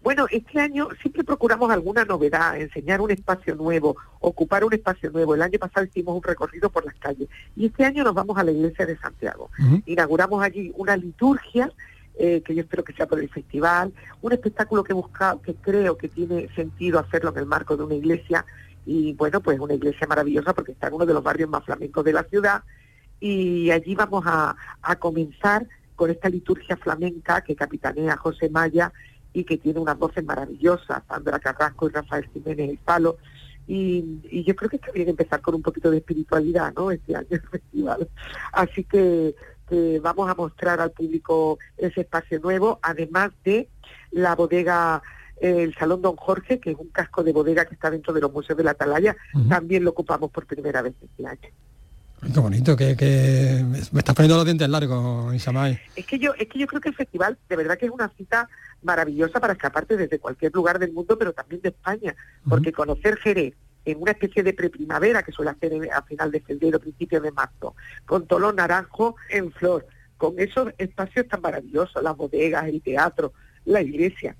Bueno, 0.03 0.27
este 0.31 0.59
año 0.59 0.89
siempre 1.01 1.25
procuramos 1.25 1.71
alguna 1.71 2.05
novedad, 2.05 2.59
enseñar 2.59 3.01
un 3.01 3.11
espacio 3.11 3.55
nuevo, 3.55 3.97
ocupar 4.21 4.65
un 4.65 4.73
espacio 4.73 5.11
nuevo. 5.11 5.35
El 5.35 5.43
año 5.43 5.59
pasado 5.59 5.87
hicimos 5.87 6.17
un 6.17 6.23
recorrido 6.23 6.71
por 6.71 6.85
las 6.87 6.95
calles 6.95 7.29
y 7.55 7.67
este 7.67 7.85
año 7.85 8.03
nos 8.03 8.15
vamos 8.15 8.39
a 8.39 8.45
la 8.45 8.51
iglesia 8.51 8.87
de 8.87 8.97
Santiago. 8.97 9.51
Inauguramos 9.85 10.43
allí 10.43 10.73
una 10.77 10.97
liturgia 10.97 11.71
eh, 12.23 12.43
que 12.45 12.55
yo 12.55 12.61
espero 12.61 12.85
que 12.85 12.93
sea 12.93 13.07
por 13.07 13.19
el 13.19 13.31
festival, 13.31 13.95
un 14.21 14.33
espectáculo 14.33 14.85
que 14.85 14.93
busca, 14.93 15.39
que 15.43 15.55
creo 15.55 15.97
que 15.97 16.09
tiene 16.09 16.49
sentido 16.55 16.99
hacerlo 16.99 17.31
en 17.31 17.39
el 17.39 17.47
marco 17.47 17.79
de 17.79 17.85
una 17.85 17.95
iglesia, 17.95 18.45
y 18.85 19.15
bueno, 19.15 19.41
pues 19.41 19.59
una 19.59 19.73
iglesia 19.73 20.07
maravillosa 20.07 20.53
porque 20.53 20.73
está 20.73 20.89
en 20.89 20.95
uno 20.95 21.07
de 21.07 21.15
los 21.15 21.23
barrios 21.23 21.49
más 21.49 21.65
flamencos 21.65 22.05
de 22.05 22.13
la 22.13 22.25
ciudad, 22.25 22.63
y 23.21 23.71
allí 23.71 23.95
vamos 23.95 24.25
a, 24.27 24.55
comenzar 24.99 25.67
con 25.97 26.11
esta 26.11 26.29
liturgia 26.29 26.77
flamenca 26.77 27.41
que 27.41 27.57
capitanea 27.57 28.19
José 28.19 28.51
Maya 28.51 28.93
y 29.33 29.45
que 29.45 29.59
tiene 29.59 29.81
unas 29.81 29.99
voces 29.99 30.25
maravillosas, 30.25 31.03
Sandra 31.09 31.39
Carrasco 31.39 31.89
y 31.89 31.93
Rafael 31.93 32.29
Jiménez 32.33 32.71
El 32.71 32.79
Palo, 32.79 33.19
y, 33.67 34.21
y, 34.31 34.43
yo 34.43 34.57
creo 34.57 34.69
que 34.69 34.77
está 34.77 34.91
bien 34.91 35.09
empezar 35.09 35.41
con 35.41 35.55
un 35.55 35.63
poquito 35.63 35.93
de 35.93 35.99
espiritualidad, 35.99 36.73
¿no? 36.75 36.91
Este 36.91 37.15
año 37.15 37.29
el 37.31 37.41
festival. 37.51 38.09
Así 38.53 38.83
que 38.83 39.37
vamos 40.03 40.29
a 40.29 40.35
mostrar 40.35 40.81
al 40.81 40.91
público 40.91 41.59
ese 41.77 42.03
espacio 42.03 42.41
nuevo, 42.41 42.79
además 42.83 43.31
de 43.45 43.69
la 44.11 44.35
bodega 44.35 45.03
el 45.41 45.75
Salón 45.75 46.03
Don 46.03 46.17
Jorge, 46.17 46.61
que 46.61 46.73
es 46.73 46.77
un 46.79 46.89
casco 46.89 47.23
de 47.25 47.33
bodega 47.33 47.65
que 47.65 47.75
está 47.75 47.91
dentro 47.91 48.13
de 48.13 48.21
los 48.21 48.33
museos 48.33 48.59
de 48.59 48.65
la 48.65 48.73
Atalaya, 48.73 49.17
también 49.49 49.85
lo 49.85 49.91
ocupamos 49.91 50.31
por 50.31 50.47
primera 50.47 50.83
vez 50.83 50.95
este 51.03 51.27
año. 51.27 51.49
Qué 52.23 52.39
bonito, 52.39 52.77
que, 52.77 53.65
me 53.93 53.99
estás 53.99 54.15
poniendo 54.15 54.37
los 54.37 54.45
dientes 54.45 54.69
largos, 54.69 55.35
Isamay. 55.35 55.81
Es 55.97 56.07
que 56.07 56.19
yo, 56.19 56.35
es 56.35 56.49
que 56.49 56.59
yo 56.59 56.67
creo 56.67 56.81
que 56.81 56.91
el 56.91 56.95
festival 56.95 57.39
de 57.49 57.57
verdad 57.57 57.79
que 57.79 57.87
es 57.87 57.93
una 57.93 58.11
cita 58.11 58.49
maravillosa 58.83 59.41
para 59.41 59.55
escaparte 59.55 59.97
desde 59.97 60.19
cualquier 60.19 60.55
lugar 60.55 60.79
del 60.79 60.93
mundo, 60.93 61.17
pero 61.19 61.33
también 61.33 61.63
de 61.63 61.71
España, 61.71 62.15
porque 62.47 62.73
conocer 62.73 63.17
Jerez, 63.17 63.55
en 63.87 64.03
una 64.03 64.13
especie 64.13 64.43
de 64.43 64.53
preprimavera 64.53 65.23
que 65.23 65.33
suele 65.33 65.51
hacer 65.51 65.73
a 65.93 66.03
final 66.03 66.31
de 66.31 66.41
febrero, 66.41 66.79
principio 66.79 67.21
de 67.21 67.33
marzo, 67.33 67.75
con 68.05 68.27
tolo 68.27 68.53
naranjo 68.53 69.17
en 69.31 69.51
flor, 69.53 69.87
con 70.19 70.39
esos 70.39 70.73
espacios 70.77 71.27
tan 71.27 71.41
maravillosos, 71.41 72.03
las 72.03 72.17
bodegas, 72.17 72.69
el 72.69 72.83
teatro, 72.83 73.33
la 73.65 73.81
iglesia. 73.81 74.37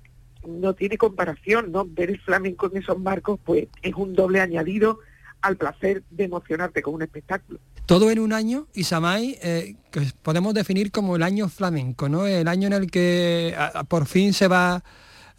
No 0.47 0.73
tiene 0.73 0.97
comparación, 0.97 1.71
¿no? 1.71 1.85
Ver 1.85 2.11
el 2.11 2.21
flamenco 2.21 2.67
en 2.67 2.77
esos 2.77 2.99
marcos, 2.99 3.39
pues 3.43 3.67
es 3.81 3.93
un 3.95 4.13
doble 4.13 4.39
añadido 4.39 4.99
al 5.41 5.57
placer 5.57 6.03
de 6.09 6.25
emocionarte 6.25 6.81
con 6.81 6.93
un 6.93 7.01
espectáculo. 7.01 7.59
Todo 7.85 8.11
en 8.11 8.19
un 8.19 8.33
año, 8.33 8.67
Isamay, 8.73 9.37
eh, 9.41 9.75
que 9.91 10.01
podemos 10.21 10.53
definir 10.53 10.91
como 10.91 11.15
el 11.15 11.23
año 11.23 11.49
flamenco, 11.49 12.07
¿no? 12.07 12.25
El 12.25 12.47
año 12.47 12.67
en 12.67 12.73
el 12.73 12.91
que 12.91 13.55
por 13.87 14.05
fin 14.05 14.33
se 14.33 14.47
va 14.47 14.83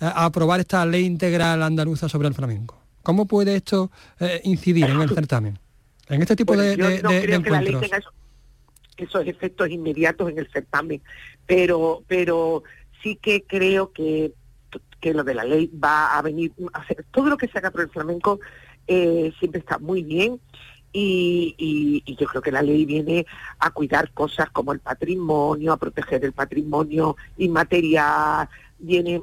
a 0.01 0.25
aprobar 0.25 0.61
esta 0.61 0.85
ley 0.85 1.05
integral 1.05 1.63
andaluza 1.63 2.09
sobre 2.09 2.29
el 2.29 2.35
flamenco. 2.35 2.83
¿Cómo 3.03 3.27
puede 3.27 3.57
esto 3.57 3.91
eh, 4.21 4.41
incidir 4.45 4.87
en 4.87 5.01
el 5.01 5.11
certamen? 5.11 5.59
En 6.09 6.21
este 6.21 6.37
tipo 6.37 6.57
de, 6.57 6.77
yo 6.77 6.89
no 7.03 7.09
creo 7.09 7.43
Que 7.43 7.51
la 7.51 7.63
ley 7.63 7.77
tenga 7.81 8.01
esos, 8.97 9.27
efectos 9.27 9.71
inmediatos 9.71 10.31
en 10.31 10.39
el 10.39 10.49
certamen, 10.51 11.03
pero, 11.47 12.05
pero 12.07 12.63
sí 13.03 13.17
que 13.21 13.43
creo 13.43 13.93
que, 13.93 14.33
que 15.01 15.15
lo 15.15 15.25
de 15.25 15.35
la 15.35 15.45
ley 15.45 15.71
va 15.83 16.17
a 16.17 16.23
venir, 16.23 16.53
a 16.73 16.81
hacer, 16.81 17.05
todo 17.11 17.29
lo 17.29 17.37
que 17.37 17.49
se 17.49 17.59
haga 17.59 17.71
por 17.71 17.81
el 17.81 17.91
flamenco 17.91 18.41
eh, 18.87 19.33
siempre 19.39 19.61
está 19.61 19.79
muy 19.79 20.03
bien 20.03 20.41
y, 20.93 21.55
y, 22.07 22.17
yo 22.17 22.27
creo 22.27 22.43
que 22.43 22.53
la 22.53 22.63
ley 22.63 22.85
viene 22.85 23.27
a 23.59 23.71
cuidar 23.71 24.13
cosas 24.13 24.51
como 24.51 24.73
el 24.73 24.81
patrimonio, 24.81 25.73
a 25.73 25.79
proteger 25.79 26.25
el 26.25 26.33
patrimonio 26.33 27.17
inmaterial, 27.39 28.49
viene 28.79 29.23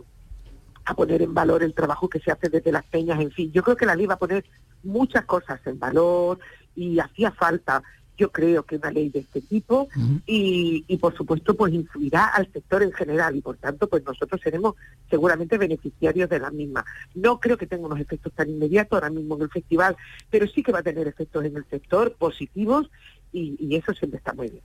a 0.85 0.95
poner 0.95 1.21
en 1.21 1.33
valor 1.33 1.61
el 1.61 1.75
trabajo 1.75 2.09
que 2.09 2.19
se 2.19 2.31
hace 2.31 2.49
desde 2.49 2.71
las 2.71 2.83
peñas, 2.85 3.19
en 3.19 3.31
fin, 3.31 3.51
yo 3.51 3.61
creo 3.61 3.77
que 3.77 3.85
la 3.85 3.95
ley 3.95 4.07
va 4.07 4.15
a 4.15 4.19
poner 4.19 4.43
muchas 4.83 5.25
cosas 5.25 5.59
en 5.65 5.77
valor 5.77 6.39
y 6.75 6.99
hacía 6.99 7.31
falta 7.31 7.83
yo 8.19 8.31
creo 8.31 8.63
que 8.63 8.75
una 8.75 8.91
ley 8.91 9.09
de 9.09 9.19
este 9.19 9.39
tipo 9.41 9.87
y, 10.25 10.83
y, 10.87 10.97
por 10.97 11.15
supuesto 11.15 11.55
pues 11.55 11.73
influirá 11.73 12.25
al 12.25 12.51
sector 12.51 12.83
en 12.83 12.91
general 12.91 13.35
y 13.35 13.41
por 13.41 13.55
tanto 13.55 13.87
pues 13.87 14.03
nosotros 14.03 14.41
seremos 14.43 14.75
seguramente 15.09 15.57
beneficiarios 15.57 16.29
de 16.29 16.39
la 16.39 16.51
misma. 16.51 16.85
No 17.15 17.39
creo 17.39 17.57
que 17.57 17.65
tenga 17.65 17.85
unos 17.85 17.99
efectos 17.99 18.33
tan 18.33 18.49
inmediatos 18.49 18.91
ahora 18.91 19.09
mismo 19.09 19.37
en 19.37 19.43
el 19.43 19.49
festival, 19.49 19.95
pero 20.29 20.47
sí 20.47 20.61
que 20.61 20.73
va 20.73 20.79
a 20.79 20.83
tener 20.83 21.07
efectos 21.07 21.45
en 21.45 21.55
el 21.55 21.65
sector 21.69 22.13
positivos 22.15 22.91
y, 23.31 23.75
eso 23.75 23.93
siempre 23.93 24.17
está 24.17 24.33
muy 24.33 24.49
bien. 24.49 24.63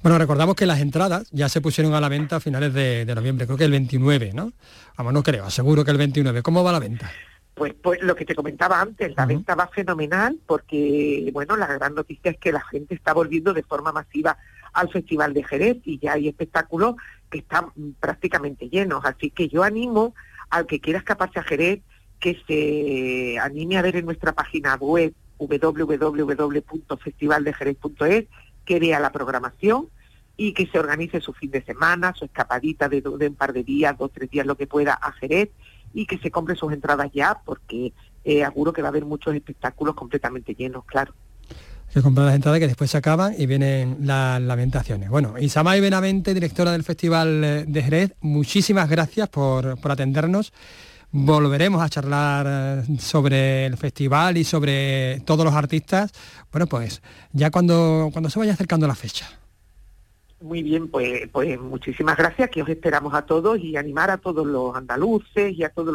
Bueno, 0.00 0.16
recordamos 0.16 0.54
que 0.54 0.66
las 0.66 0.80
entradas 0.80 1.28
ya 1.32 1.48
se 1.48 1.60
pusieron 1.60 1.94
a 1.94 2.00
la 2.00 2.08
venta 2.08 2.36
a 2.36 2.40
finales 2.40 2.72
de, 2.72 3.04
de 3.04 3.14
noviembre, 3.16 3.46
creo 3.46 3.58
que 3.58 3.64
el 3.64 3.72
29, 3.72 4.30
¿no? 4.32 4.52
Vamos, 4.96 5.12
no 5.12 5.24
creo, 5.24 5.44
aseguro 5.44 5.84
que 5.84 5.90
el 5.90 5.98
29. 5.98 6.42
¿Cómo 6.42 6.62
va 6.62 6.70
la 6.70 6.78
venta? 6.78 7.10
Pues, 7.54 7.74
pues 7.74 8.02
lo 8.02 8.16
que 8.16 8.24
te 8.24 8.34
comentaba 8.34 8.80
antes, 8.80 9.14
la 9.14 9.26
venta 9.26 9.54
va 9.54 9.68
fenomenal 9.68 10.40
porque, 10.46 11.28
bueno, 11.34 11.54
la 11.56 11.66
gran 11.66 11.94
noticia 11.94 12.30
es 12.30 12.38
que 12.38 12.50
la 12.50 12.62
gente 12.62 12.94
está 12.94 13.12
volviendo 13.12 13.52
de 13.52 13.62
forma 13.62 13.92
masiva 13.92 14.38
al 14.72 14.90
Festival 14.90 15.34
de 15.34 15.44
Jerez 15.44 15.76
y 15.84 15.98
ya 15.98 16.14
hay 16.14 16.28
espectáculos 16.28 16.94
que 17.30 17.36
están 17.38 17.66
prácticamente 18.00 18.70
llenos. 18.70 19.04
Así 19.04 19.28
que 19.30 19.48
yo 19.48 19.64
animo 19.64 20.14
al 20.48 20.64
que 20.66 20.80
quiera 20.80 20.98
escaparse 20.98 21.40
a 21.40 21.42
Jerez 21.42 21.82
que 22.18 22.40
se 22.46 23.38
anime 23.38 23.76
a 23.76 23.82
ver 23.82 23.96
en 23.96 24.06
nuestra 24.06 24.32
página 24.32 24.76
web 24.76 25.12
www.festivaldejerez.es, 25.38 28.24
que 28.64 28.78
vea 28.78 29.00
la 29.00 29.10
programación 29.12 29.88
y 30.36 30.54
que 30.54 30.66
se 30.66 30.78
organice 30.78 31.20
su 31.20 31.32
fin 31.32 31.50
de 31.50 31.64
semana, 31.64 32.14
su 32.14 32.24
escapadita 32.24 32.88
de, 32.88 33.02
de 33.02 33.28
un 33.28 33.34
par 33.34 33.52
de 33.52 33.64
días, 33.64 33.98
dos, 33.98 34.10
tres 34.12 34.30
días, 34.30 34.46
lo 34.46 34.56
que 34.56 34.66
pueda 34.66 34.94
a 34.94 35.12
Jerez 35.12 35.50
y 35.94 36.06
que 36.06 36.18
se 36.18 36.30
compre 36.30 36.56
sus 36.56 36.72
entradas 36.72 37.10
ya, 37.12 37.40
porque 37.44 37.92
eh, 38.24 38.44
que 38.74 38.82
va 38.82 38.88
a 38.88 38.90
haber 38.90 39.04
muchos 39.04 39.34
espectáculos 39.34 39.94
completamente 39.94 40.54
llenos, 40.54 40.84
claro. 40.84 41.14
que 41.92 42.02
comprar 42.02 42.26
las 42.26 42.34
entradas 42.34 42.60
que 42.60 42.66
después 42.66 42.90
se 42.90 42.96
acaban 42.96 43.34
y 43.36 43.46
vienen 43.46 43.98
las 44.00 44.40
lamentaciones. 44.40 45.10
Bueno, 45.10 45.38
Isamay 45.38 45.80
Benavente, 45.80 46.32
directora 46.34 46.72
del 46.72 46.84
Festival 46.84 47.44
eh, 47.44 47.64
de 47.66 47.82
Jerez, 47.82 48.14
muchísimas 48.20 48.88
gracias 48.88 49.28
por, 49.28 49.78
por 49.80 49.90
atendernos. 49.90 50.52
Volveremos 51.10 51.82
a 51.82 51.90
charlar 51.90 52.46
eh, 52.48 52.98
sobre 52.98 53.66
el 53.66 53.76
festival 53.76 54.38
y 54.38 54.44
sobre 54.44 55.20
todos 55.20 55.44
los 55.44 55.54
artistas. 55.54 56.10
Bueno, 56.50 56.66
pues 56.66 57.02
ya 57.32 57.50
cuando, 57.50 58.08
cuando 58.12 58.30
se 58.30 58.38
vaya 58.38 58.54
acercando 58.54 58.86
la 58.86 58.94
fecha. 58.94 59.41
Muy 60.42 60.62
bien, 60.62 60.88
pues, 60.88 61.28
pues 61.30 61.60
muchísimas 61.60 62.16
gracias, 62.16 62.50
que 62.50 62.62
os 62.62 62.68
esperamos 62.68 63.14
a 63.14 63.22
todos 63.22 63.60
y 63.60 63.76
animar 63.76 64.10
a 64.10 64.18
todos 64.18 64.44
los 64.44 64.74
andaluces 64.74 65.56
y 65.56 65.62
a 65.62 65.68
todos 65.68 65.94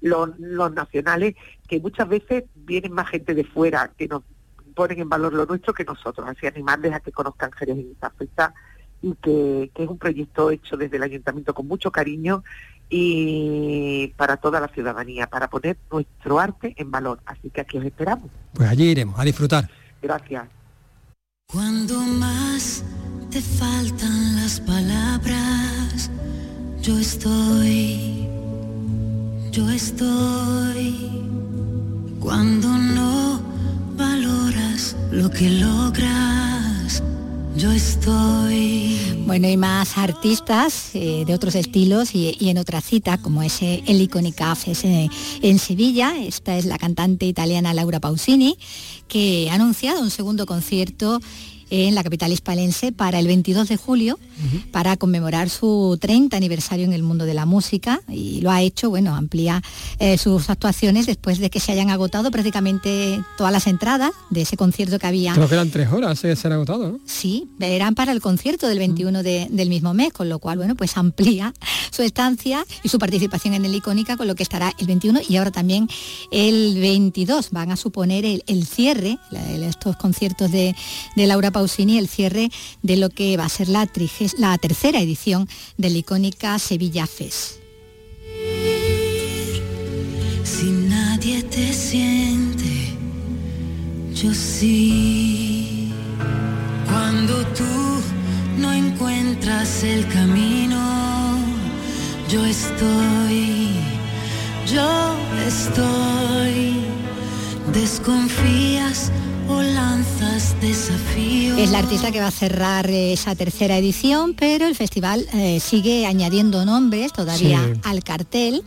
los, 0.00 0.30
los, 0.40 0.72
nacionales, 0.72 1.34
que 1.68 1.78
muchas 1.78 2.08
veces 2.08 2.44
vienen 2.54 2.92
más 2.92 3.08
gente 3.08 3.34
de 3.34 3.44
fuera 3.44 3.92
que 3.96 4.08
nos 4.08 4.22
ponen 4.74 5.00
en 5.00 5.08
valor 5.10 5.34
lo 5.34 5.44
nuestro 5.44 5.74
que 5.74 5.84
nosotros, 5.84 6.26
así 6.26 6.46
animarles 6.46 6.94
a 6.94 7.00
que 7.00 7.12
conozcan 7.12 7.52
Jerez 7.52 7.78
en 7.78 7.90
esta 7.90 8.08
fecha 8.10 8.54
y 9.02 9.14
que, 9.16 9.70
que, 9.74 9.82
es 9.82 9.88
un 9.90 9.98
proyecto 9.98 10.50
hecho 10.50 10.78
desde 10.78 10.96
el 10.96 11.02
ayuntamiento 11.02 11.52
con 11.52 11.68
mucho 11.68 11.90
cariño 11.90 12.42
y 12.88 14.08
para 14.16 14.38
toda 14.38 14.58
la 14.58 14.68
ciudadanía, 14.68 15.26
para 15.26 15.50
poner 15.50 15.76
nuestro 15.90 16.40
arte 16.40 16.74
en 16.78 16.90
valor. 16.90 17.20
Así 17.26 17.50
que 17.50 17.60
aquí 17.60 17.76
os 17.76 17.84
esperamos. 17.84 18.30
Pues 18.54 18.70
allí 18.70 18.90
iremos 18.90 19.18
a 19.18 19.24
disfrutar. 19.24 19.68
Gracias. 20.00 20.48
Cuando 21.46 22.00
más 22.00 22.82
te 23.32 23.40
faltan 23.40 24.36
las 24.36 24.60
palabras, 24.60 26.10
yo 26.82 26.98
estoy, 26.98 28.28
yo 29.50 29.70
estoy. 29.70 31.08
Cuando 32.20 32.68
no 32.68 33.40
valoras 33.96 34.96
lo 35.10 35.30
que 35.30 35.48
logras, 35.48 37.02
yo 37.56 37.72
estoy. 37.72 38.98
Bueno, 39.26 39.48
y 39.48 39.56
más 39.56 39.96
artistas 39.96 40.90
eh, 40.92 41.24
de 41.26 41.32
otros 41.32 41.54
estilos 41.54 42.14
y, 42.14 42.36
en 42.38 42.58
otra 42.58 42.82
cita, 42.82 43.16
como 43.16 43.42
ese 43.42 43.82
el 43.86 44.02
Icónica 44.02 44.54
en, 44.66 45.10
en 45.40 45.58
Sevilla. 45.58 46.18
Esta 46.18 46.58
es 46.58 46.66
la 46.66 46.76
cantante 46.76 47.24
italiana 47.24 47.72
Laura 47.72 47.98
Pausini, 47.98 48.58
que 49.08 49.48
ha 49.50 49.54
anunciado 49.54 50.02
un 50.02 50.10
segundo 50.10 50.44
concierto 50.44 51.18
en 51.72 51.94
la 51.94 52.04
capital 52.04 52.30
hispalense 52.32 52.92
para 52.92 53.18
el 53.18 53.26
22 53.26 53.66
de 53.66 53.78
julio, 53.78 54.18
para 54.72 54.98
conmemorar 54.98 55.48
su 55.48 55.96
30 55.98 56.36
aniversario 56.36 56.84
en 56.84 56.92
el 56.92 57.02
mundo 57.02 57.24
de 57.24 57.32
la 57.32 57.46
música 57.46 58.02
y 58.08 58.42
lo 58.42 58.50
ha 58.50 58.60
hecho, 58.60 58.90
bueno, 58.90 59.14
amplía 59.14 59.62
eh, 59.98 60.18
sus 60.18 60.50
actuaciones 60.50 61.06
después 61.06 61.38
de 61.38 61.48
que 61.48 61.60
se 61.60 61.72
hayan 61.72 61.88
agotado 61.88 62.30
prácticamente 62.30 63.22
todas 63.38 63.52
las 63.54 63.66
entradas 63.66 64.10
de 64.28 64.42
ese 64.42 64.58
concierto 64.58 64.98
que 64.98 65.06
había. 65.06 65.32
Creo 65.32 65.48
que 65.48 65.54
eran 65.54 65.70
tres 65.70 65.90
horas, 65.90 66.18
se 66.18 66.36
han 66.44 66.52
agotado, 66.52 66.88
¿no? 66.90 67.00
Sí, 67.06 67.48
eran 67.58 67.94
para 67.94 68.12
el 68.12 68.20
concierto 68.20 68.68
del 68.68 68.78
21 68.78 69.22
del 69.22 69.68
mismo 69.70 69.94
mes, 69.94 70.12
con 70.12 70.28
lo 70.28 70.40
cual, 70.40 70.58
bueno, 70.58 70.74
pues 70.74 70.98
amplía 70.98 71.54
su 71.90 72.02
estancia 72.02 72.66
y 72.82 72.90
su 72.90 72.98
participación 72.98 73.54
en 73.54 73.64
el 73.64 73.74
Icónica, 73.74 74.18
con 74.18 74.26
lo 74.26 74.34
que 74.34 74.42
estará 74.42 74.74
el 74.78 74.86
21 74.86 75.20
y 75.26 75.36
ahora 75.36 75.50
también 75.50 75.88
el 76.30 76.78
22. 76.78 77.50
Van 77.50 77.70
a 77.70 77.76
suponer 77.76 78.24
el, 78.24 78.66
cierre, 78.66 79.18
estos 79.62 79.96
conciertos 79.96 80.52
de, 80.52 80.74
de 81.16 81.26
Laura 81.26 81.50
Pausini, 81.62 81.96
el 81.96 82.08
cierre 82.08 82.50
de 82.82 82.96
lo 82.96 83.08
que 83.08 83.36
va 83.36 83.44
a 83.44 83.48
ser 83.48 83.68
la, 83.68 83.88
la 84.38 84.58
tercera 84.58 85.00
edición 85.00 85.48
de 85.76 85.90
la 85.90 85.98
icónica 85.98 86.58
Sevilla 86.58 87.06
Fest. 87.06 87.58
Si 90.42 90.64
nadie 90.64 91.44
te 91.44 91.72
siente, 91.72 92.96
yo 94.12 94.34
sí. 94.34 95.92
Cuando 96.86 97.46
tú 97.58 97.74
no 98.58 98.72
encuentras 98.72 99.84
el 99.84 100.08
camino, 100.08 101.38
yo 102.28 102.44
estoy, 102.44 103.70
yo 104.66 105.14
estoy. 105.46 107.01
Desconfías 107.72 109.10
lanzas 109.60 110.56
Es 110.62 111.70
la 111.70 111.78
artista 111.78 112.10
que 112.10 112.20
va 112.20 112.28
a 112.28 112.30
cerrar 112.30 112.88
esa 112.90 113.34
tercera 113.34 113.76
edición, 113.76 114.34
pero 114.34 114.66
el 114.66 114.74
festival 114.74 115.26
eh, 115.34 115.60
sigue 115.60 116.06
añadiendo 116.06 116.64
nombres 116.64 117.12
todavía 117.12 117.60
al 117.82 118.02
cartel. 118.02 118.62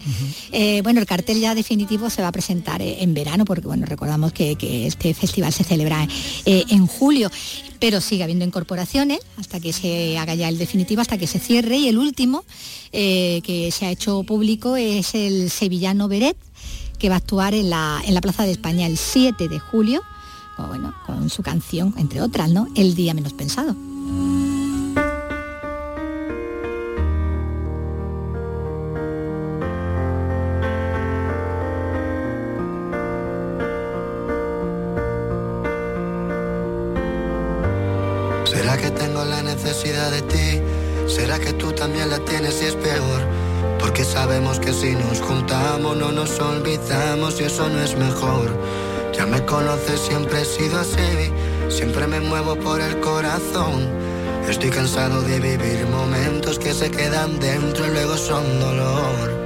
Eh, 0.52 0.82
bueno, 0.84 1.00
el 1.00 1.06
cartel 1.06 1.40
ya 1.40 1.56
definitivo 1.56 2.10
se 2.10 2.22
va 2.22 2.30
a 2.30 2.32
presentar 2.32 2.82
eh, 2.82 2.98
en 3.02 3.14
verano, 3.14 3.46
porque 3.46 3.68
bueno, 3.68 3.86
recordamos 3.86 4.32
que, 4.32 4.56
este 4.86 5.14
festival 5.14 5.54
se 5.54 5.64
celebra 5.64 6.08
en 6.46 6.88
julio 6.88 7.30
pero 7.78 8.02
sigue 8.02 8.24
habiendo 8.24 8.46
incorporaciones 8.46 9.20
hasta 9.38 9.60
que 9.60 9.74
se 9.74 10.18
haga 10.18 10.34
ya 10.34 10.50
el 10.50 10.58
definitivo, 10.58 11.02
hasta 11.02 11.18
que 11.18 11.28
se 11.28 11.40
cierre. 11.40 11.78
Y 11.78 11.88
el 11.88 11.98
último 11.98 12.44
que 12.92 13.70
se 13.72 13.86
ha 13.86 13.92
hecho 13.92 14.24
público 14.24 14.76
es 14.76 15.14
el 15.14 15.52
sevillano 15.52 16.08
Beret, 16.08 16.38
que 16.98 17.10
va 17.10 17.16
a 17.16 17.18
actuar 17.20 17.54
en 17.54 17.70
la, 17.70 18.02
en 18.06 18.14
la 18.14 18.22
Plaza 18.22 18.44
de 18.44 18.52
España 18.52 18.88
el 18.88 18.98
7 18.98 19.48
de 19.48 19.60
julio 19.60 20.02
bueno, 20.58 20.94
con 21.06 21.30
su 21.30 21.44
canción, 21.44 21.94
entre 21.98 22.22
otras, 22.22 22.50
¿no? 22.50 22.68
El 22.76 22.96
día 22.96 23.14
menos 23.14 23.34
pensado. 23.34 23.76
¿Será 38.46 38.78
que 38.78 38.90
tengo 38.92 39.26
la 39.26 39.44
necesidad 39.44 40.12
de 40.12 40.22
ti? 40.22 40.62
¿Será 41.08 41.40
que 41.40 41.54
tú 41.54 41.72
también 41.72 42.10
la 42.10 42.20
tienes 42.20 42.62
y 42.62 42.66
es 42.66 42.76
peor? 42.76 43.45
Porque 43.86 44.04
sabemos 44.04 44.60
que 44.60 44.74
si 44.74 44.96
nos 44.96 45.22
juntamos 45.22 45.96
no 45.96 46.12
nos 46.12 46.40
olvidamos 46.40 47.40
y 47.40 47.44
eso 47.44 47.70
no 47.70 47.80
es 47.84 47.96
mejor. 47.96 48.50
Ya 49.14 49.28
me 49.28 49.46
conoces, 49.46 50.00
siempre 50.00 50.42
he 50.42 50.46
sido 50.46 50.80
así, 50.80 51.32
siempre 51.70 52.08
me 52.08 52.20
muevo 52.20 52.56
por 52.56 52.82
el 52.82 53.00
corazón. 53.00 53.88
Estoy 54.50 54.72
cansado 54.72 55.22
de 55.22 55.40
vivir 55.40 55.86
momentos 55.86 56.58
que 56.58 56.74
se 56.74 56.90
quedan 56.90 57.40
dentro 57.40 57.86
y 57.86 57.92
luego 57.92 58.18
son 58.18 58.60
dolor. 58.60 59.45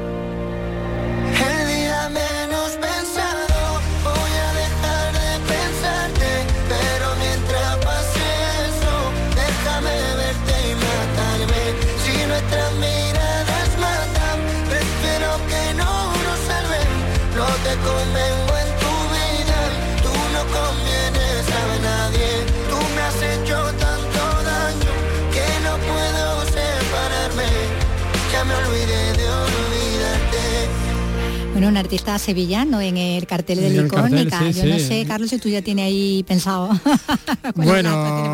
Un 31.70 31.78
artista 31.78 32.18
sevillano 32.18 32.82
en 32.82 32.98
el 32.98 33.28
cartel 33.28 33.62
de 33.62 33.70
la 33.70 33.86
icónica. 33.86 34.50
Yo 34.50 34.66
no 34.66 34.80
sé, 34.80 35.06
Carlos, 35.08 35.30
si 35.30 35.38
tú 35.38 35.50
ya 35.50 35.62
tienes 35.62 35.86
ahí 35.86 36.24
pensado. 36.28 36.70
bueno, 37.56 38.34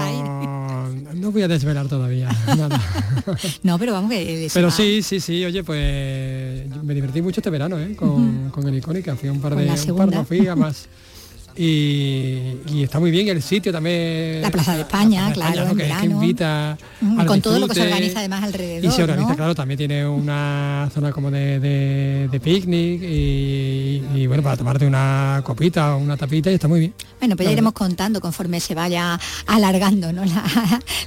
no 1.13 1.31
voy 1.31 1.41
a 1.41 1.47
desvelar 1.47 1.87
todavía. 1.87 2.29
no, 3.63 3.77
pero 3.77 3.93
vamos 3.93 4.09
que... 4.09 4.49
Pero 4.53 4.71
sí, 4.71 5.01
sí, 5.01 5.19
sí, 5.19 5.43
oye, 5.45 5.63
pues 5.63 6.67
me 6.83 6.93
divertí 6.93 7.21
mucho 7.21 7.41
este 7.41 7.49
verano 7.49 7.79
¿eh? 7.79 7.95
con, 7.95 8.49
con 8.49 8.67
el 8.67 8.75
icónica. 8.75 9.15
Fui 9.15 9.29
un 9.29 9.41
par 9.41 9.55
de... 9.55 9.69
Un 9.69 9.97
par, 9.97 10.11
no 10.11 10.25
fui 10.25 10.47
a 10.47 10.55
más. 10.55 10.87
Y, 11.57 12.83
está 12.83 12.99
muy 12.99 13.11
bien 13.11 13.29
el 13.29 13.41
sitio 13.41 13.71
también. 13.71 14.41
La 14.41 14.51
Plaza 14.51 14.75
de 14.75 14.81
España, 14.81 15.31
claro, 15.31 15.73
que, 15.75 15.87
invita 16.03 16.77
con 17.25 17.41
todo 17.41 17.59
lo 17.59 17.67
que 17.67 17.75
se 17.75 17.83
organiza 17.83 18.19
además 18.19 18.43
alrededor. 18.43 18.85
Y 18.85 18.91
se 18.91 19.03
organiza, 19.03 19.35
claro, 19.35 19.55
también 19.55 19.77
tiene 19.77 20.05
una 20.05 20.89
zona 20.93 21.11
como 21.11 21.31
de, 21.31 22.29
picnic 22.43 23.01
y, 23.01 24.27
bueno, 24.27 24.43
para 24.43 24.57
tomarte 24.57 24.85
una 24.85 25.41
copita 25.45 25.95
o 25.95 25.99
una 25.99 26.17
tapita 26.17 26.51
y 26.51 26.55
está 26.55 26.67
muy 26.67 26.81
bien. 26.81 26.93
Bueno, 27.19 27.37
pues 27.37 27.47
ya 27.47 27.53
iremos 27.53 27.73
contando 27.73 28.19
conforme 28.19 28.59
se 28.59 28.75
vaya 28.75 29.19
alargando 29.47 30.11
¿no? 30.11 30.23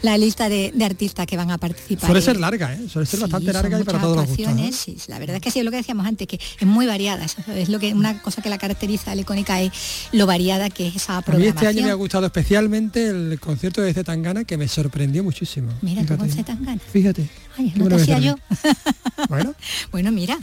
la, 0.02 0.18
lista 0.18 0.48
de, 0.48 0.72
artistas 0.82 1.26
que 1.26 1.36
van 1.36 1.50
a 1.50 1.58
participar. 1.58 2.06
Suele 2.06 2.22
ser 2.22 2.40
larga, 2.40 2.72
¿eh? 2.72 2.88
suele 2.88 3.06
ser 3.06 3.20
bastante 3.20 3.52
larga 3.52 3.80
y 3.80 3.84
para 3.84 4.00
todos 4.00 4.16
los 4.16 4.26
gustos. 4.26 4.58
¿eh? 4.58 4.70
Sí, 4.72 4.96
la 5.08 5.18
verdad 5.18 5.36
es 5.36 5.42
que 5.42 5.50
sí, 5.50 5.58
es 5.58 5.64
lo 5.64 5.70
que 5.70 5.76
decíamos 5.76 6.06
antes, 6.06 6.26
que 6.26 6.36
es 6.36 6.66
muy 6.66 6.86
variada. 6.86 7.26
es 7.54 7.68
lo 7.68 7.78
que 7.78 7.92
una 7.92 8.22
cosa 8.22 8.40
que 8.40 8.48
la 8.48 8.58
caracteriza 8.58 9.12
a 9.12 9.14
la 9.14 9.20
icónica 9.20 9.60
es 9.60 9.70
lo 10.12 10.26
variada 10.26 10.37
que 10.74 10.88
es 10.88 10.96
esa 10.96 11.20
programación. 11.22 11.34
A 11.34 11.38
mí 11.38 11.46
este 11.48 11.66
año 11.66 11.82
me 11.86 11.90
ha 11.90 11.94
gustado 11.94 12.26
especialmente 12.26 13.08
el 13.08 13.40
concierto 13.40 13.82
de 13.82 13.92
Zetangana 13.92 14.44
que 14.44 14.56
me 14.56 14.68
sorprendió 14.68 15.24
muchísimo. 15.24 15.72
Mira 15.82 16.04
tú 16.04 16.16
con 16.16 16.30
Zetangana. 16.30 16.80
Fíjate. 16.92 17.28
Ay, 17.56 17.72
no 17.74 17.88
te 17.88 17.96
hacía 17.96 18.20
yo. 18.20 18.36
Bueno. 19.28 19.52
bueno, 19.90 20.12
mira. 20.12 20.38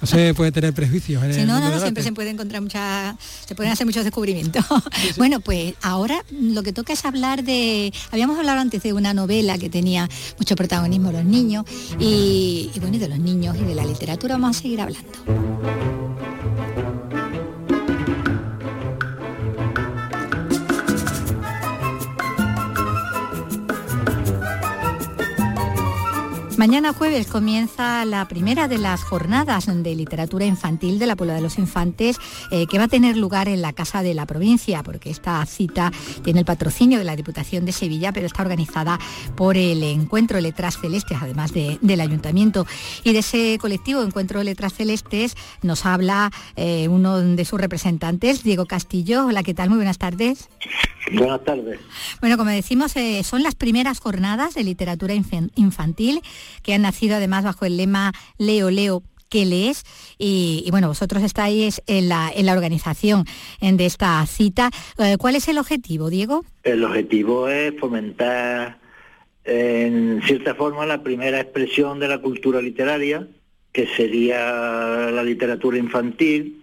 No 0.00 0.06
se 0.06 0.34
puede 0.34 0.50
tener 0.50 0.74
prejuicios. 0.74 1.22
En 1.22 1.46
no, 1.46 1.60
no, 1.60 1.80
siempre 1.80 2.02
se 2.02 2.12
puede 2.12 2.30
encontrar 2.30 2.60
muchas, 2.60 3.14
se 3.46 3.54
pueden 3.54 3.72
hacer 3.72 3.86
muchos 3.86 4.04
descubrimientos. 4.04 4.64
Bueno, 5.16 5.40
pues 5.40 5.74
ahora 5.82 6.24
lo 6.30 6.62
que 6.62 6.72
toca 6.72 6.92
es 6.92 7.04
hablar 7.04 7.44
de, 7.44 7.92
habíamos 8.10 8.38
hablado 8.38 8.60
antes 8.60 8.82
de 8.82 8.92
una 8.92 9.12
novela 9.12 9.58
que 9.58 9.68
tenía 9.68 10.08
mucho 10.38 10.56
protagonismo 10.56 11.12
los 11.12 11.24
niños 11.24 11.64
y, 11.98 12.70
y 12.74 12.80
bueno, 12.80 12.96
y 12.96 12.98
de 12.98 13.08
los 13.08 13.18
niños 13.18 13.56
y 13.60 13.64
de 13.64 13.74
la 13.74 13.84
literatura 13.84 14.36
vamos 14.36 14.56
a 14.56 14.60
seguir 14.60 14.80
hablando. 14.80 15.89
Mañana 26.60 26.92
jueves 26.92 27.26
comienza 27.26 28.04
la 28.04 28.28
primera 28.28 28.68
de 28.68 28.76
las 28.76 29.02
jornadas 29.02 29.64
de 29.82 29.94
literatura 29.94 30.44
infantil 30.44 30.98
de 30.98 31.06
la 31.06 31.16
Puebla 31.16 31.32
de 31.32 31.40
los 31.40 31.56
Infantes 31.56 32.18
eh, 32.50 32.66
que 32.66 32.76
va 32.76 32.84
a 32.84 32.88
tener 32.88 33.16
lugar 33.16 33.48
en 33.48 33.62
la 33.62 33.72
Casa 33.72 34.02
de 34.02 34.12
la 34.12 34.26
Provincia, 34.26 34.82
porque 34.82 35.08
esta 35.08 35.46
cita 35.46 35.90
tiene 36.22 36.40
el 36.40 36.44
patrocinio 36.44 36.98
de 36.98 37.04
la 37.04 37.16
Diputación 37.16 37.64
de 37.64 37.72
Sevilla, 37.72 38.12
pero 38.12 38.26
está 38.26 38.42
organizada 38.42 38.98
por 39.36 39.56
el 39.56 39.82
Encuentro 39.82 40.38
Letras 40.38 40.76
Celestes, 40.78 41.16
además 41.18 41.54
del 41.54 42.00
Ayuntamiento. 42.02 42.66
Y 43.04 43.14
de 43.14 43.20
ese 43.20 43.56
colectivo 43.58 44.02
Encuentro 44.02 44.42
Letras 44.42 44.74
Celestes 44.74 45.36
nos 45.62 45.86
habla 45.86 46.30
eh, 46.56 46.88
uno 46.88 47.20
de 47.20 47.44
sus 47.46 47.58
representantes, 47.58 48.44
Diego 48.44 48.66
Castillo. 48.66 49.24
Hola, 49.28 49.42
¿qué 49.42 49.54
tal? 49.54 49.70
Muy 49.70 49.78
buenas 49.78 49.96
tardes. 49.96 50.50
Buenas 51.12 51.44
tardes. 51.44 51.80
Bueno, 52.20 52.36
como 52.36 52.50
decimos, 52.50 52.94
eh, 52.96 53.22
son 53.24 53.42
las 53.42 53.54
primeras 53.54 54.00
jornadas 54.00 54.54
de 54.54 54.64
literatura 54.64 55.14
infantil 55.14 56.20
que 56.62 56.74
han 56.74 56.82
nacido 56.82 57.16
además 57.16 57.44
bajo 57.44 57.64
el 57.64 57.76
lema 57.76 58.12
Leo, 58.38 58.70
Leo, 58.70 59.02
que 59.30 59.46
lees 59.46 59.84
y, 60.18 60.66
bueno, 60.70 60.88
vosotros 60.88 61.22
estáis 61.22 61.80
en 61.86 62.08
la, 62.08 62.30
en 62.34 62.46
la 62.46 62.52
organización 62.52 63.24
de 63.60 63.86
esta 63.86 64.26
cita. 64.26 64.70
Eh, 64.98 65.16
¿Cuál 65.18 65.36
es 65.36 65.48
el 65.48 65.58
objetivo, 65.58 66.10
Diego? 66.10 66.44
El 66.64 66.84
objetivo 66.84 67.48
es 67.48 67.78
fomentar 67.78 68.78
en 69.44 70.20
cierta 70.22 70.54
forma 70.54 70.84
la 70.84 71.02
primera 71.02 71.40
expresión 71.40 71.98
de 71.98 72.08
la 72.08 72.18
cultura 72.18 72.60
literaria, 72.60 73.26
que 73.72 73.86
sería 73.86 75.10
la 75.10 75.22
literatura 75.22 75.78
infantil, 75.78 76.59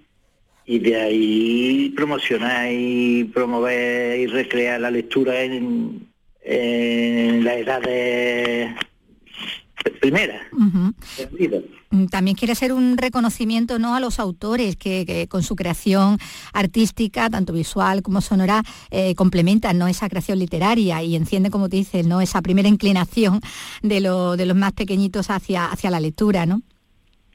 y 0.67 0.79
de 0.79 1.01
ahí 1.01 1.93
promocionar 1.95 2.69
y 2.71 3.23
promover 3.33 4.19
y 4.19 4.27
recrear 4.27 4.81
la 4.81 4.91
lectura 4.91 5.41
en, 5.41 6.05
la 6.43 7.55
edad 7.55 7.81
de 7.81 8.75
primera. 9.99 10.41
Mm, 11.89 12.07
también 12.07 12.35
quiere 12.35 12.53
ser 12.55 12.73
un 12.73 12.97
reconocimiento 12.97 13.79
¿no? 13.79 13.95
a 13.95 13.99
los 13.99 14.19
autores 14.19 14.75
que, 14.75 15.27
con 15.29 15.41
su 15.43 15.55
creación 15.55 16.19
artística, 16.53 17.29
tanto 17.29 17.53
visual 17.53 18.01
como 18.01 18.19
sonora, 18.21 18.63
eh, 18.91 19.15
complementan 19.15 19.77
¿no? 19.77 19.87
esa 19.87 20.09
creación 20.09 20.39
literaria 20.39 21.01
y 21.01 21.15
enciende, 21.15 21.49
como 21.49 21.69
te 21.69 21.77
dices, 21.77 22.05
¿no? 22.05 22.19
esa 22.19 22.41
primera 22.41 22.67
inclinación 22.67 23.39
de, 23.81 24.01
de 24.01 24.45
los 24.45 24.57
más 24.57 24.73
pequeñitos 24.73 25.29
hacia, 25.29 25.65
hacia 25.65 25.89
la 25.89 26.01
lectura, 26.01 26.45
¿no? 26.45 26.61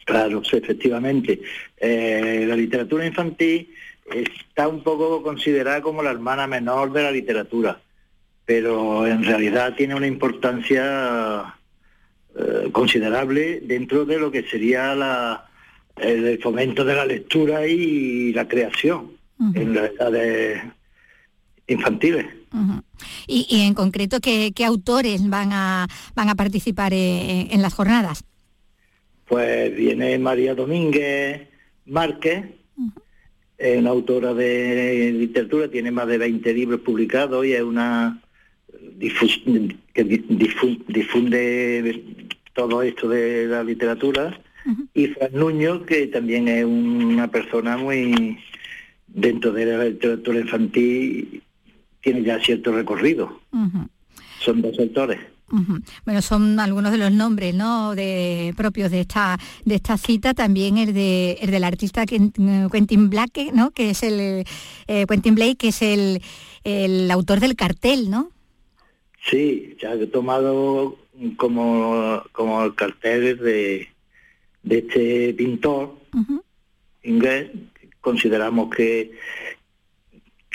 Claro, 0.05 0.43
efectivamente. 0.45 1.41
Eh, 1.77 2.45
la 2.47 2.57
literatura 2.57 3.07
infantil 3.07 3.73
está 4.11 4.69
un 4.69 4.83
poco 4.83 5.23
considerada 5.23 5.81
como 5.81 6.03
la 6.03 6.11
hermana 6.11 6.47
menor 6.47 6.93
de 6.93 7.03
la 7.03 7.11
literatura, 7.11 7.81
pero 8.45 9.07
en 9.07 9.25
realidad 9.25 9.75
tiene 9.77 9.95
una 9.95 10.07
importancia 10.07 11.55
eh, 12.37 12.71
considerable 12.73 13.61
dentro 13.61 14.05
de 14.05 14.19
lo 14.19 14.31
que 14.31 14.43
sería 14.43 14.95
la, 14.95 15.49
el 15.97 16.41
fomento 16.43 16.85
de 16.85 16.95
la 16.95 17.07
lectura 17.07 17.67
y 17.67 18.33
la 18.33 18.49
creación 18.49 19.13
en 19.55 19.75
las 19.75 19.91
edades 19.91 20.63
infantiles. 21.67 22.27
y, 23.27 23.63
en 23.63 23.75
concreto, 23.75 24.21
¿qué, 24.21 24.53
autores 24.65 25.29
van 25.29 25.53
a, 25.53 25.89
van 26.15 26.29
a 26.29 26.35
participar 26.35 26.93
eh, 26.93 27.49
en 27.51 27.61
las 27.61 27.75
jornadas? 27.75 28.25
Pues 29.33 29.75
viene 29.75 30.19
María 30.19 30.55
Domínguez 30.55 31.49
Márquez, 31.87 32.45
es 33.57 33.79
una 33.79 33.89
autora 33.89 34.35
de 34.35 35.11
literatura, 35.11 35.69
tiene 35.69 35.91
más 35.91 36.07
de 36.07 36.19
20 36.19 36.53
libros 36.53 36.81
publicados 36.81 37.47
y 37.47 37.55
es 37.55 37.63
una 37.63 38.21
que 39.95 40.05
difunde 40.05 42.05
todo 42.53 42.83
esto 42.83 43.09
de 43.09 43.47
la 43.47 43.65
literatura. 43.65 44.39
Y 44.93 45.07
Fran 45.07 45.31
Nuño, 45.33 45.87
que 45.87 46.09
también 46.09 46.47
es 46.49 46.67
una 46.67 47.31
persona 47.31 47.79
muy 47.79 48.37
dentro 49.07 49.51
de 49.51 49.65
la 49.65 49.85
literatura 49.87 50.41
infantil, 50.41 51.43
tiene 52.03 52.23
ya 52.23 52.39
cierto 52.39 52.71
recorrido. 52.71 53.41
Son 54.41 54.61
dos 54.61 54.79
autores. 54.79 55.21
Bueno, 56.07 56.23
son 56.23 56.59
algunos 56.61 56.93
de 56.93 56.99
los 56.99 57.13
nombres 57.13 57.55
¿no? 57.55 57.95
de, 57.95 58.55
propios 58.57 58.91
de 58.91 59.01
esta, 59.01 59.39
de 59.67 59.75
esta 59.75 59.99
cita, 59.99 60.33
también 60.33 60.79
el, 60.79 60.95
de, 60.95 61.33
el 61.43 61.51
del 61.51 61.65
artista 61.65 62.07
Quentin 62.07 63.11
Blake, 63.11 63.51
¿no? 63.53 63.71
que 63.71 63.91
es 63.91 64.03
el 64.03 64.45
eh, 64.87 65.07
Quentin 65.07 65.35
Blake, 65.35 65.57
que 65.57 65.69
es 65.69 65.83
el, 65.83 66.23
el 66.65 67.11
autor 67.11 67.41
del 67.41 67.55
cartel, 67.55 68.11
¿no? 68.11 68.31
Sí, 69.31 69.77
ya 69.81 69.93
he 69.93 70.07
tomado 70.07 70.97
como, 71.37 72.23
como 72.33 72.65
el 72.65 72.75
cartel 72.75 73.39
de, 73.39 73.89
de 74.63 74.79
este 74.79 75.35
pintor 75.35 75.97
inglés. 77.03 77.51
Consideramos 78.01 78.75
que, 78.75 79.13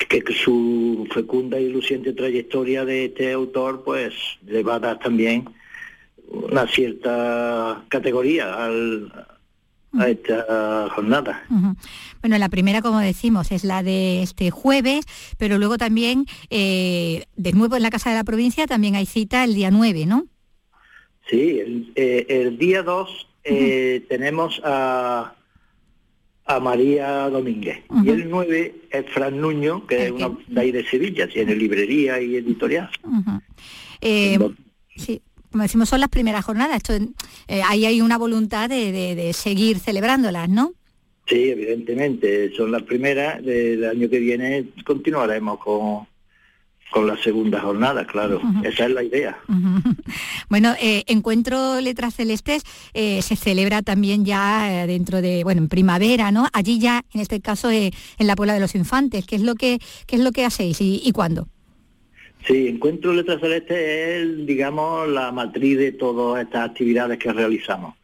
que 0.10 0.24
su 0.34 1.08
fecunda 1.14 1.60
y 1.60 1.70
luciente 1.70 2.14
trayectoria 2.14 2.86
de 2.86 3.06
este 3.06 3.34
autor 3.34 3.84
pues 3.84 4.14
le 4.46 4.64
va 4.64 4.76
a 4.76 4.80
dar 4.80 5.00
también 5.00 5.50
una 6.30 6.68
cierta 6.68 7.84
categoría 7.90 8.66
al, 8.66 9.12
a 9.98 10.10
esta 10.10 10.90
jornada. 10.94 11.46
Bueno, 12.22 12.38
la 12.38 12.50
primera, 12.50 12.82
como 12.82 13.00
decimos, 13.00 13.52
es 13.52 13.64
la 13.64 13.84
de 13.84 14.22
este 14.22 14.52
jueves, 14.52 15.06
pero 15.38 15.58
luego 15.58 15.78
también, 15.78 16.26
eh, 16.50 17.26
de 17.36 17.54
nuevo 17.54 17.76
en 17.76 17.84
la 17.84 17.90
Casa 17.90 18.10
de 18.10 18.16
la 18.16 18.24
Provincia, 18.24 18.68
también 18.68 18.96
hay 18.96 19.06
cita 19.06 19.44
el 19.44 19.56
día 19.56 19.72
9, 19.72 20.06
¿no? 20.06 20.28
Sí, 21.30 21.60
el, 21.60 21.92
eh, 21.96 22.56
día 22.58 22.84
2 22.84 23.28
eh, 23.44 24.06
tenemos 24.08 24.62
a 24.64 25.34
a 26.48 26.60
María 26.60 27.30
Domínguez. 27.30 27.80
Y 28.04 28.10
el 28.10 28.30
9 28.30 28.76
es 28.90 29.06
Fran 29.12 29.40
Nuño, 29.40 29.86
que 29.86 30.06
es 30.06 30.12
una 30.12 30.32
de 30.48 30.62
ahí 30.62 30.72
de 30.72 30.86
Sevilla, 30.86 31.28
tiene 31.28 31.56
librería 31.56 32.22
y 32.22 32.38
editorial. 32.38 32.90
Eh, 34.02 34.40
sí, 34.96 35.22
como 35.52 35.64
decimos, 35.64 35.90
son 35.90 36.00
las 36.00 36.10
primeras 36.10 36.46
jornadas. 36.46 36.78
Esto, 36.78 36.94
eh, 37.48 37.62
ahí 37.68 37.86
hay 37.86 38.02
una 38.02 38.18
voluntad 38.18 38.70
de, 38.70 39.32
seguir 39.34 39.80
celebrándolas, 39.80 40.50
¿no? 40.50 40.74
Sí, 41.26 41.50
evidentemente, 41.50 42.54
son 42.56 42.72
las 42.72 42.84
primeras. 42.84 43.44
Del 43.44 43.84
año 43.84 44.10
que 44.10 44.20
viene 44.20 44.70
continuaremos 44.86 45.60
con 45.60 46.08
con 46.90 47.06
la 47.06 47.18
segunda 47.18 47.60
jornada, 47.60 48.06
claro. 48.06 48.42
Esa 48.64 48.86
es 48.86 48.92
la 48.92 49.04
idea. 49.04 49.38
Bueno, 50.50 50.74
eh, 50.82 51.04
Encuentro 51.08 51.82
Letras 51.82 52.16
Celestes 52.16 52.64
eh, 52.94 53.22
se 53.22 53.36
celebra 53.36 53.82
también 53.82 54.24
ya 54.24 54.84
eh, 54.84 54.88
dentro 54.88 55.22
de, 55.22 55.44
bueno, 55.44 55.62
en 55.62 55.68
primavera, 55.68 56.32
¿no? 56.32 56.48
Allí 56.54 56.80
ya, 56.80 57.04
en 57.14 57.20
este 57.22 57.42
caso, 57.42 57.70
en 57.70 57.92
la 58.20 58.36
Puebla 58.36 58.54
de 58.54 58.62
los 58.62 58.76
Infantes. 58.76 59.26
¿Qué 59.26 59.36
es 59.36 59.42
lo 59.42 59.56
que, 59.56 59.80
qué 60.06 60.16
es 60.16 60.22
lo 60.22 60.32
que 60.32 60.46
hacéis 60.46 60.78
y, 60.80 61.12
cuándo? 61.12 61.48
Sí, 62.46 62.68
Encuentro 62.68 63.14
Letras 63.14 63.42
Celestes 63.42 63.78
es, 63.78 64.46
digamos, 64.46 65.10
la 65.10 65.32
matriz 65.34 65.78
de 65.78 65.92
todas 65.92 66.44
estas 66.44 66.70
actividades 66.70 67.18
que 67.18 67.34
realizamos. 67.34 67.96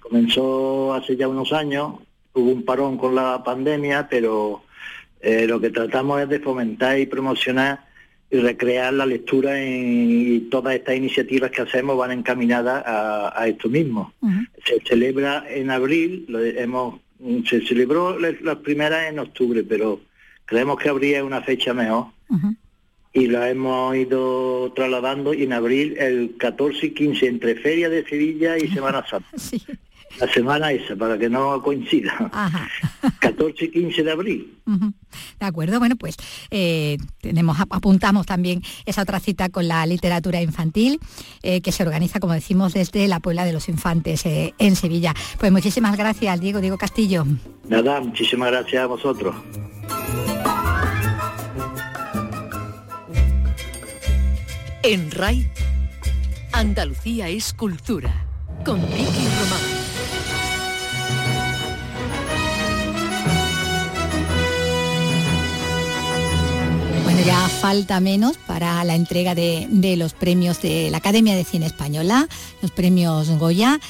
comenzó 0.00 0.94
hace 0.94 1.16
ya 1.16 1.28
unos 1.28 1.52
años, 1.52 1.94
hubo 2.32 2.50
un 2.50 2.64
parón 2.64 2.96
con 2.96 3.14
la 3.14 3.42
pandemia, 3.44 4.08
pero 4.08 4.62
lo 5.22 5.60
que 5.60 5.70
tratamos 5.70 6.22
es 6.22 6.28
de 6.30 6.40
fomentar 6.40 6.98
y 6.98 7.06
promocionar 7.06 7.80
y 7.80 7.86
recrear 8.30 8.92
la 8.92 9.06
lectura 9.06 9.62
y 9.62 10.48
todas 10.50 10.74
estas 10.74 10.96
iniciativas 10.96 11.50
que 11.50 11.62
hacemos 11.62 11.96
van 11.96 12.12
encaminadas 12.12 12.82
a, 12.86 13.46
esto 13.46 13.68
mismo. 13.68 14.12
Se 14.64 14.80
celebra 14.80 15.44
en 15.48 15.70
abril, 15.70 16.24
lo 16.28 16.42
hemos, 16.42 17.00
se 17.48 17.64
celebró 17.66 18.18
las 18.18 18.56
primeras 18.56 19.08
en 19.08 19.18
octubre, 19.18 19.62
pero 19.62 20.00
creemos 20.44 20.78
que 20.78 20.88
abril 20.88 21.14
es 21.14 21.22
una 21.22 21.42
fecha 21.42 21.72
mejor 21.72 22.06
y 23.16 23.28
la 23.28 23.48
hemos 23.48 23.96
ido 23.96 24.72
trasladando 24.74 25.32
y 25.32 25.44
en 25.44 25.54
abril 25.54 25.96
el 25.98 26.36
14 26.36 26.86
y 26.86 26.90
15 26.90 27.26
entre 27.26 27.54
Feria 27.54 27.88
de 27.88 28.04
Sevilla 28.04 28.58
y 28.58 28.68
Semana 28.74 29.06
Santa. 29.08 29.28
La 30.20 30.32
semana 30.32 30.72
esa, 30.72 30.96
para 30.96 31.18
que 31.18 31.28
no 31.28 31.62
coincida. 31.62 32.30
14 33.20 33.64
y 33.66 33.70
15 33.70 34.02
de 34.02 34.10
abril. 34.12 34.58
De 35.38 35.46
acuerdo, 35.46 35.78
bueno, 35.78 35.96
pues 35.96 36.16
eh, 36.50 36.96
tenemos, 37.20 37.58
apuntamos 37.60 38.26
también 38.26 38.62
esa 38.86 39.02
otra 39.02 39.20
cita 39.20 39.50
con 39.50 39.68
la 39.68 39.84
literatura 39.86 40.40
infantil, 40.40 40.98
eh, 41.42 41.60
que 41.60 41.72
se 41.72 41.82
organiza, 41.82 42.18
como 42.18 42.32
decimos, 42.32 42.72
desde 42.72 43.06
la 43.08 43.20
Puebla 43.20 43.44
de 43.44 43.52
los 43.52 43.68
Infantes 43.68 44.24
eh, 44.26 44.54
en 44.58 44.74
Sevilla. 44.76 45.14
Pues 45.38 45.52
muchísimas 45.52 45.96
gracias, 45.96 46.40
Diego, 46.40 46.60
Diego 46.60 46.78
Castillo. 46.78 47.26
Nada, 47.68 48.00
muchísimas 48.00 48.50
gracias 48.50 48.82
a 48.82 48.86
vosotros. 48.86 49.34
En 54.82 55.10
RAI, 55.10 55.50
Andalucía 56.52 57.28
es 57.28 57.52
cultura, 57.52 58.24
con 58.64 58.80
Vicky 58.80 59.26
Román. 59.40 59.65
Ya 67.26 67.48
falta 67.48 67.98
menos 67.98 68.38
para 68.38 68.84
la 68.84 68.94
entrega 68.94 69.34
de, 69.34 69.94
los 69.98 70.12
premios 70.12 70.62
de 70.62 70.90
la 70.92 70.98
Academia 70.98 71.34
de 71.34 71.42
Cine 71.42 71.66
Española, 71.66 72.28
los 72.62 72.70
premios 72.70 73.28
Goya, 73.30 73.80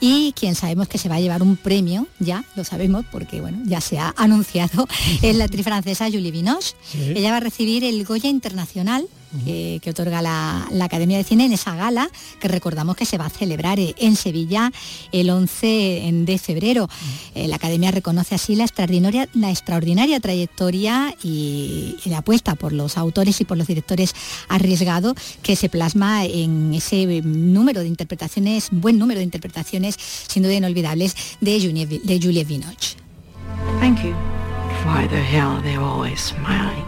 y 0.00 0.32
quien 0.32 0.54
sabemos 0.54 0.88
que 0.88 0.96
se 0.96 1.10
va 1.10 1.16
a 1.16 1.20
llevar 1.20 1.42
un 1.42 1.56
premio, 1.56 2.06
ya 2.20 2.44
lo 2.54 2.64
sabemos 2.64 3.04
porque 3.12 3.42
bueno, 3.42 3.58
ya 3.66 3.82
se 3.82 3.98
ha 3.98 4.14
anunciado, 4.16 4.88
es 5.20 5.36
la 5.36 5.44
actriz 5.44 5.64
francesa 5.64 6.06
Julie 6.06 6.30
Binoche. 6.30 6.74
Ella 6.94 7.32
va 7.32 7.36
a 7.36 7.40
recibir 7.40 7.84
el 7.84 8.02
Goya 8.06 8.30
Internacional 8.30 9.06
que, 9.44 9.90
otorga 9.90 10.22
la, 10.22 10.68
Academia 10.80 11.18
de 11.18 11.24
Cine 11.24 11.46
en 11.46 11.52
esa 11.52 11.74
gala 11.74 12.08
que 12.40 12.48
recordamos 12.48 12.96
que 12.96 13.04
se 13.04 13.18
va 13.18 13.26
a 13.26 13.30
celebrar 13.30 13.80
eh, 13.80 13.94
en 13.98 14.14
Sevilla 14.14 14.72
el 15.12 15.30
11 15.30 16.10
de 16.24 16.38
febrero. 16.38 16.88
Eh, 17.34 17.48
la 17.48 17.56
Academia 17.56 17.90
reconoce 17.90 18.36
así 18.36 18.54
la 18.54 18.64
extraordinaria, 18.64 19.28
la 19.34 19.50
extraordinaria 19.50 20.20
trayectoria 20.20 21.14
y, 21.22 21.96
la 22.06 22.18
apuesta 22.18 22.54
por 22.54 22.72
los 22.72 22.96
autores 22.96 23.40
y 23.40 23.44
por 23.44 23.58
los 23.58 23.66
directores 23.66 24.14
arriesgados 24.48 25.14
que 25.42 25.56
se 25.56 25.68
plasma 25.68 26.24
en 26.24 26.72
ese 26.72 27.20
número 27.22 27.80
de 27.80 27.88
interpretaciones, 27.88 28.68
buen 28.70 28.96
número 28.98 29.18
de 29.18 29.24
interpretaciones 29.24 29.96
sin 30.28 30.44
duda 30.44 30.54
inolvidables 30.54 31.16
de 31.40 31.60
Julie, 31.60 31.86
de 31.86 32.20
Julie 32.22 32.44
Vinoch. 32.44 32.96
Thank 33.80 34.04
you. 34.04 34.14
Why 34.84 35.08
the 35.08 35.16
hell 35.16 35.60
they 35.62 35.74
always 35.74 36.20
smiling? 36.20 36.85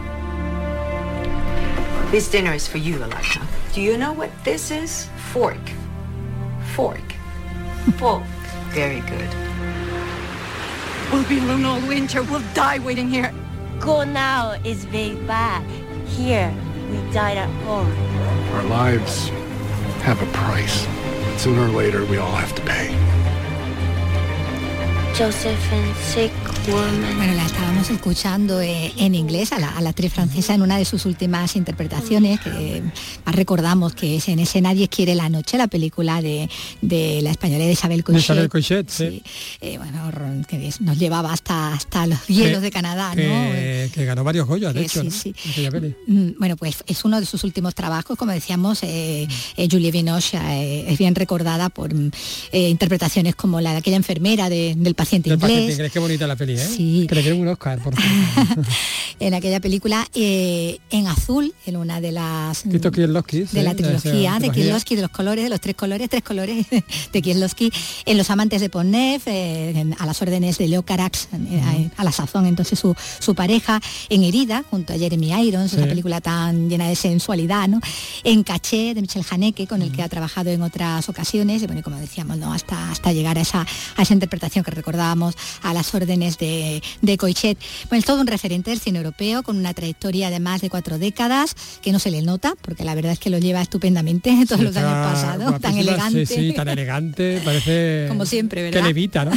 This 2.11 2.31
dinner 2.31 2.55
is 2.55 2.67
for 2.67 2.79
you, 2.79 3.05
Alexa. 3.05 3.47
Do 3.75 3.83
you 3.83 3.99
know 3.99 4.15
what 4.15 4.31
this 4.43 4.71
is? 4.71 5.11
Fork. 5.31 5.61
Fork. 6.75 7.03
Fork. 7.99 8.23
Very 8.71 9.01
good. 9.01 9.29
We'll 11.13 11.29
be 11.29 11.39
alone 11.39 11.67
all 11.67 11.81
winter. 11.87 12.23
We'll 12.23 12.43
die 12.55 12.79
waiting 12.79 13.11
here. 13.11 13.35
Go 13.79 14.05
now 14.05 14.53
is 14.65 14.87
very 14.87 15.17
bad. 15.27 15.63
Here, 16.09 16.51
we 16.91 16.97
died 17.13 17.37
at 17.37 17.51
home. 17.65 17.93
Our 18.55 18.65
lives 18.65 19.29
have 20.01 20.23
a 20.23 20.33
price. 20.33 20.87
Sooner 21.37 21.61
or 21.61 21.69
later, 21.69 22.07
we 22.07 22.17
all 22.17 22.33
have 22.33 22.55
to 22.55 22.63
pay. 22.63 22.89
Bueno, 27.19 27.35
la 27.35 27.45
estábamos 27.45 27.91
escuchando 27.91 28.61
eh, 28.61 28.93
en 28.99 29.17
inglés 29.17 29.51
a 29.51 29.59
la, 29.59 29.89
actriz 29.89 30.13
francesa 30.13 30.55
en 30.55 30.63
una 30.63 30.79
de 30.79 30.85
sus 30.85 31.07
últimas 31.07 31.57
interpretaciones, 31.57 32.39
que 32.39 32.85
más 33.27 33.35
recordamos 33.35 33.95
que 33.95 34.17
es 34.17 34.29
en 34.29 34.39
ese 34.39 34.61
Nadie 34.61 34.87
quiere 34.87 35.17
la 35.17 35.29
noche, 35.29 35.59
la 35.59 35.67
película 35.67 36.23
de, 36.23 36.49
la 36.81 37.33
española 37.33 37.65
de 37.65 37.73
Isabel 37.73 38.05
Cochet. 38.05 38.23
Isabel 38.23 38.49
Cochet, 38.49 38.89
sí. 38.89 39.21
Eh, 39.61 39.79
bueno, 39.79 40.45
que 40.47 40.73
nos 40.81 40.97
llevaba 40.97 41.33
hasta, 41.33 41.73
hasta 41.73 42.07
los 42.07 42.25
hielos 42.29 42.63
de 42.63 42.71
Canadá, 42.71 43.09
¿no? 43.17 43.23
Que, 43.93 44.05
ganó 44.05 44.23
varios 44.23 44.47
Goyas, 44.47 44.73
de 44.73 44.83
hecho, 44.83 45.03
sí, 45.11 45.35
mm, 46.07 46.39
Bueno, 46.39 46.57
pues 46.57 46.85
es 46.87 47.05
uno 47.05 47.19
de 47.19 47.27
sus 47.27 47.43
últimos 47.43 47.75
trabajos, 47.75 48.17
como 48.17 48.31
decíamos, 48.31 48.81
eh, 48.83 49.27
Julie 49.69 49.91
Binoche 49.91 50.39
es 50.89 50.97
bien 50.97 51.17
recordada 51.17 51.71
por 51.71 51.93
interpretaciones 52.53 53.35
como 53.35 53.61
la 53.61 53.73
de 53.73 53.79
aquella 53.79 53.97
enfermera 53.97 54.49
del 54.49 54.95
paciente 54.95 55.08
paciente 55.09 55.31
inglés. 55.31 55.91
qué 55.91 55.99
bonita 55.99 56.27
la 56.27 56.37
peli, 56.37 56.55
¿eh? 56.55 56.59
Sí. 56.59 57.07
Que 57.09 57.15
le 57.15 57.33
un 57.33 57.49
Oscar, 57.49 57.83
por 57.83 57.95
En 59.21 59.35
aquella 59.35 59.59
película, 59.59 60.07
eh, 60.15 60.79
en 60.91 61.09
azul, 61.09 61.53
en 61.67 61.77
una 61.77 62.01
de 62.01 62.13
las... 62.13 62.63
de 62.65 63.63
la 63.63 63.75
trilogía 63.75 64.39
de 64.39 64.51
Kieslowski, 64.51 64.95
de 64.95 65.03
los 65.03 65.11
colores, 65.11 65.43
de 65.43 65.51
los 65.51 65.61
tres 65.61 65.75
colores, 65.75 66.09
tres 66.09 66.23
colores 66.23 66.67
de 67.13 67.23
Kieslowski, 67.23 67.73
en 68.07 68.17
Los 68.17 68.31
amantes 68.31 68.61
de 68.61 68.71
Ponnev, 68.71 69.23
eh, 69.27 69.85
a 69.99 70.07
las 70.07 70.23
órdenes 70.23 70.59
de 70.59 70.69
Leo 70.69 70.85
Carax, 70.85 71.29
a 71.97 72.05
la 72.05 72.13
sazón 72.13 72.47
entonces 72.47 72.79
su, 72.79 72.95
su, 73.19 73.35
pareja, 73.35 73.81
en 74.09 74.23
Herida, 74.23 74.63
junto 74.71 74.93
a 74.93 74.99
Jeremy 74.99 75.49
Irons, 75.49 75.73
esa 75.73 75.87
película 75.87 76.21
tan 76.21 76.69
llena 76.69 76.89
de 76.89 76.95
sensualidad, 76.95 77.67
¿no? 77.67 77.81
En 78.23 78.45
Caché, 78.45 78.95
de 78.95 79.01
Michel 79.01 79.25
Haneke, 79.29 79.67
con 79.67 79.83
el 79.83 79.91
que 79.91 80.03
ha 80.03 80.09
trabajado 80.09 80.51
en 80.51 80.63
otras 80.63 81.09
ocasiones, 81.09 81.63
y 81.63 81.67
bueno, 81.67 81.83
como 81.83 81.97
decíamos, 81.97 82.37
¿no? 82.37 82.53
Hasta, 82.53 82.91
hasta 82.93 83.13
llegar 83.13 83.39
a 83.39 83.41
esa, 83.41 83.67
a 83.97 84.03
esa 84.03 84.15
interpretación 84.15 84.65
que 84.65 84.71
recordamos 84.71 84.98
a 84.99 85.75
las 85.75 85.95
órdenes 85.95 86.39
de, 86.39 86.83
de 87.03 87.17
Coichet. 87.17 87.59
Bueno, 87.89 88.01
es 88.01 88.05
todo 88.05 88.21
un 88.21 88.27
referente 88.27 88.71
del 88.71 88.81
cine 88.81 88.99
europeo, 88.99 89.43
con 89.43 89.57
una 89.57 89.75
trayectoria 89.75 90.31
de 90.31 90.41
más 90.41 90.61
de 90.61 90.71
cuatro 90.71 90.99
décadas, 90.99 91.55
que 91.83 91.93
no 91.93 91.99
se 91.99 92.11
le 92.11 92.23
nota, 92.23 92.55
porque 92.63 92.85
la 92.85 92.95
verdad 92.95 93.13
es 93.13 93.19
que 93.19 93.31
lo 93.31 93.39
lleva 93.39 93.63
estupendamente 93.63 94.35
todos 94.49 94.63
los 94.63 94.77
años 94.77 95.13
pasados, 95.13 95.61
tan 95.61 95.77
elegante. 95.77 96.27
Sí, 96.27 96.53
tan 96.53 96.69
elegante, 96.69 97.41
parece... 97.45 98.07
Como 98.09 98.27
siempre, 98.27 98.63
¿verdad? 98.63 98.81
Que 98.81 98.87
levita, 98.87 99.25
¿no? 99.25 99.33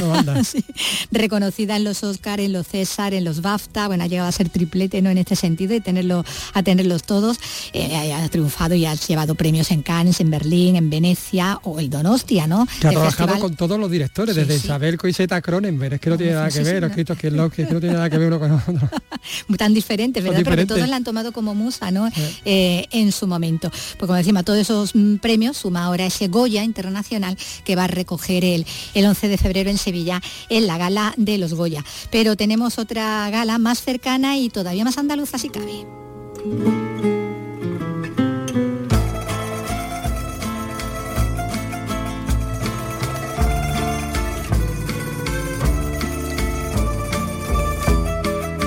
Reconocida 1.12 1.76
en 1.76 1.84
los 1.84 2.03
Oscar, 2.03 2.39
en 2.39 2.53
los 2.53 2.68
César, 2.68 3.14
en 3.14 3.24
los 3.24 3.41
BAFTA, 3.41 3.88
bueno, 3.88 4.03
ha 4.03 4.07
llegado 4.07 4.28
a 4.28 4.32
ser 4.32 4.49
triplete, 4.49 5.01
¿no? 5.01 5.09
En 5.09 5.18
este 5.18 5.36
sentido, 5.36 5.76
y 5.76 5.82
tenerlo, 5.82 6.24
a 6.53 6.64
tenerlos 6.64 7.03
todos. 7.03 7.38
Eh, 7.74 8.14
ha 8.14 8.28
triunfado 8.30 8.76
y 8.76 8.86
ha 8.86 8.95
llevado 8.95 9.36
premios 9.36 9.72
en 9.72 9.82
Cannes, 9.82 10.20
en 10.20 10.30
Berlín, 10.30 10.76
en 10.76 10.89
Venecia 10.89 11.59
o 11.64 11.80
el 11.80 11.89
Donostia, 11.89 12.47
¿no? 12.47 12.68
Que 12.80 12.88
ha 12.88 12.91
trabajado 12.91 13.39
con 13.39 13.55
todos 13.55 13.80
los 13.80 13.91
directores, 13.91 14.36
desde 14.36 14.55
Isabel 14.55 14.97
Coiseta 14.97 15.41
Cronenberg, 15.52 15.95
es 15.95 15.99
que 15.99 16.10
no 16.10 16.18
tiene 16.18 16.32
nada 16.32 16.49
que 16.49 16.64
ver, 16.64 16.84
escrito 16.86 17.16
que 17.18 17.30
no 17.30 17.49
tiene 17.49 17.91
nada 17.91 18.10
que 18.10 18.18
ver 18.18 18.28
uno 18.28 18.39
con 18.39 18.52
otro. 18.52 18.89
Tan 19.58 19.74
diferentes, 19.74 20.24
¿verdad? 20.24 20.41
Pero 20.45 20.56
que 20.56 20.66
todos 20.66 20.88
la 20.88 20.95
han 20.95 21.04
tomado 21.04 21.34
como 21.34 21.54
musa, 21.54 21.91
¿no? 21.91 22.10
Eh, 22.45 22.88
en 22.91 23.12
su 23.12 23.28
momento. 23.28 23.70
Pues 23.70 24.08
como 24.08 24.16
decimos, 24.16 24.45
todos 24.45 24.60
esos 24.60 24.95
mm, 24.95 25.18
premios 25.18 25.58
suma 25.58 25.84
ahora 25.84 26.06
ese 26.06 26.30
Goya 26.30 26.64
Internacional 26.64 27.38
que 27.66 27.76
va 27.76 27.84
a 27.84 27.88
recoger 27.88 28.45
el, 28.45 28.66
el 28.93 29.06
11 29.06 29.28
de 29.28 29.38
febrero 29.38 29.70
en 29.70 29.78
Sevilla 29.78 30.22
en 30.47 30.68
la 30.68 30.78
gala 30.78 31.14
de 31.18 31.38
los 31.38 31.54
Goya. 31.54 31.84
Pero 32.12 32.38
tenemos 32.38 32.80
otra 32.80 33.30
gala 33.30 33.58
más 33.58 33.82
cercana 33.82 34.38
y 34.38 34.49
todavía 34.49 34.86
más 34.86 34.97
andaluza 34.97 35.38
si 35.38 35.49
cabe. 35.49 35.86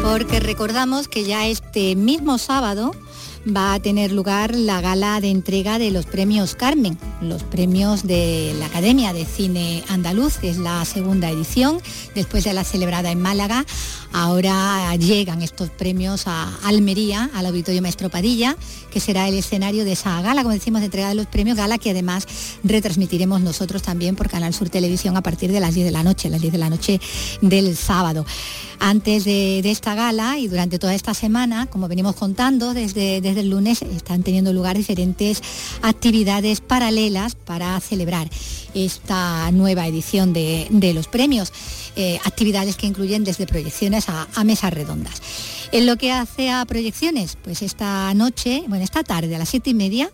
Porque 0.05 0.39
recordamos 0.39 1.09
que 1.09 1.25
ya 1.25 1.47
este 1.47 1.97
mismo 1.97 2.37
sábado 2.37 2.93
va 3.45 3.73
a 3.73 3.81
tener 3.81 4.13
lugar 4.13 4.55
la 4.55 4.83
gala 4.83 5.19
de 5.21 5.31
entrega 5.31 5.79
de 5.79 5.91
los 5.91 6.05
premios 6.05 6.55
Carmen, 6.55 6.99
los 7.23 7.43
premios 7.43 8.07
de 8.07 8.55
la 8.59 8.67
Academia 8.67 9.15
de 9.15 9.25
Cine 9.25 9.83
Andaluz, 9.89 10.39
es 10.43 10.59
la 10.59 10.85
segunda 10.85 11.31
edición, 11.31 11.81
después 12.15 12.45
de 12.45 12.53
la 12.53 12.65
celebrada 12.65 13.11
en 13.11 13.21
Málaga. 13.21 13.65
Ahora 14.13 14.95
llegan 14.97 15.43
estos 15.43 15.71
premios 15.71 16.27
a 16.27 16.55
Almería, 16.65 17.31
al 17.35 17.47
Auditorio 17.47 17.83
Maestro 17.83 18.11
Padilla, 18.11 18.57
que 18.91 19.01
será 19.01 19.27
el 19.27 19.35
escenario 19.35 19.85
de 19.85 19.93
esa 19.93 20.21
gala, 20.21 20.43
como 20.43 20.55
decimos, 20.55 20.81
de 20.81 20.87
entrega 20.87 21.09
de 21.09 21.15
los 21.15 21.27
premios, 21.27 21.57
gala 21.57 21.79
que 21.79 21.91
además 21.91 22.27
retransmitiremos 22.63 23.41
nosotros 23.41 23.83
también 23.83 24.17
por 24.17 24.29
Canal 24.29 24.53
Sur 24.53 24.69
Televisión 24.69 25.17
a 25.17 25.23
partir 25.23 25.51
de 25.51 25.61
las 25.61 25.75
10 25.75 25.87
de 25.87 25.93
la 25.93 26.03
noche, 26.03 26.29
las 26.29 26.41
10 26.41 26.53
de 26.53 26.59
la 26.59 26.71
noche 26.71 27.01
del 27.41 27.77
sábado. 27.77 28.25
Antes 28.87 29.25
de, 29.25 29.61
esta 29.61 29.95
gala 29.95 30.37
y 30.37 30.47
durante 30.47 30.79
toda 30.79 30.95
esta 30.95 31.15
semana, 31.15 31.65
como 31.65 31.89
venimos 31.89 32.17
contando, 32.17 32.75
desde, 32.75 33.23
desde 33.23 33.41
el 33.41 33.49
lunes 33.49 33.81
están 33.81 34.23
teniendo 34.23 34.53
lugar 34.53 34.77
diferentes 34.77 35.41
actividades 35.81 36.61
paralelas 36.61 37.35
para 37.35 37.81
celebrar 37.81 38.29
esta 38.75 39.51
nueva 39.53 39.87
edición 39.87 40.35
de, 40.35 40.93
los 40.95 41.09
premios. 41.09 41.51
Eh, 41.97 42.21
actividades 42.25 42.77
que 42.77 42.87
incluyen 42.87 43.25
desde 43.25 43.47
proyecciones 43.47 44.11
a, 44.11 44.29
a 44.35 44.45
mesas 44.45 44.75
redondas. 44.75 45.23
En 45.73 45.87
lo 45.87 45.97
que 45.97 46.13
hace 46.13 46.51
a 46.51 46.63
proyecciones, 46.67 47.39
pues 47.43 47.63
esta 47.63 48.13
noche, 48.13 48.65
bueno, 48.69 48.85
esta 48.85 49.03
tarde 49.03 49.35
a 49.35 49.39
las 49.39 49.49
siete 49.49 49.71
y 49.71 49.75
media, 49.75 50.11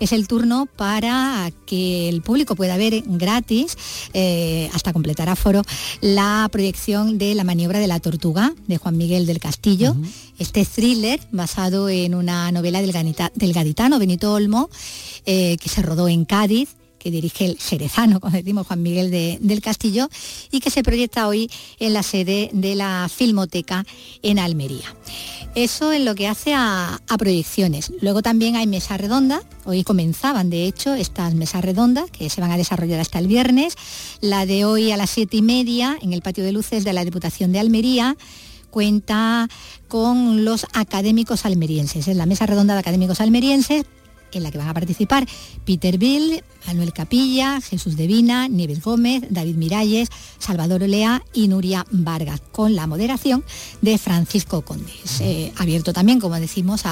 es 0.00 0.12
el 0.12 0.28
turno 0.28 0.66
para 0.66 1.50
que 1.66 2.08
el 2.08 2.22
público 2.22 2.56
pueda 2.56 2.76
ver 2.76 3.02
gratis, 3.06 3.76
eh, 4.12 4.70
hasta 4.72 4.92
completar 4.92 5.28
aforo, 5.28 5.62
la 6.00 6.48
proyección 6.50 7.18
de 7.18 7.34
La 7.34 7.44
maniobra 7.44 7.78
de 7.78 7.86
la 7.86 8.00
tortuga 8.00 8.52
de 8.66 8.76
Juan 8.76 8.96
Miguel 8.96 9.26
del 9.26 9.38
Castillo. 9.38 9.96
Este 10.38 10.64
thriller, 10.64 11.20
basado 11.30 11.88
en 11.88 12.14
una 12.14 12.50
novela 12.52 12.80
del, 12.82 13.52
gaditano 13.52 13.98
Benito 13.98 14.32
Olmo, 14.32 14.68
eh, 15.26 15.56
que 15.60 15.68
se 15.68 15.82
rodó 15.82 16.08
en 16.08 16.24
Cádiz 16.24 16.76
que 17.04 17.10
dirige 17.10 17.44
el 17.44 17.58
jerezano, 17.58 18.18
como 18.18 18.34
decimos 18.34 18.66
Juan 18.66 18.82
Miguel 18.82 19.10
del 19.10 19.60
Castillo, 19.60 20.08
y 20.50 20.60
que 20.60 20.70
se 20.70 20.82
proyecta 20.82 21.28
hoy 21.28 21.50
en 21.78 21.92
la 21.92 22.02
sede 22.02 22.48
de 22.54 22.74
la 22.74 23.10
Filmoteca 23.14 23.84
en 24.22 24.38
Almería. 24.38 24.96
Eso 25.54 25.92
en 25.92 26.06
lo 26.06 26.14
que 26.14 26.26
hace 26.28 26.54
a, 26.54 26.98
proyecciones. 27.18 27.92
Luego 28.00 28.22
también 28.22 28.56
hay 28.56 28.66
mesas 28.66 28.98
redondas. 28.98 29.42
Hoy 29.66 29.84
comenzaban, 29.84 30.48
de 30.48 30.64
hecho, 30.66 30.94
estas 30.94 31.34
mesas 31.34 31.62
redondas 31.62 32.10
que 32.10 32.30
se 32.30 32.40
van 32.40 32.50
a 32.50 32.56
desarrollar 32.56 32.98
hasta 33.00 33.18
el 33.18 33.28
viernes. 33.28 33.76
La 34.22 34.46
de 34.46 34.64
hoy 34.64 34.90
a 34.90 34.96
las 34.96 35.10
siete 35.10 35.36
y 35.36 35.42
media 35.42 35.98
en 36.00 36.14
el 36.14 36.22
patio 36.22 36.42
de 36.42 36.52
luces 36.52 36.84
de 36.84 36.94
la 36.94 37.04
Diputación 37.04 37.52
de 37.52 37.58
Almería 37.58 38.16
cuenta 38.70 39.48
con 39.88 40.44
los 40.46 40.66
académicos 40.72 41.44
almerienses. 41.44 42.08
Es 42.08 42.16
la 42.16 42.26
mesa 42.26 42.46
redonda 42.46 42.72
de 42.72 42.80
académicos 42.80 43.20
almerienses 43.20 43.84
en 44.38 44.44
la 44.44 44.50
que 44.50 44.58
van 44.58 44.68
a 44.68 44.74
participar 44.74 45.26
Peter 45.64 45.98
Bill, 45.98 46.42
Manuel 46.66 46.92
Capilla, 46.92 47.60
Jesús 47.60 47.96
Devina, 47.96 48.48
Nieves 48.48 48.82
Gómez, 48.82 49.24
David 49.30 49.56
Miralles, 49.56 50.08
Salvador 50.38 50.82
Olea 50.82 51.22
y 51.32 51.48
Nuria 51.48 51.84
Vargas, 51.90 52.40
con 52.52 52.74
la 52.74 52.86
moderación 52.86 53.44
de 53.82 53.98
Francisco 53.98 54.62
Conde. 54.62 54.92
Eh, 55.20 55.52
abierto 55.56 55.92
también, 55.92 56.20
como 56.20 56.36
decimos, 56.36 56.82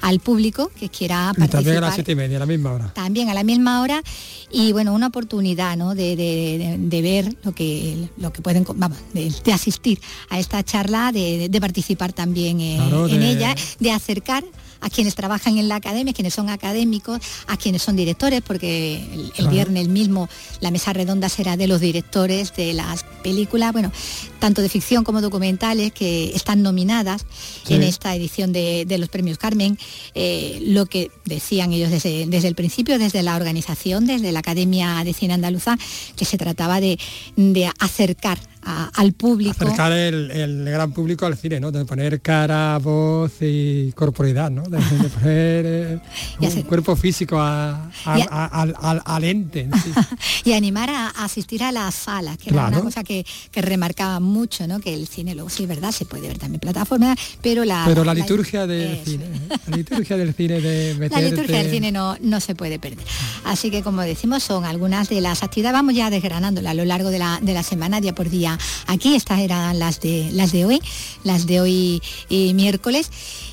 al 0.00 0.20
público 0.20 0.70
que 0.78 0.88
quiera 0.88 1.32
participar. 1.36 1.50
también 1.50 1.76
a 1.76 1.80
las 1.80 1.94
siete 1.94 2.12
y 2.12 2.16
media, 2.16 2.36
a 2.36 2.40
la 2.40 2.46
misma 2.46 2.72
hora. 2.72 2.92
También 2.94 3.28
a 3.28 3.34
la 3.34 3.44
misma 3.44 3.82
hora 3.82 4.02
y 4.50 4.72
bueno, 4.72 4.94
una 4.94 5.08
oportunidad 5.08 5.76
¿no? 5.76 5.94
de, 5.94 7.00
ver 7.02 7.36
lo 7.44 7.52
que, 7.52 8.08
lo 8.16 8.32
que 8.32 8.42
pueden, 8.42 8.64
vamos, 8.74 8.98
de, 9.12 9.52
asistir 9.52 10.00
a 10.28 10.38
esta 10.38 10.62
charla, 10.64 11.12
de, 11.12 11.58
participar 11.60 12.12
también 12.12 12.60
eh, 12.60 12.78
en 13.10 13.22
ella, 13.22 13.54
de 13.78 13.90
acercar 13.90 14.44
a 14.80 14.90
quienes 14.90 15.14
trabajan 15.14 15.58
en 15.58 15.68
la 15.68 15.76
academia, 15.76 16.12
quienes 16.12 16.34
son 16.34 16.48
académicos, 16.48 17.20
a 17.46 17.56
quienes 17.56 17.82
son 17.82 17.96
directores, 17.96 18.42
porque 18.42 19.30
el, 19.36 19.48
viernes 19.48 19.88
mismo 19.88 20.28
la 20.60 20.70
mesa 20.70 20.92
redonda 20.92 21.28
será 21.28 21.56
de 21.56 21.66
los 21.66 21.80
directores 21.80 22.54
de 22.54 22.72
las 22.72 23.04
películas, 23.22 23.72
bueno, 23.72 23.92
tanto 24.38 24.62
de 24.62 24.68
ficción 24.68 25.04
como 25.04 25.20
documentales 25.20 25.92
que 25.92 26.34
están 26.34 26.62
nominadas 26.62 27.26
en 27.68 27.82
esta 27.82 28.14
edición 28.14 28.52
de, 28.52 28.86
los 28.98 29.08
premios 29.08 29.38
Carmen. 29.38 29.78
Eh, 30.14 30.58
lo 30.66 30.86
que 30.86 31.10
decían 31.24 31.72
ellos 31.72 31.90
desde, 31.90 32.26
desde, 32.26 32.48
el 32.48 32.54
principio, 32.54 32.98
desde 32.98 33.22
la 33.22 33.36
organización, 33.36 34.06
desde 34.06 34.32
la 34.32 34.40
Academia 34.40 35.02
de 35.04 35.12
Cine 35.12 35.34
Andaluza, 35.34 35.78
que 36.16 36.24
se 36.24 36.38
trataba 36.38 36.80
de, 36.80 36.98
de 37.36 37.70
acercar 37.78 38.38
al 38.62 39.12
público. 39.12 39.52
Acercar 39.52 39.92
el, 39.92 40.64
gran 40.64 40.92
público 40.92 41.26
al 41.26 41.36
cine, 41.36 41.60
¿no? 41.60 41.72
De 41.72 41.84
poner 41.84 42.20
cara, 42.20 42.78
voz 42.78 43.32
y 43.40 43.92
corporidad, 43.92 44.50
¿no? 44.50 44.62
De, 44.62 44.78
poner 44.78 45.64
eh, 45.66 46.00
un 46.40 46.62
cuerpo 46.62 46.96
físico 46.96 47.38
a, 47.38 47.90
al, 48.04 49.24
ente. 49.24 49.68
y 50.44 50.52
animar 50.52 50.90
a, 50.90 51.08
asistir 51.08 51.62
a 51.62 51.72
las 51.72 51.94
salas, 51.94 52.38
que 52.38 52.50
era 52.50 52.68
una 52.68 52.80
cosa 52.80 53.04
que, 53.04 53.24
remarcaba 53.52 54.20
mucho, 54.20 54.66
¿no? 54.66 54.80
Que 54.80 54.94
el 54.94 55.06
cine 55.06 55.34
luego 55.34 55.50
sí, 55.50 55.66
¿verdad? 55.66 55.92
Se 55.92 56.04
puede 56.04 56.28
ver 56.28 56.38
también 56.38 56.60
plataforma, 56.60 57.14
pero 57.42 57.64
la... 57.64 57.84
Pero 57.86 58.04
la 58.04 58.14
liturgia 58.14 58.66
del 58.66 58.98
cine, 59.04 59.24
¿eh? 59.26 59.58
la 59.68 59.76
liturgia 59.76 60.16
del 60.16 60.34
cine 60.34 60.60
de 60.60 61.08
La 61.10 61.20
liturgia 61.20 61.58
del 61.58 61.70
cine 61.70 61.92
no, 61.92 62.16
no 62.20 62.40
se 62.40 62.54
puede 62.54 62.78
perder. 62.78 63.04
Así 63.44 63.70
que 63.70 63.82
como 63.82 64.02
decimos, 64.02 64.42
son 64.42 64.64
algunas 64.64 65.08
de 65.08 65.20
las 65.20 65.42
actividades, 65.42 65.74
vamos 65.74 65.94
ya 65.94 66.10
desgranándola 66.10 66.70
a 66.70 66.74
lo 66.74 66.84
largo 66.84 67.10
de 67.10 67.18
la, 67.18 67.38
de 67.42 67.52
la 67.52 67.62
semana, 67.62 68.00
día 68.00 68.14
por 68.14 68.28
día 68.30 68.49
aquí. 68.86 69.14
Estas 69.14 69.40
eran 69.40 69.78
las 69.78 70.00
de, 70.00 70.30
las 70.32 70.52
de 70.52 70.64
hoy, 70.64 70.80
las 71.24 71.46
de 71.46 71.60
hoy 71.60 72.02
y 72.28 72.54
miércoles 72.54 73.10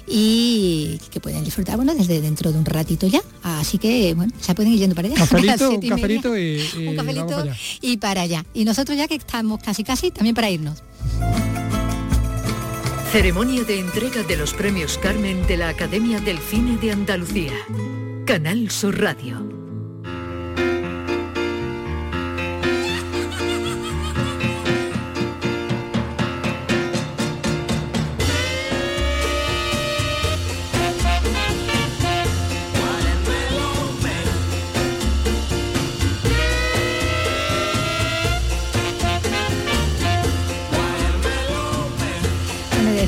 y 0.08 1.00
que 1.12 1.20
pueden 1.20 1.44
disfrutar 1.44 1.76
bueno 1.76 1.94
desde 1.94 2.22
dentro 2.22 2.52
de 2.52 2.58
un 2.58 2.66
ratito 2.66 3.08
ya. 3.08 3.22
Así 3.44 3.78
que 3.78 4.14
bueno 4.14 4.34
se 4.40 4.56
pueden 4.56 4.74
ir 4.74 4.80
yendo 4.80 4.96
para 4.96 5.08
allá. 5.08 5.16
Un 5.22 5.28
cafelito 5.28 6.38
y, 6.38 6.88
un 6.88 6.96
cafelito 6.96 7.44
y 7.82 7.98
para 7.98 8.22
allá. 8.22 8.46
Y 8.54 8.66
nosotros 8.66 8.98
ya 8.98 9.08
que 9.08 9.16
estamos 9.16 9.62
casi 9.62 9.84
casi 9.84 10.12
también 10.12 10.36
para 10.36 10.50
irnos. 10.50 10.84
Ceremonia 13.12 13.64
de 13.64 13.80
entrega 13.80 14.24
de 14.24 14.36
los 14.36 14.54
premios 14.54 14.98
Carmen 14.98 15.48
de 15.48 15.58
la 15.58 15.70
Academia 15.70 16.20
del 16.20 16.40
Cine 16.40 16.78
de 16.78 16.92
Andalucía. 16.92 17.54
Canal 18.26 18.70
Sur 18.70 19.00
Radio 19.00 19.47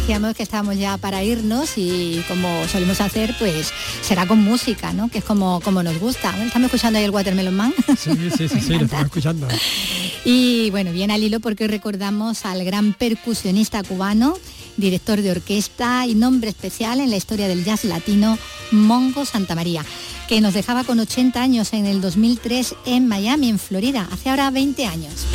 decíamos 0.10 0.36
que 0.36 0.42
estamos 0.42 0.76
ya 0.76 0.98
para 0.98 1.24
irnos 1.24 1.78
y 1.78 2.24
como 2.28 2.68
solemos 2.68 3.00
hacer, 3.00 3.36
pues 3.38 3.72
será 4.02 4.26
con 4.26 4.40
música, 4.44 4.92
¿no? 4.92 5.08
Que 5.08 5.20
es 5.20 5.24
como, 5.24 5.62
como 5.62 5.84
nos 5.84 6.00
gusta. 6.00 6.32
estamos 6.44 6.66
escuchando 6.66 6.98
ahí 6.98 7.06
el 7.06 7.12
Watermelon 7.12 7.56
Man. 7.56 7.76
Sí, 7.96 8.10
sí, 8.36 8.50
sí, 8.50 8.60
sí, 8.60 8.74
lo 8.74 8.86
estamos 8.86 9.06
escuchando. 9.06 9.48
Y 10.26 10.72
bueno, 10.72 10.92
bien 10.94 11.12
al 11.12 11.22
hilo 11.22 11.40
porque 11.40 11.68
recordamos 11.68 12.44
al 12.48 12.66
gran 12.66 12.94
percusionista 12.94 13.84
cubano, 13.84 14.36
director 14.78 15.22
de 15.22 15.30
orquesta 15.30 16.08
y 16.08 16.16
nombre 16.16 16.50
especial 16.50 17.02
en 17.02 17.12
la 17.12 17.18
historia 17.18 17.48
del 17.48 17.64
jazz 17.64 17.84
latino, 17.84 18.40
Mongo 18.72 19.26
Santa 19.26 19.54
María, 19.54 19.86
que 20.28 20.42
nos 20.42 20.56
dejaba 20.56 20.86
con 20.86 21.00
80 21.00 21.40
años 21.40 21.72
en 21.74 21.86
el 21.86 22.02
2003 22.02 22.74
en 22.88 23.08
Miami, 23.08 23.50
en 23.50 23.60
Florida, 23.60 24.10
hace 24.12 24.32
ahora 24.32 24.50
20 24.50 24.88
años. 24.88 25.28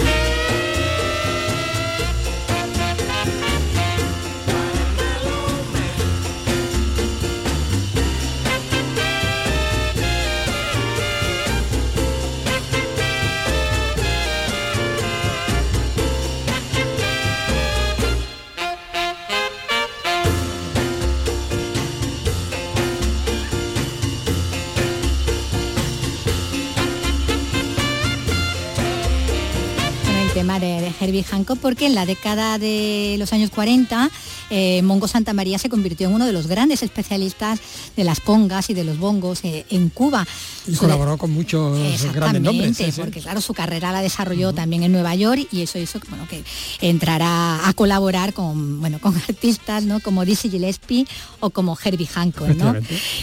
Herbie 30.51 31.25
Hancock 31.25 31.59
porque 31.59 31.87
en 31.87 31.95
la 31.95 32.07
década 32.07 32.59
de 32.59 33.17
los 33.19 33.33
años 33.33 33.51
40 33.51 34.11
eh, 34.51 34.83
Mongo 34.83 35.09
Santa 35.09 35.33
María 35.33 35.59
se 35.59 35.69
convirtió 35.69 36.09
en 36.09 36.15
uno 36.15 36.27
de 36.27 36.33
los 36.33 36.47
grandes 36.47 36.83
especialistas 36.83 37.61
de 37.97 38.05
las 38.05 38.21
congas 38.21 38.71
y 38.71 38.75
de 38.75 38.85
los 38.85 38.99
bongos 38.99 39.45
eh, 39.45 39.65
en 39.71 39.89
Cuba. 39.89 40.27
Y 40.67 40.75
colaboró 40.75 41.19
con 41.19 41.33
muchos 41.33 41.79
grandes 42.13 42.43
nombres. 42.43 42.77
Sí, 42.77 42.93
porque 42.97 43.21
claro, 43.21 43.41
su 43.41 43.55
carrera 43.55 43.93
la 43.93 44.03
desarrolló 44.03 44.53
también 44.53 44.83
en 44.83 44.93
Nueva 44.93 45.15
York 45.15 45.49
y 45.51 45.63
eso 45.63 45.79
hizo 45.79 46.01
bueno, 46.09 46.27
que 46.29 46.45
entrará 46.81 47.69
a 47.69 47.73
colaborar 47.73 48.33
con, 48.33 48.81
bueno, 48.81 48.99
con 49.01 49.15
artistas 49.29 49.85
¿no? 49.85 50.01
como 50.01 50.25
Dizzy 50.25 50.51
Gillespie 50.51 51.07
o 51.41 51.51
como 51.51 51.77
Herbie 51.83 52.07
Hancock. 52.07 52.49
¿no? 52.49 52.75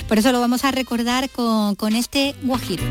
Por 0.07 0.17
eso 0.19 0.31
lo 0.31 0.39
vamos 0.39 0.63
a 0.63 0.71
recordar 0.71 1.29
con, 1.29 1.75
con 1.75 1.95
este 1.95 2.35
Guajiro. 2.43 2.83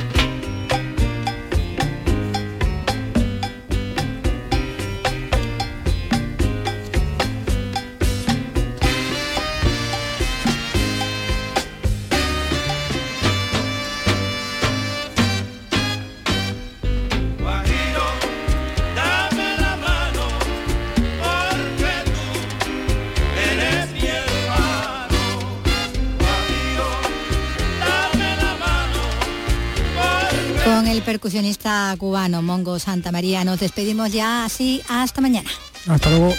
Percusionista 31.20 31.94
cubano 31.98 32.40
Mongo 32.40 32.78
Santa 32.78 33.12
María. 33.12 33.44
Nos 33.44 33.60
despedimos 33.60 34.10
ya 34.10 34.46
así. 34.46 34.80
Hasta 34.88 35.20
mañana. 35.20 35.50
Hasta 35.86 36.08
luego. 36.08 36.34